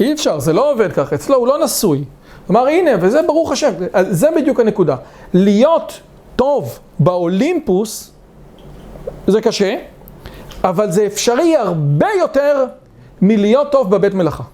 אי 0.00 0.12
אפשר, 0.12 0.40
זה 0.40 0.52
לא 0.52 0.72
עובד 0.72 0.92
ככה, 0.92 1.14
אצלו 1.14 1.36
הוא 1.36 1.46
לא 1.46 1.64
נשוי. 1.64 2.04
אמר 2.50 2.66
הנה, 2.66 2.90
וזה 3.00 3.20
ברוך 3.26 3.52
השם, 3.52 3.72
זה 4.10 4.28
בדיוק 4.36 4.60
הנקודה. 4.60 4.96
להיות 5.34 6.00
טוב 6.36 6.78
באולימפוס 6.98 8.10
זה 9.26 9.40
קשה, 9.40 9.76
אבל 10.64 10.90
זה 10.90 11.06
אפשרי 11.06 11.56
הרבה 11.56 12.06
יותר 12.18 12.64
מלהיות 13.22 13.72
טוב 13.72 13.90
בבית 13.90 14.14
מלאכה. 14.14 14.44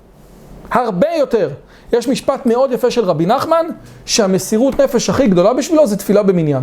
הרבה 0.70 1.08
יותר. 1.18 1.50
יש 1.92 2.08
משפט 2.08 2.46
מאוד 2.46 2.72
יפה 2.72 2.90
של 2.90 3.04
רבי 3.04 3.26
נחמן, 3.26 3.66
שהמסירות 4.06 4.80
נפש 4.80 5.10
הכי 5.10 5.26
גדולה 5.26 5.54
בשבילו 5.54 5.86
זה 5.86 5.96
תפילה 5.96 6.22
במניין. 6.22 6.62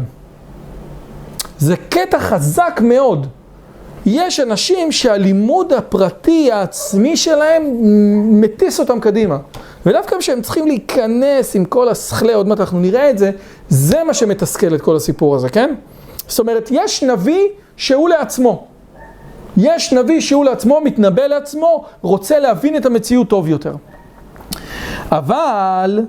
זה 1.58 1.76
קטע 1.90 2.20
חזק 2.20 2.80
מאוד. 2.84 3.28
יש 4.06 4.40
אנשים 4.40 4.92
שהלימוד 4.92 5.74
הפרטי 5.74 6.52
העצמי 6.52 7.18
שלהם 7.18 7.64
מטיס 8.42 8.80
אותם 8.80 9.00
קדימה. 9.00 9.38
ודווקא 9.86 10.18
כשהם 10.20 10.42
צריכים 10.42 10.68
להיכנס 10.68 11.56
עם 11.56 11.66
כל 11.66 11.90
השכלי, 11.90 12.34
עוד 12.34 12.48
מעט 12.48 12.60
אנחנו 12.60 12.80
נראה 12.80 13.10
את 13.10 13.18
זה, 13.18 13.32
זה 13.70 14.04
מה 14.04 14.14
שמתסכל 14.14 14.76
את 14.76 14.82
כל 14.82 14.96
הסיפור 14.96 15.36
הזה, 15.36 15.50
כן? 15.50 15.74
זאת 16.28 16.40
אומרת, 16.40 16.70
יש 16.72 17.04
נביא 17.04 17.48
שהוא 17.78 18.10
לעצמו. 18.10 18.68
יש 19.58 19.94
נביא 19.94 20.22
שהוא 20.22 20.46
לעצמו, 20.46 20.82
מתנבא 20.84 21.24
לעצמו, 21.24 21.86
רוצה 22.02 22.40
להבין 22.40 22.78
את 22.78 22.86
המציאות 22.86 23.30
טוב 23.30 23.48
יותר. 23.48 23.76
אבל, 25.12 26.00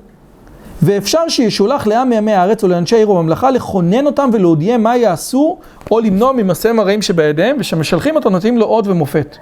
ואפשר 0.83 1.29
שישולח 1.29 1.87
לעם 1.87 2.09
מימי 2.09 2.33
הארץ 2.33 2.63
או 2.63 2.69
לאנשי 2.69 2.97
עיר 2.97 3.11
וממלכה 3.11 3.51
לכונן 3.51 4.07
אותם 4.07 4.31
ולהודיעם 4.33 4.83
מה 4.83 4.97
יעשו, 4.97 5.59
או 5.91 6.01
למנוע 6.01 6.33
ממעשיהם 6.33 6.81
הרעים 6.81 7.03
שבידיהם, 7.03 7.57
ושמשלחים 7.59 8.17
אותו 8.17 8.31
נותנים 8.31 8.59
לו 8.59 8.67
אות 8.67 8.87
ומופת. 8.87 9.37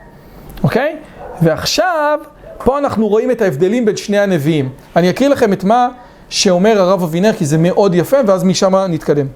אוקיי? 0.63 0.97
ועכשיו, 1.43 2.19
פה 2.65 2.79
אנחנו 2.79 3.09
רואים 3.09 3.31
את 3.31 3.43
ההבדלים 3.43 3.85
בין 3.85 3.97
שני 3.97 4.19
הנביאים. 4.19 4.69
אני 4.97 5.11
אקריא 5.11 5.29
לכם 5.29 5.53
את 5.53 5.65
מה 5.65 5.89
שאומר 6.29 6.81
הרב 6.81 7.03
אבינר, 7.03 7.33
כי 7.33 7.47
זה 7.47 7.59
מאוד 7.59 7.95
יפה, 7.95 8.17
ואז 8.27 8.45
משם 8.45 8.77
נתקדם. 8.77 9.27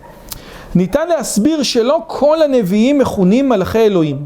ניתן 0.75 1.09
להסביר 1.09 1.63
שלא 1.63 2.03
כל 2.07 2.43
הנביאים 2.43 2.99
מכונים 2.99 3.49
מלאכי 3.49 3.79
אלוהים, 3.79 4.19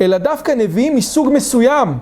אלא 0.00 0.18
דווקא 0.18 0.52
נביאים 0.52 0.96
מסוג 0.96 1.28
מסוים. 1.32 1.98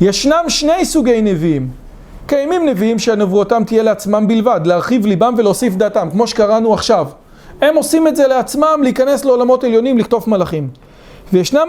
ישנם 0.00 0.44
שני 0.48 0.84
סוגי 0.84 1.22
נביאים. 1.22 1.81
קיימים 2.26 2.66
נביאים 2.66 2.98
שהנבואתם 2.98 3.62
תהיה 3.66 3.82
לעצמם 3.82 4.28
בלבד, 4.28 4.60
להרחיב 4.64 5.06
ליבם 5.06 5.34
ולהוסיף 5.36 5.74
דעתם, 5.74 6.08
כמו 6.12 6.26
שקראנו 6.26 6.74
עכשיו. 6.74 7.06
הם 7.60 7.76
עושים 7.76 8.08
את 8.08 8.16
זה 8.16 8.26
לעצמם, 8.26 8.80
להיכנס 8.82 9.24
לעולמות 9.24 9.64
עליונים, 9.64 9.98
לקטוף 9.98 10.26
מלאכים. 10.26 10.68
וישנם 11.32 11.68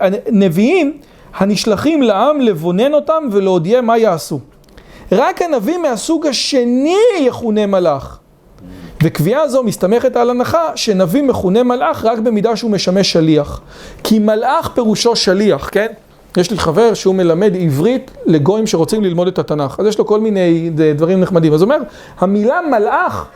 הנביאים 0.00 0.98
הנשלחים 1.34 2.02
לעם 2.02 2.40
לבונן 2.40 2.94
אותם 2.94 3.28
ולהודיע 3.32 3.80
מה 3.80 3.98
יעשו. 3.98 4.40
רק 5.12 5.42
הנביא 5.42 5.78
מהסוג 5.78 6.26
השני 6.26 6.96
יכונה 7.20 7.66
מלאך. 7.66 8.18
וקביעה 9.02 9.48
זו 9.48 9.62
מסתמכת 9.62 10.16
על 10.16 10.30
הנחה 10.30 10.70
שנביא 10.74 11.22
מכונה 11.22 11.62
מלאך 11.62 12.04
רק 12.04 12.18
במידה 12.18 12.56
שהוא 12.56 12.70
משמש 12.70 13.12
שליח. 13.12 13.60
כי 14.04 14.18
מלאך 14.18 14.70
פירושו 14.74 15.16
שליח, 15.16 15.68
כן? 15.72 15.86
יש 16.38 16.50
לי 16.50 16.58
חבר 16.58 16.94
שהוא 16.94 17.14
מלמד 17.14 17.56
עברית 17.56 18.10
לגויים 18.26 18.66
שרוצים 18.66 19.04
ללמוד 19.04 19.28
את 19.28 19.38
התנ"ך. 19.38 19.80
אז 19.80 19.86
יש 19.86 19.98
לו 19.98 20.06
כל 20.06 20.20
מיני 20.20 20.70
דברים 20.94 21.20
נחמדים. 21.20 21.52
אז 21.52 21.62
הוא 21.62 21.72
אומר, 21.72 21.84
המילה 22.18 22.60
מלאך 22.70 23.26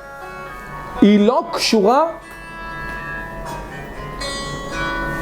היא 1.00 1.26
לא 1.26 1.44
קשורה... 1.52 2.04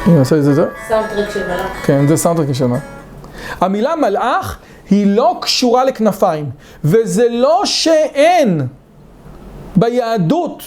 אני 0.07 0.19
אעשה 0.19 0.37
את 0.37 0.45
זה, 0.45 0.55
זה? 0.55 0.67
סאונדטרק 0.89 1.31
של 1.31 1.47
מלאך. 1.47 1.87
כן, 1.87 2.07
זה 2.07 2.17
סאונדטרק 2.17 2.53
של 2.53 2.67
מלאך. 2.67 2.83
המילה 3.61 3.97
מלאך 3.97 4.59
היא 4.91 5.07
לא 5.07 5.39
קשורה 5.41 5.85
לכנפיים, 5.85 6.51
וזה 6.85 7.27
לא 7.31 7.63
שאין 7.65 8.67
ביהדות 9.77 10.63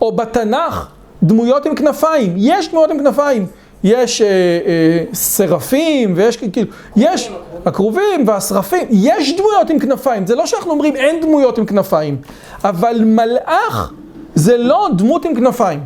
או 0.00 0.12
בתנ"ך 0.12 0.88
דמויות 1.22 1.66
עם 1.66 1.74
כנפיים. 1.74 2.34
יש 2.36 2.68
דמויות 2.70 2.90
עם 2.90 2.98
כנפיים. 2.98 3.46
יש 3.84 4.22
אה, 4.22 4.26
אה, 4.26 5.04
סרפים 5.14 6.12
ויש 6.16 6.36
כאילו, 6.36 6.70
יש 6.96 7.30
הכרובים 7.66 8.24
והשרפים, 8.26 8.88
יש 8.90 9.36
דמויות 9.36 9.70
עם 9.70 9.78
כנפיים. 9.78 10.26
זה 10.26 10.34
לא 10.34 10.46
שאנחנו 10.46 10.70
אומרים 10.70 10.96
אין 10.96 11.20
דמויות 11.20 11.58
עם 11.58 11.66
כנפיים, 11.66 12.16
אבל 12.64 13.00
מלאך 13.04 13.92
זה 14.34 14.56
לא 14.56 14.88
דמות 14.96 15.24
עם 15.24 15.34
כנפיים. 15.34 15.80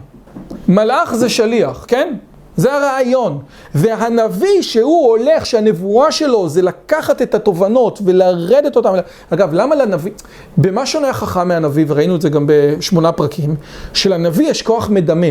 מלאך 0.69 1.15
זה 1.15 1.29
שליח, 1.29 1.85
כן? 1.89 2.15
זה 2.57 2.75
הרעיון. 2.75 3.39
והנביא 3.75 4.63
שהוא 4.63 5.09
הולך, 5.09 5.47
שהנבואה 5.47 6.13
שלו 6.13 6.49
זה 6.49 6.63
לקחת 6.63 7.23
את 7.23 7.35
התובנות 7.35 7.99
ולרדת 8.05 8.77
אותן. 8.77 8.91
אגב, 9.31 9.51
למה 9.53 9.75
לנביא, 9.75 10.13
במה 10.57 10.87
שונה 10.87 11.09
החכם 11.09 11.49
מהנביא, 11.49 11.85
וראינו 11.89 12.17
את 12.17 12.23
זה 12.23 12.29
גם 12.29 12.47
בשמונה 12.49 13.13
פרקים, 13.13 13.55
שלנביא 13.93 14.51
יש 14.51 14.63
כוח 14.63 14.89
מדמה. 14.91 15.27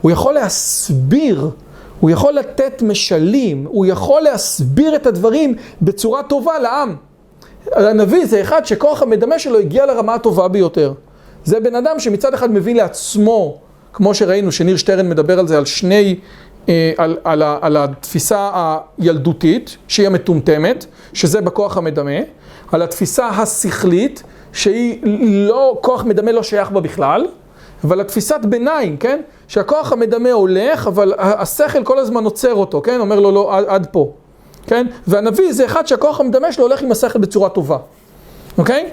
הוא 0.00 0.10
יכול 0.10 0.34
להסביר 0.34 1.50
הוא 2.00 2.10
יכול 2.10 2.32
לתת 2.32 2.82
משלים, 2.82 3.66
הוא 3.68 3.86
יכול 3.86 4.20
להסביר 4.22 4.96
את 4.96 5.06
הדברים 5.06 5.54
בצורה 5.82 6.22
טובה 6.22 6.58
לעם. 6.58 6.96
הנביא 7.72 8.26
זה 8.26 8.40
אחד 8.40 8.66
שכוח 8.66 9.02
המדמה 9.02 9.38
שלו 9.38 9.58
הגיע 9.58 9.86
לרמה 9.86 10.14
הטובה 10.14 10.48
ביותר. 10.48 10.92
זה 11.44 11.60
בן 11.60 11.74
אדם 11.74 11.98
שמצד 11.98 12.34
אחד 12.34 12.50
מביא 12.50 12.74
לעצמו, 12.74 13.58
כמו 13.92 14.14
שראינו 14.14 14.52
שניר 14.52 14.76
שטרן 14.76 15.08
מדבר 15.08 15.38
על 15.38 15.48
זה, 15.48 15.58
על 15.58 15.64
שני, 15.64 16.16
אה, 16.68 16.92
על, 16.96 17.16
על, 17.24 17.42
ה- 17.42 17.58
על 17.60 17.76
התפיסה 17.76 18.50
הילדותית, 18.98 19.76
שהיא 19.88 20.06
המטומטמת, 20.06 20.86
שזה 21.12 21.40
בכוח 21.40 21.76
המדמה, 21.76 22.10
על 22.72 22.82
התפיסה 22.82 23.28
השכלית, 23.28 24.22
שהיא 24.52 25.00
לא, 25.48 25.78
כוח 25.80 26.04
מדמה 26.04 26.32
לא 26.32 26.42
שייך 26.42 26.70
בה 26.70 26.80
בכלל, 26.80 27.26
אבל 27.84 28.00
התפיסת 28.00 28.40
ביניים, 28.42 28.96
כן? 28.96 29.20
שהכוח 29.48 29.92
המדמה 29.92 30.32
הולך, 30.32 30.86
אבל 30.86 31.14
השכל 31.18 31.84
כל 31.84 31.98
הזמן 31.98 32.24
עוצר 32.24 32.54
אותו, 32.54 32.82
כן? 32.82 33.00
אומר 33.00 33.20
לו 33.20 33.30
לא, 33.30 33.56
עד, 33.56 33.64
עד 33.68 33.86
פה, 33.92 34.12
כן? 34.66 34.86
והנביא 35.06 35.52
זה 35.52 35.64
אחד 35.64 35.86
שהכוח 35.86 36.20
המדמה 36.20 36.52
שלו 36.52 36.64
הולך 36.64 36.82
עם 36.82 36.92
השכל 36.92 37.18
בצורה 37.18 37.48
טובה, 37.48 37.78
אוקיי? 38.58 38.90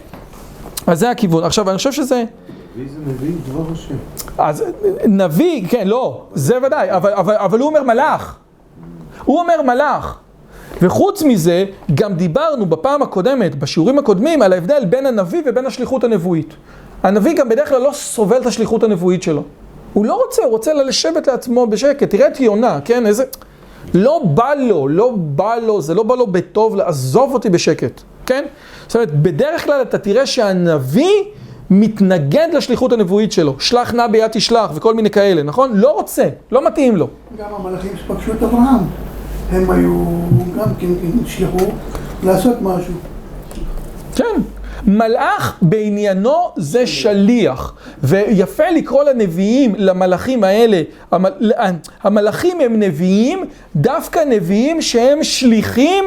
אז 0.87 0.99
זה 0.99 1.09
הכיוון. 1.09 1.43
עכשיו, 1.43 1.69
אני 1.69 1.77
חושב 1.77 1.91
שזה... 1.91 2.23
נביא 2.75 2.91
זה 2.93 3.11
נביא 3.11 3.33
דבר 3.49 3.71
השם. 3.71 3.95
אז 4.37 4.63
נביא, 5.05 5.67
כן, 5.69 5.87
לא, 5.87 6.25
זה 6.33 6.57
ודאי, 6.63 6.91
אבל, 6.91 7.13
אבל, 7.13 7.35
אבל 7.35 7.59
הוא 7.59 7.67
אומר 7.67 7.83
מלאך. 7.83 8.37
הוא 9.25 9.39
אומר 9.39 9.61
מלאך. 9.61 10.19
וחוץ 10.81 11.23
מזה, 11.23 11.65
גם 11.93 12.13
דיברנו 12.13 12.65
בפעם 12.65 13.01
הקודמת, 13.01 13.55
בשיעורים 13.55 13.99
הקודמים, 13.99 14.41
על 14.41 14.53
ההבדל 14.53 14.85
בין 14.85 15.05
הנביא 15.05 15.41
ובין 15.45 15.65
השליחות 15.65 16.03
הנבואית. 16.03 16.53
הנביא 17.03 17.35
גם 17.35 17.49
בדרך 17.49 17.69
כלל 17.69 17.81
לא 17.81 17.91
סובל 17.93 18.37
את 18.37 18.45
השליחות 18.45 18.83
הנבואית 18.83 19.23
שלו. 19.23 19.43
הוא 19.93 20.05
לא 20.05 20.21
רוצה, 20.25 20.43
הוא 20.43 20.51
רוצה 20.51 20.73
לשבת 20.73 21.27
לעצמו 21.27 21.67
בשקט. 21.67 22.09
תראה 22.09 22.27
את 22.27 22.39
יונה, 22.39 22.79
כן, 22.85 23.05
איזה... 23.05 23.23
לא 23.93 24.21
בא 24.23 24.53
לו, 24.53 24.87
לא 24.87 25.11
בא 25.15 25.55
לו, 25.55 25.81
זה 25.81 25.93
לא 25.93 26.03
בא 26.03 26.15
לו 26.15 26.27
בטוב, 26.27 26.75
לעזוב 26.75 27.33
אותי 27.33 27.49
בשקט, 27.49 28.01
כן? 28.25 28.45
זאת 28.87 28.95
אומרת, 28.95 29.21
בדרך 29.21 29.65
כלל 29.65 29.81
אתה 29.81 29.97
תראה 29.97 30.25
שהנביא 30.25 31.13
מתנגד 31.69 32.47
לשליחות 32.53 32.93
הנבואית 32.93 33.31
שלו. 33.31 33.55
שלח 33.59 33.93
נא 33.93 34.07
ביד 34.07 34.31
תשלח 34.31 34.71
וכל 34.75 34.93
מיני 34.93 35.09
כאלה, 35.09 35.43
נכון? 35.43 35.71
לא 35.75 35.91
רוצה, 35.91 36.29
לא 36.51 36.67
מתאים 36.67 36.95
לו. 36.95 37.07
גם 37.37 37.49
המלאכים 37.55 37.91
שפגשו 37.97 38.31
את 38.31 38.43
אברהם, 38.43 38.79
הם 39.51 39.71
היו 39.71 40.03
גם 40.57 40.75
כן 40.79 40.87
נשלחו 41.23 41.65
לעשות 42.23 42.55
משהו. 42.61 42.93
כן. 44.15 44.41
מלאך 44.87 45.57
בעניינו 45.61 46.51
זה 46.55 46.87
שליח, 46.87 47.73
ויפה 48.03 48.69
לקרוא 48.69 49.03
לנביאים, 49.03 49.75
למלאכים 49.77 50.43
האלה, 50.43 50.81
המל... 51.11 51.51
המלאכים 52.03 52.61
הם 52.61 52.79
נביאים, 52.79 53.45
דווקא 53.75 54.19
נביאים 54.27 54.81
שהם 54.81 55.23
שליחים 55.23 56.03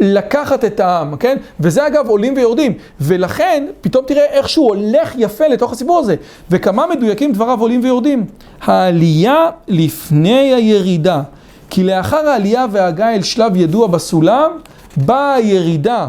לקחת 0.00 0.64
את 0.64 0.80
העם, 0.80 1.16
כן? 1.16 1.36
וזה 1.60 1.86
אגב 1.86 2.08
עולים 2.08 2.34
ויורדים, 2.36 2.72
ולכן 3.00 3.66
פתאום 3.80 4.04
תראה 4.06 4.24
איך 4.24 4.48
שהוא 4.48 4.68
הולך 4.68 5.12
יפה 5.16 5.46
לתוך 5.46 5.72
הסיפור 5.72 5.98
הזה, 5.98 6.14
וכמה 6.50 6.86
מדויקים 6.86 7.32
דבריו 7.32 7.60
עולים 7.60 7.80
ויורדים. 7.84 8.26
העלייה 8.62 9.50
לפני 9.68 10.54
הירידה, 10.54 11.22
כי 11.70 11.84
לאחר 11.84 12.28
העלייה 12.28 12.66
וההגעה 12.70 13.14
אל 13.14 13.22
שלב 13.22 13.56
ידוע 13.56 13.86
בסולם, 13.86 14.50
באה 14.96 15.34
הירידה. 15.34 16.08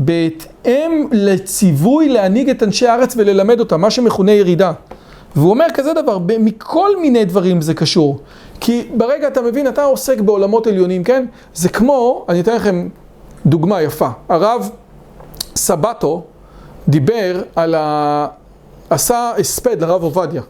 בהתאם 0.00 1.08
לציווי 1.12 2.08
להנהיג 2.08 2.50
את 2.50 2.62
אנשי 2.62 2.86
הארץ 2.86 3.14
וללמד 3.16 3.60
אותם, 3.60 3.80
מה 3.80 3.90
שמכונה 3.90 4.32
ירידה. 4.32 4.72
והוא 5.36 5.50
אומר 5.50 5.66
כזה 5.74 5.92
דבר, 5.92 6.18
מכל 6.38 7.00
מיני 7.00 7.24
דברים 7.24 7.60
זה 7.60 7.74
קשור. 7.74 8.20
כי 8.60 8.88
ברגע 8.94 9.28
אתה 9.28 9.42
מבין, 9.42 9.68
אתה 9.68 9.84
עוסק 9.84 10.20
בעולמות 10.20 10.66
עליונים, 10.66 11.04
כן? 11.04 11.26
זה 11.54 11.68
כמו, 11.68 12.26
אני 12.28 12.40
אתן 12.40 12.54
לכם 12.56 12.88
דוגמה 13.46 13.82
יפה. 13.82 14.08
הרב 14.28 14.70
סבטו 15.56 16.22
דיבר 16.88 17.42
על 17.56 17.74
ה... 17.74 18.26
עשה 18.90 19.32
הספד 19.38 19.82
לרב 19.82 20.02
עובדיה. 20.02 20.42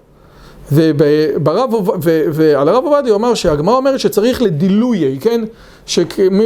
וברב, 0.73 1.75
ו- 1.75 2.25
ועל 2.33 2.69
הרב 2.69 2.85
עובדיה 2.85 3.13
הוא 3.13 3.19
אמר 3.19 3.35
שהגמרא 3.35 3.77
אומרת 3.77 4.01
שצריך 4.01 4.43
לדילויי, 4.43 5.19
כן? 5.21 5.41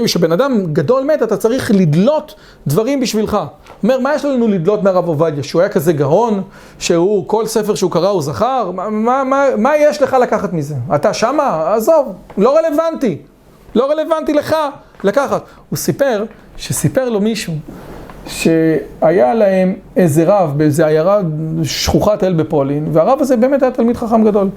שבן 0.07 0.33
אדם 0.33 0.73
גדול 0.73 1.05
מת, 1.05 1.23
אתה 1.23 1.37
צריך 1.37 1.71
לדלות 1.75 2.35
דברים 2.67 3.01
בשבילך. 3.01 3.39
אומר, 3.83 3.99
מה 3.99 4.15
יש 4.15 4.25
לנו 4.25 4.49
לדלות 4.49 4.83
מהרב 4.83 5.09
עובדיה? 5.09 5.43
שהוא 5.43 5.63
היה 5.63 5.69
כזה 5.69 5.93
גאון, 5.93 6.43
שהוא, 6.79 7.29
כל 7.29 7.47
ספר 7.47 7.75
שהוא 7.75 7.91
קרא 7.91 8.09
הוא 8.09 8.23
זכר? 8.23 8.71
מה, 8.71 8.91
מה, 8.91 9.25
מה, 9.25 9.45
מה 9.57 9.77
יש 9.77 10.03
לך 10.03 10.17
לקחת 10.23 10.53
מזה? 10.53 10.75
אתה 10.95 11.15
שמה? 11.15 11.75
עזוב, 11.75 12.13
לא 12.39 12.59
רלוונטי. 12.59 13.19
לא 13.75 13.91
רלוונטי 13.91 14.33
לך 14.33 14.57
לקחת. 15.05 15.43
הוא 15.71 15.77
סיפר, 15.77 16.25
שסיפר 16.57 17.09
לו 17.09 17.21
מישהו, 17.21 17.55
שהיה 18.27 19.35
להם 19.35 19.75
איזה 19.97 20.25
רב 20.27 20.55
באיזה 20.57 20.87
עיירה 20.87 21.21
שכוחת 21.63 22.25
אל 22.25 22.33
בפולין, 22.33 22.87
והרב 22.93 23.19
הזה 23.21 23.37
באמת 23.37 23.63
היה 23.63 23.71
תלמיד 23.71 23.97
חכם 23.97 24.25
גדול. 24.25 24.49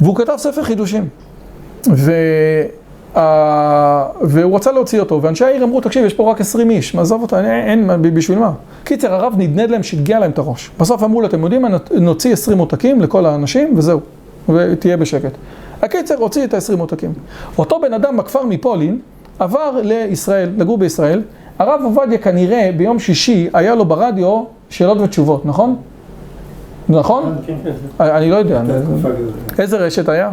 והוא 0.00 0.16
כתב 0.16 0.34
ספר 0.36 0.62
חידושים. 0.62 1.08
ו... 1.90 2.12
אה, 3.16 4.04
והוא 4.20 4.56
רצה 4.56 4.72
להוציא 4.72 5.00
אותו, 5.00 5.22
ואנשי 5.22 5.44
העיר 5.44 5.64
אמרו, 5.64 5.80
תקשיב, 5.80 6.04
יש 6.04 6.14
פה 6.14 6.30
רק 6.30 6.40
20 6.40 6.70
איש, 6.70 6.94
מעזוב 6.94 7.22
אותו, 7.22 7.36
אין, 7.36 7.44
אין, 7.44 7.90
אין, 7.90 8.14
בשביל 8.14 8.38
מה? 8.38 8.52
קיצר, 8.84 9.14
הרב 9.14 9.34
נדנד 9.36 9.70
להם, 9.70 9.82
שיגע 9.82 10.18
להם 10.18 10.30
את 10.30 10.38
הראש. 10.38 10.70
בסוף 10.78 11.02
אמרו 11.02 11.20
לו, 11.20 11.26
אתם 11.26 11.42
יודעים 11.42 11.62
מה, 11.62 11.68
נוציא 11.90 12.32
20 12.32 12.58
עותקים 12.58 13.00
לכל 13.00 13.26
האנשים, 13.26 13.74
וזהו, 13.76 14.00
ותהיה 14.48 14.96
בשקט. 14.96 15.32
הקיצר, 15.82 16.14
הוציא 16.18 16.44
את 16.44 16.54
ה-20 16.54 16.78
עותקים. 16.78 17.12
אותו 17.58 17.80
בן 17.80 17.92
אדם 17.92 18.16
בכפר 18.16 18.44
מפולין, 18.44 18.98
עבר 19.38 19.80
לישראל, 19.82 20.50
לגור 20.56 20.78
בישראל, 20.78 21.22
הרב 21.58 21.80
עובדיה 21.84 22.18
כנראה 22.18 22.70
ביום 22.76 22.98
שישי 22.98 23.48
היה 23.52 23.74
לו 23.74 23.84
ברדיו 23.84 24.44
שאלות 24.70 24.98
ותשובות, 25.00 25.46
נכון? 25.46 25.76
נכון? 26.88 27.36
כן, 27.46 27.54
כן. 27.64 28.04
אני 28.04 28.30
לא 28.30 28.36
יודע, 28.36 28.62
כזאת. 28.62 29.12
איזה 29.58 29.76
רשת 29.76 30.08
היה? 30.08 30.32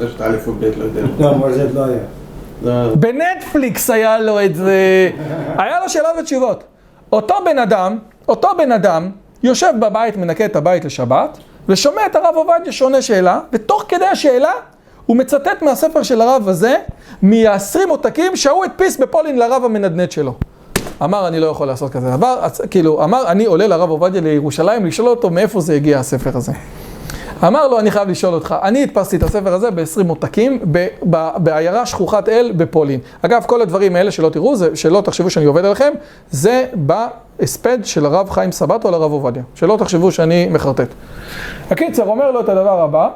רשת 0.00 0.20
א' 0.20 0.36
או 0.46 0.52
ב', 0.52 0.62
לא 0.62 0.84
יודע. 0.84 1.00
לא, 1.18 1.34
מורשת 1.34 1.74
לא 1.74 1.84
היה. 1.84 1.98
לא, 2.62 2.94
בנטפליקס 2.94 3.90
היה 3.90 4.18
לו 4.20 4.44
את 4.44 4.54
זה, 4.54 5.10
היה 5.58 5.80
לו 5.80 5.88
שאלות 5.88 6.12
ותשובות. 6.20 6.64
אותו 7.12 7.34
בן 7.44 7.58
אדם, 7.58 7.98
אותו 8.28 8.48
בן 8.58 8.72
אדם, 8.72 9.10
יושב 9.42 9.72
בבית, 9.80 10.16
מנקה 10.16 10.44
את 10.44 10.56
הבית 10.56 10.84
לשבת, 10.84 11.38
ושומע 11.68 12.06
את 12.06 12.16
הרב 12.16 12.34
עובדיה 12.34 12.72
שעונה 12.72 13.02
שאלה, 13.02 13.40
ותוך 13.52 13.84
כדי 13.88 14.04
השאלה, 14.04 14.52
הוא 15.06 15.16
מצטט 15.16 15.62
מהספר 15.62 16.02
של 16.02 16.20
הרב 16.20 16.48
הזה, 16.48 16.76
מ-20 17.22 17.78
עותקים 17.88 18.36
שהוא 18.36 18.64
הדפיס 18.64 18.96
בפולין 18.96 19.38
לרב 19.38 19.64
המנדנד 19.64 20.10
שלו. 20.10 20.34
אמר, 21.04 21.28
אני 21.28 21.40
לא 21.40 21.46
יכול 21.46 21.66
לעשות 21.66 21.92
כזה 21.92 22.10
דבר, 22.10 22.38
אז, 22.42 22.62
כאילו, 22.70 23.04
אמר, 23.04 23.28
אני 23.28 23.44
עולה 23.44 23.66
לרב 23.66 23.90
עובדיה 23.90 24.20
לירושלים 24.20 24.86
לשאול 24.86 25.08
אותו 25.08 25.30
מאיפה 25.30 25.60
זה 25.60 25.74
הגיע 25.74 25.98
הספר 25.98 26.30
הזה. 26.34 26.52
אמר 27.46 27.68
לו, 27.68 27.78
אני 27.78 27.90
חייב 27.90 28.08
לשאול 28.08 28.34
אותך, 28.34 28.54
אני 28.62 28.82
הדפסתי 28.82 29.16
את 29.16 29.22
הספר 29.22 29.54
הזה 29.54 29.70
ב-20 29.70 30.08
עותקים 30.08 30.58
בעיירה 31.36 31.86
שכוחת 31.86 32.28
אל 32.28 32.52
בפולין. 32.56 33.00
אגב, 33.22 33.44
כל 33.46 33.62
הדברים 33.62 33.96
האלה 33.96 34.10
שלא 34.10 34.28
תראו, 34.28 34.56
זה, 34.56 34.76
שלא 34.76 35.00
תחשבו 35.00 35.30
שאני 35.30 35.46
עובד 35.46 35.64
עליכם, 35.64 35.92
זה 36.30 36.66
בהספד 36.74 37.78
של 37.84 38.06
הרב 38.06 38.30
חיים 38.30 38.52
סבתו 38.52 38.88
על 38.88 38.94
הרב 38.94 39.12
עובדיה. 39.12 39.42
שלא 39.54 39.76
תחשבו 39.78 40.12
שאני 40.12 40.48
מחרטט. 40.50 40.88
הקיצר, 41.70 42.04
אומר 42.06 42.30
לו 42.30 42.40
את 42.40 42.48
הדבר 42.48 42.80
הבא, 42.80 43.08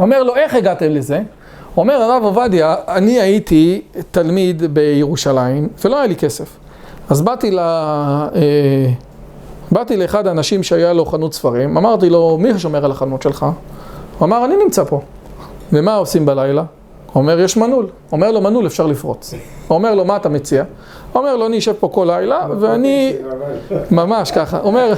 אומר 0.00 0.22
לו, 0.22 0.36
איך 0.36 0.54
הגעתם 0.54 0.90
לזה? 0.90 1.22
אומר 1.76 1.94
הרב 1.94 2.22
עובדיה, 2.24 2.74
אני 2.88 3.20
הייתי 3.20 3.82
תלמיד 4.10 4.74
בירושלים, 4.74 5.68
ולא 5.84 5.96
היה 5.96 6.06
לי 6.06 6.16
כסף. 6.16 6.56
אז 7.08 7.22
באתי 7.22 7.50
ל... 7.50 7.58
אה, 7.58 8.90
באתי 9.72 9.96
לאחד 9.96 10.26
האנשים 10.26 10.62
שהיה 10.62 10.92
לו 10.92 11.04
חנות 11.04 11.34
ספרים, 11.34 11.76
אמרתי 11.76 12.10
לו, 12.10 12.38
מי 12.40 12.58
שומר 12.58 12.84
על 12.84 12.90
החנות 12.90 13.22
שלך? 13.22 13.46
הוא 14.18 14.26
אמר, 14.26 14.44
אני 14.44 14.54
נמצא 14.64 14.84
פה. 14.84 15.00
ומה 15.72 15.94
עושים 15.94 16.26
בלילה? 16.26 16.62
הוא 17.18 17.22
אומר, 17.22 17.40
יש 17.40 17.56
מנעול. 17.56 17.86
אומר 18.12 18.30
לו, 18.30 18.40
מנעול 18.40 18.66
אפשר 18.66 18.86
לפרוץ. 18.86 19.34
הוא 19.68 19.74
אומר 19.74 19.94
לו, 19.94 20.04
מה 20.04 20.16
אתה 20.16 20.28
מציע? 20.28 20.64
הוא 21.12 21.20
אומר 21.20 21.36
לו, 21.36 21.46
אני 21.46 21.58
אשב 21.58 21.72
פה 21.72 21.88
כל 21.88 22.04
לילה, 22.10 22.46
ואני... 22.60 23.16
ממש 23.90 24.30
ככה. 24.30 24.60
אומר, 24.60 24.92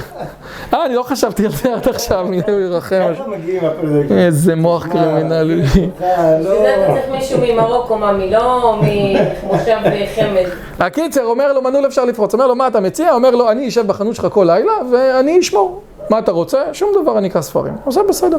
אה, 0.73 0.85
אני 0.85 0.95
לא 0.95 1.03
חשבתי 1.03 1.45
על 1.45 1.51
זה 1.51 1.73
עד 1.73 1.87
עכשיו, 1.87 2.25
מי 2.29 2.41
ירחם. 2.47 3.01
מגיעים 3.27 3.65
הפרקים. 3.65 4.17
איזה 4.17 4.55
מוח 4.55 4.87
קרימינלי. 4.87 5.61
אה, 6.01 6.39
לא. 6.39 6.51
אתה 6.51 6.93
צריך 6.93 7.05
מישהו 7.11 7.39
ממרוקו, 7.41 7.97
ממי, 7.97 8.29
לא 8.31 8.75
ממושב 8.81 9.77
חמד. 10.15 10.49
הקיצר, 10.79 11.25
אומר 11.25 11.53
לו, 11.53 11.61
מנעול 11.61 11.85
אפשר 11.85 12.05
לפרוץ. 12.05 12.33
אומר 12.33 12.47
לו, 12.47 12.55
מה 12.55 12.67
אתה 12.67 12.79
מציע? 12.79 13.13
אומר 13.13 13.31
לו, 13.31 13.51
אני 13.51 13.67
אשב 13.67 13.87
בחנות 13.87 14.15
שלך 14.15 14.27
כל 14.29 14.43
לילה, 14.49 14.73
ואני 14.91 15.39
אשמור. 15.39 15.81
מה 16.09 16.19
אתה 16.19 16.31
רוצה? 16.31 16.61
שום 16.73 16.89
דבר, 17.01 17.17
אני 17.17 17.27
אקרא 17.27 17.41
ספרים. 17.41 17.73
זה 17.89 18.01
בסדר. 18.09 18.37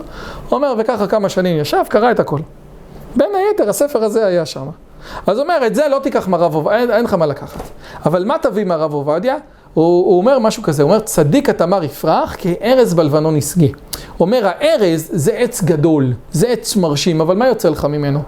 הוא 0.49 0.57
אומר, 0.57 0.75
וככה 0.79 1.07
כמה 1.07 1.29
שנים 1.29 1.59
ישב, 1.61 1.83
קרא 1.89 2.11
את 2.11 2.21
הכל. 2.21 2.39
בין 3.17 3.31
היתר, 3.35 3.69
הספר 3.69 4.05
הזה 4.05 4.27
היה 4.27 4.47
שם. 4.47 4.67
אז 5.27 5.39
אומר, 5.39 5.67
את 5.67 5.75
זה 5.75 5.89
לא 5.89 5.99
תיקח 5.99 6.29
מהרב 6.29 6.55
עובדיה, 6.55 6.79
אין, 6.79 6.91
אין 6.91 7.05
לך 7.05 7.15
מה 7.15 7.27
לקחת. 7.27 7.61
אבל 8.07 8.25
מה 8.25 8.39
תביא 8.43 8.65
מהרב 8.65 8.93
עובדיה? 8.93 9.37
הוא, 9.75 9.85
הוא 9.85 10.19
אומר 10.19 10.39
משהו 10.39 10.63
כזה, 10.63 10.83
הוא 10.83 10.91
אומר 10.91 11.01
צדיק 11.03 11.49
התמר 11.49 11.85
יפרח 11.85 12.37
כארז 12.39 12.95
בלבנון 12.95 13.37
ישגה. 13.37 13.67
אומר 14.21 14.47
הארז 14.47 15.09
זה 15.13 15.33
עץ 15.33 15.63
גדול, 15.63 16.13
זה 16.33 16.49
עץ 16.49 16.77
מרשים, 16.77 17.21
אבל 17.21 17.37
מה 17.37 17.49
יוצא 17.49 17.69
לך 17.69 17.85
ממנו? 17.85 18.21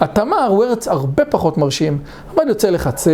התמר 0.00 0.46
הוא 0.48 0.64
ארץ 0.64 0.88
הרבה 0.88 1.24
פחות 1.24 1.58
מרשים, 1.58 1.98
אבל 2.34 2.48
יוצא 2.48 2.70
לך 2.70 2.90
צל, 2.94 3.10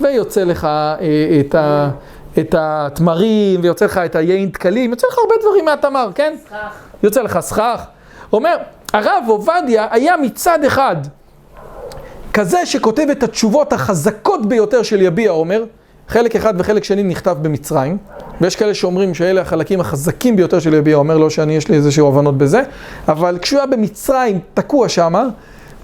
ויוצא 0.00 0.44
לך 0.44 0.64
אה, 0.64 0.98
את, 1.40 1.54
ה, 1.54 1.90
את 2.38 2.54
התמרים, 2.58 3.60
ויוצא 3.62 3.84
לך 3.84 3.98
את 3.98 4.16
היין 4.16 4.48
דקלים, 4.48 4.90
יוצא 4.90 5.06
לך 5.06 5.18
הרבה 5.18 5.34
דברים 5.40 5.64
מהתמר, 5.64 6.10
כן? 6.14 6.34
סכך. 6.46 6.56
יוצא 7.02 7.22
לך 7.22 7.40
סכך. 7.40 7.84
אומר, 8.32 8.56
הרב 8.92 9.24
עובדיה 9.28 9.86
היה 9.90 10.16
מצד 10.16 10.64
אחד 10.64 10.96
כזה 12.32 12.66
שכותב 12.66 13.06
את 13.12 13.22
התשובות 13.22 13.72
החזקות 13.72 14.46
ביותר 14.46 14.82
של 14.82 15.02
יביע 15.02 15.30
עומר, 15.30 15.64
חלק 16.08 16.36
אחד 16.36 16.54
וחלק 16.58 16.84
שני 16.84 17.02
נכתב 17.02 17.36
במצרים, 17.42 17.96
ויש 18.40 18.56
כאלה 18.56 18.74
שאומרים 18.74 19.14
שאלה 19.14 19.40
החלקים 19.40 19.80
החזקים 19.80 20.36
ביותר 20.36 20.58
של 20.58 20.74
יביע 20.74 20.96
עומר, 20.96 21.18
לא 21.18 21.30
שאני 21.30 21.56
יש 21.56 21.68
לי 21.68 21.76
איזשהו 21.76 22.08
הבנות 22.08 22.38
בזה, 22.38 22.62
אבל 23.08 23.38
כשהוא 23.42 23.58
היה 23.58 23.66
במצרים, 23.66 24.38
תקוע 24.54 24.88
שמה, 24.88 25.28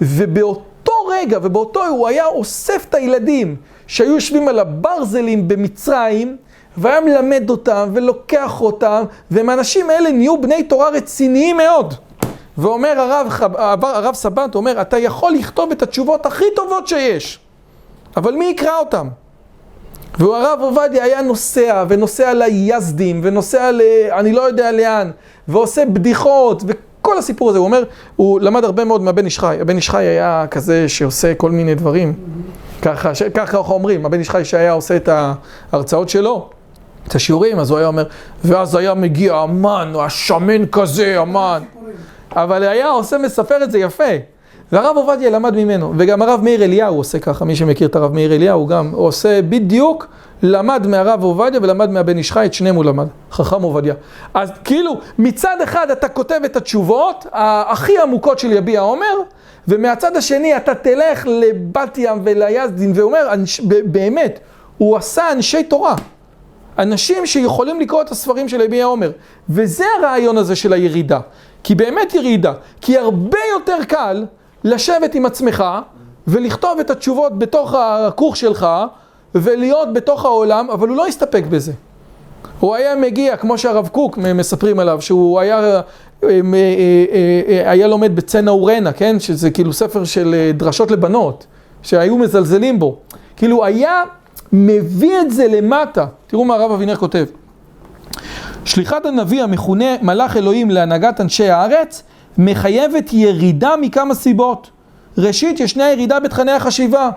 ובאותו 0.01 0.91
רגע 1.09 1.39
ובאותו 1.41 1.85
הוא 1.85 2.07
היה 2.07 2.25
אוסף 2.25 2.85
את 2.89 2.95
הילדים 2.95 3.55
שהיו 3.87 4.13
יושבים 4.13 4.47
על 4.47 4.59
הברזלים 4.59 5.47
במצרים, 5.47 6.37
והיה 6.77 7.01
מלמד 7.01 7.49
אותם 7.49 7.89
ולוקח 7.93 8.61
אותם, 8.61 9.03
והם 9.31 9.49
האנשים 9.49 9.89
האלה 9.89 10.11
נהיו 10.11 10.41
בני 10.41 10.63
תורה 10.63 10.89
רציניים 10.89 11.57
מאוד. 11.57 11.93
ואומר 12.59 12.99
הרב, 12.99 13.55
הרב, 13.83 14.15
סבן, 14.15 14.47
אומר, 14.55 14.81
אתה 14.81 14.97
יכול 14.97 15.31
לכתוב 15.31 15.71
את 15.71 15.81
התשובות 15.81 16.25
הכי 16.25 16.45
טובות 16.55 16.87
שיש, 16.87 17.39
אבל 18.17 18.33
מי 18.33 18.45
יקרא 18.45 18.77
אותם? 18.79 19.07
והרב 20.19 20.59
עובדיה 20.61 21.03
היה 21.03 21.21
נוסע, 21.21 21.83
ונוסע 21.89 22.33
ליזדים, 22.33 23.21
ונוסע 23.23 23.71
ל... 23.71 23.81
אני 24.11 24.33
לא 24.33 24.41
יודע 24.41 24.71
לאן, 24.71 25.11
ועושה 25.47 25.85
בדיחות, 25.85 26.63
וכל 26.67 27.17
הסיפור 27.17 27.49
הזה, 27.49 27.59
הוא 27.59 27.65
אומר, 27.65 27.83
הוא 28.15 28.39
למד 28.39 28.63
הרבה 28.63 28.83
מאוד 28.83 29.01
מהבן 29.01 29.25
איש 29.25 29.39
חי. 29.39 29.57
הבן 29.61 29.75
איש 29.75 29.89
חי 29.89 30.03
היה 30.03 30.45
כזה 30.51 30.89
שעושה 30.89 31.33
כל 31.33 31.51
מיני 31.51 31.75
דברים, 31.75 32.13
ככה, 32.81 33.15
ש... 33.15 33.23
ככה 33.23 33.57
אומרים, 33.57 34.05
הבן 34.05 34.19
איש 34.19 34.29
חי 34.29 34.45
שהיה 34.45 34.71
עושה 34.71 34.95
את 34.95 35.09
ההרצאות 35.71 36.09
שלו, 36.09 36.49
את 37.07 37.15
השיעורים, 37.15 37.59
אז 37.59 37.69
הוא 37.69 37.77
היה 37.77 37.87
אומר, 37.87 38.03
ואז 38.43 38.75
היה 38.75 38.93
מגיע 38.93 39.35
המן, 39.35 39.93
השמן 39.99 40.65
כזה, 40.65 41.19
המן. 41.19 41.63
אבל 42.35 42.63
היה 42.63 42.89
עושה, 42.89 43.17
מספר 43.17 43.63
את 43.63 43.71
זה 43.71 43.79
יפה. 43.79 44.03
והרב 44.71 44.97
עובדיה 44.97 45.29
למד 45.29 45.55
ממנו, 45.55 45.93
וגם 45.97 46.21
הרב 46.21 46.39
מאיר 46.43 46.63
אליהו 46.63 46.97
עושה 46.97 47.19
ככה, 47.19 47.45
מי 47.45 47.55
שמכיר 47.55 47.87
את 47.87 47.95
הרב 47.95 48.13
מאיר 48.13 48.35
אליהו 48.35 48.67
גם 48.67 48.91
עושה 48.91 49.41
בדיוק, 49.41 50.07
למד 50.43 50.87
מהרב 50.87 51.23
עובדיה 51.23 51.59
ולמד 51.63 51.89
מהבן 51.89 52.17
איש 52.17 52.31
את 52.31 52.53
שניהם 52.53 52.75
הוא 52.75 52.85
למד, 52.85 53.07
חכם 53.31 53.61
עובדיה. 53.61 53.93
אז 54.33 54.51
כאילו, 54.63 54.99
מצד 55.19 55.57
אחד 55.63 55.91
אתה 55.91 56.07
כותב 56.09 56.39
את 56.45 56.55
התשובות 56.55 57.25
הכי 57.31 57.97
עמוקות 57.97 58.39
של 58.39 58.51
יביע 58.51 58.79
עומר, 58.79 59.15
ומהצד 59.67 60.17
השני 60.17 60.57
אתה 60.57 60.75
תלך 60.75 61.27
לבת 61.27 61.97
ים 61.97 62.21
וליזדין, 62.23 62.91
ואומר, 62.95 63.33
אנש, 63.33 63.59
באמת, 63.85 64.39
הוא 64.77 64.97
עשה 64.97 65.31
אנשי 65.31 65.63
תורה. 65.63 65.95
אנשים 66.79 67.25
שיכולים 67.25 67.79
לקרוא 67.79 68.01
את 68.01 68.11
הספרים 68.11 68.49
של 68.49 68.61
יביע 68.61 68.85
עומר. 68.85 69.11
וזה 69.49 69.83
הרעיון 69.99 70.37
הזה 70.37 70.55
של 70.55 70.73
הירידה. 70.73 71.19
כי 71.63 71.75
באמת 71.75 72.13
ירידה. 72.13 72.53
כי 72.81 72.97
הרבה 72.97 73.37
יותר 73.53 73.83
קל 73.87 74.25
לשבת 74.63 75.15
עם 75.15 75.25
עצמך 75.25 75.63
ולכתוב 76.27 76.79
את 76.79 76.89
התשובות 76.89 77.39
בתוך 77.39 77.73
הכוך 77.77 78.37
שלך 78.37 78.67
ולהיות 79.35 79.93
בתוך 79.93 80.25
העולם, 80.25 80.69
אבל 80.69 80.87
הוא 80.87 80.97
לא 80.97 81.07
הסתפק 81.07 81.43
בזה. 81.49 81.71
הוא 82.59 82.75
היה 82.75 82.95
מגיע, 82.95 83.37
כמו 83.37 83.57
שהרב 83.57 83.87
קוק 83.87 84.17
מספרים 84.17 84.79
עליו, 84.79 85.01
שהוא 85.01 85.39
היה, 85.39 85.81
היה 87.65 87.87
לומד 87.87 88.15
בצנע 88.15 88.51
אורנה, 88.51 88.91
כן? 88.91 89.19
שזה 89.19 89.51
כאילו 89.51 89.73
ספר 89.73 90.03
של 90.03 90.51
דרשות 90.53 90.91
לבנות, 90.91 91.45
שהיו 91.81 92.17
מזלזלים 92.17 92.79
בו. 92.79 92.97
כאילו 93.37 93.65
היה 93.65 94.03
מביא 94.53 95.21
את 95.21 95.31
זה 95.31 95.47
למטה. 95.47 96.05
תראו 96.27 96.45
מה 96.45 96.55
הרב 96.55 96.71
אבינר 96.71 96.95
כותב. 96.95 97.25
שליחת 98.65 99.05
הנביא 99.05 99.43
המכונה 99.43 99.85
מלאך 100.01 100.37
אלוהים 100.37 100.71
להנהגת 100.71 101.21
אנשי 101.21 101.49
הארץ 101.49 102.03
מחייבת 102.37 103.13
ירידה 103.13 103.71
מכמה 103.81 104.15
סיבות. 104.15 104.69
ראשית, 105.17 105.59
ישנה 105.59 105.91
ירידה 105.91 106.19
בתכני 106.19 106.51
החשיבה. 106.51 107.09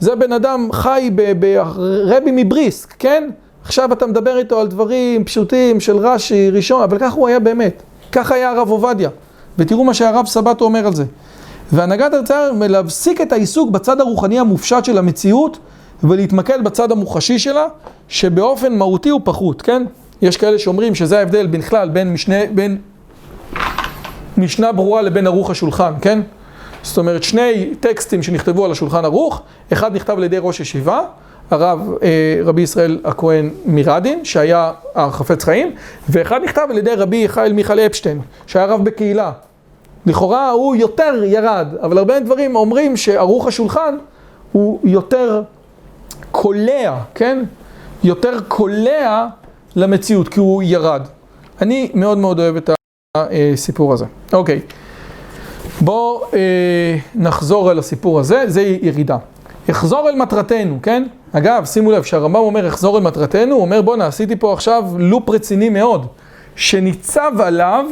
זה 0.00 0.14
בן 0.16 0.32
אדם 0.32 0.68
חי 0.72 1.10
ברבי 1.38 2.30
מבריסק, 2.32 2.94
כן? 2.98 3.30
עכשיו 3.64 3.92
אתה 3.92 4.06
מדבר 4.06 4.38
איתו 4.38 4.60
על 4.60 4.68
דברים 4.68 5.24
פשוטים 5.24 5.80
של 5.80 5.96
רש"י, 5.96 6.50
ראשון, 6.50 6.82
אבל 6.82 6.98
ככה 6.98 7.16
הוא 7.16 7.28
היה 7.28 7.38
באמת. 7.38 7.82
ככה 8.12 8.34
היה 8.34 8.50
הרב 8.50 8.70
עובדיה. 8.70 9.10
ותראו 9.58 9.84
מה 9.84 9.94
שהרב 9.94 10.26
סבתו 10.26 10.64
אומר 10.64 10.86
על 10.86 10.94
זה. 10.94 11.04
והנהגת 11.72 12.14
ארצה 12.14 12.50
להפסיק 12.68 13.20
את 13.20 13.32
העיסוק 13.32 13.70
בצד 13.70 14.00
הרוחני 14.00 14.38
המופשט 14.38 14.84
של 14.84 14.98
המציאות 14.98 15.58
ולהתמקד 16.04 16.64
בצד 16.64 16.92
המוחשי 16.92 17.38
שלה, 17.38 17.66
שבאופן 18.08 18.74
מהותי 18.74 19.08
הוא 19.08 19.20
פחות, 19.24 19.62
כן? 19.62 19.82
יש 20.22 20.36
כאלה 20.36 20.58
שאומרים 20.58 20.94
שזה 20.94 21.18
ההבדל 21.18 21.46
בכלל 21.46 21.88
בין 21.88 22.12
משנה, 22.12 22.36
בין 22.54 22.78
משנה 24.36 24.72
ברורה 24.72 25.02
לבין 25.02 25.26
ערוך 25.26 25.50
השולחן, 25.50 25.92
כן? 26.00 26.20
זאת 26.82 26.98
אומרת, 26.98 27.22
שני 27.22 27.74
טקסטים 27.80 28.22
שנכתבו 28.22 28.64
על 28.64 28.72
השולחן 28.72 29.04
ערוך, 29.04 29.42
אחד 29.72 29.96
נכתב 29.96 30.12
על 30.16 30.24
ידי 30.24 30.38
ראש 30.40 30.60
ישיבה, 30.60 31.00
הרב 31.50 31.88
אה, 32.02 32.40
רבי 32.44 32.62
ישראל 32.62 32.98
הכהן 33.04 33.50
מרדין, 33.66 34.24
שהיה 34.24 34.72
החפץ 34.94 35.44
חיים, 35.44 35.74
ואחד 36.08 36.40
נכתב 36.44 36.66
על 36.70 36.78
ידי 36.78 36.94
רבי 36.94 37.16
יחיאל 37.16 37.52
מיכאל 37.52 37.80
אפשטיין, 37.80 38.20
שהיה 38.46 38.66
רב 38.66 38.84
בקהילה. 38.84 39.32
לכאורה 40.06 40.50
הוא 40.50 40.76
יותר 40.76 41.22
ירד, 41.24 41.66
אבל 41.82 41.98
הרבה 41.98 42.20
דברים 42.20 42.56
אומרים 42.56 42.96
שערוך 42.96 43.46
השולחן 43.46 43.96
הוא 44.52 44.80
יותר 44.84 45.42
קולע, 46.30 46.98
כן? 47.14 47.42
יותר 48.04 48.40
קולע 48.48 49.26
למציאות, 49.76 50.28
כי 50.28 50.40
הוא 50.40 50.62
ירד. 50.62 51.02
אני 51.62 51.90
מאוד 51.94 52.18
מאוד 52.18 52.40
אוהב 52.40 52.56
את 52.56 52.70
הסיפור 53.16 53.92
הזה. 53.92 54.04
אוקיי, 54.32 54.60
בואו 55.80 56.24
אה, 56.34 56.38
נחזור 57.14 57.70
אל 57.70 57.78
הסיפור 57.78 58.20
הזה, 58.20 58.44
זה 58.46 58.62
ירידה. 58.82 59.16
אחזור 59.70 60.08
אל 60.08 60.16
מטרתנו, 60.16 60.78
כן? 60.82 61.06
אגב, 61.32 61.64
שימו 61.64 61.90
לב, 61.90 62.02
שהרמב"ם 62.02 62.40
אומר 62.40 62.68
אחזור 62.68 62.98
אל 62.98 63.02
מטרתנו, 63.02 63.54
הוא 63.54 63.62
אומר 63.62 63.82
בואנה, 63.82 64.06
עשיתי 64.06 64.36
פה 64.36 64.52
עכשיו 64.52 64.84
לופ 64.98 65.30
רציני 65.30 65.68
מאוד, 65.68 66.06
שניצב 66.56 67.32
עליו 67.38 67.86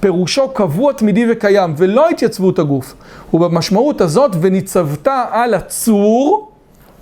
פירושו 0.00 0.48
קבוע, 0.48 0.92
תמידי 0.92 1.26
וקיים, 1.32 1.74
ולא 1.76 2.08
התייצבות 2.08 2.58
הגוף. 2.58 2.94
ובמשמעות 3.34 4.00
הזאת, 4.00 4.30
וניצבת 4.40 5.08
על 5.30 5.54
הצור, 5.54 6.50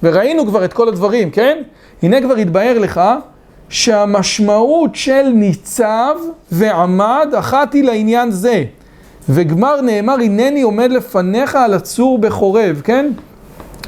וראינו 0.03 0.47
כבר 0.47 0.65
את 0.65 0.73
כל 0.73 0.89
הדברים, 0.89 1.31
כן? 1.31 1.63
הנה 2.03 2.21
כבר 2.21 2.35
התבהר 2.35 2.79
לך 2.79 3.01
שהמשמעות 3.69 4.95
של 4.95 5.29
ניצב 5.35 6.14
ועמד 6.53 7.29
אחת 7.39 7.73
היא 7.73 7.85
לעניין 7.85 8.31
זה. 8.31 8.64
וגמר 9.29 9.81
נאמר, 9.81 10.14
הנני 10.14 10.62
עומד 10.62 10.91
לפניך 10.91 11.55
על 11.55 11.75
הצור 11.75 12.19
בחורב, 12.19 12.81
כן? 12.85 13.11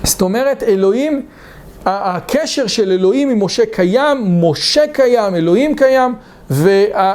זאת 0.04 0.22
אומרת, 0.22 0.62
אלוהים, 0.62 1.22
הקשר 1.86 2.66
של 2.66 2.92
אלוהים 2.92 3.30
עם 3.30 3.44
משה 3.44 3.62
קיים, 3.72 4.44
משה 4.44 4.86
קיים, 4.92 5.34
אלוהים 5.34 5.76
קיים, 5.76 6.14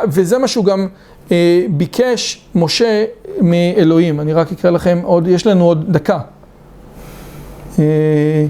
וזה 0.08 0.38
מה 0.38 0.48
שהוא 0.48 0.66
גם 0.66 0.88
אה, 1.32 1.66
ביקש 1.70 2.42
משה 2.56 3.06
מאלוהים. 3.42 4.20
אני 4.20 4.34
רק 4.34 4.52
אקרא 4.52 4.70
לכם 4.70 5.00
עוד, 5.04 5.28
יש 5.28 5.48
לנו 5.48 5.66
עוד 5.66 5.94
דקה. 5.94 6.20
אה, 7.80 8.46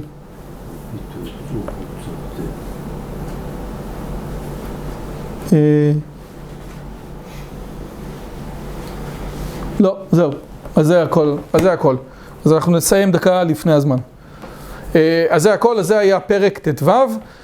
לא, 9.80 9.98
זהו, 10.12 10.32
אז 10.76 10.88
זה 10.88 11.04
הכל, 11.04 11.36
אז 11.54 11.62
זה 11.62 11.72
הכל. 11.72 11.96
אז 12.46 12.54
אנחנו 12.54 12.72
נסיים 12.72 13.12
דקה 13.12 13.44
לפני 13.44 13.74
הזמן. 13.74 13.98
אז 15.30 15.44
זה 15.44 15.54
הכל, 15.54 15.80
אז 15.80 15.88
זה 15.88 15.98
היה 15.98 16.20
פרק 16.20 16.60
ט"ו, 16.60 16.92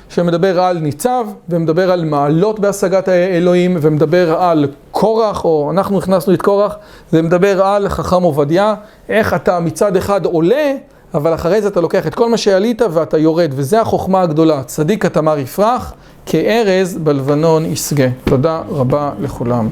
שמדבר 0.09 0.61
על 0.61 0.77
ניצב, 0.77 1.25
ומדבר 1.49 1.91
על 1.91 2.05
מעלות 2.05 2.59
בהשגת 2.59 3.07
האלוהים, 3.07 3.77
ומדבר 3.81 4.41
על 4.41 4.67
קורח, 4.91 5.45
או 5.45 5.71
אנחנו 5.71 5.97
הכנסנו 5.97 6.33
את 6.33 6.41
קורח, 6.41 6.75
ומדבר 7.13 7.65
על 7.65 7.89
חכם 7.89 8.23
עובדיה, 8.23 8.75
איך 9.09 9.33
אתה 9.33 9.59
מצד 9.59 9.95
אחד 9.95 10.25
עולה, 10.25 10.73
אבל 11.14 11.34
אחרי 11.34 11.62
זה 11.62 11.68
אתה 11.68 11.82
לוקח 11.82 12.07
את 12.07 12.16
כל 12.16 12.30
מה 12.30 12.38
שעלית 12.38 12.82
ואתה 12.91 13.18
יורד, 13.18 13.51
וזה 13.55 13.82
החוכמה 13.82 14.22
הגדולה. 14.22 14.64
צדיק 14.64 15.05
התמר 15.05 15.39
יפרח, 15.39 15.93
כארז 16.26 16.97
בלבנון 16.97 17.66
ישגה. 17.66 18.07
תודה 18.26 18.62
רבה 18.70 19.12
לכולם. 19.20 19.70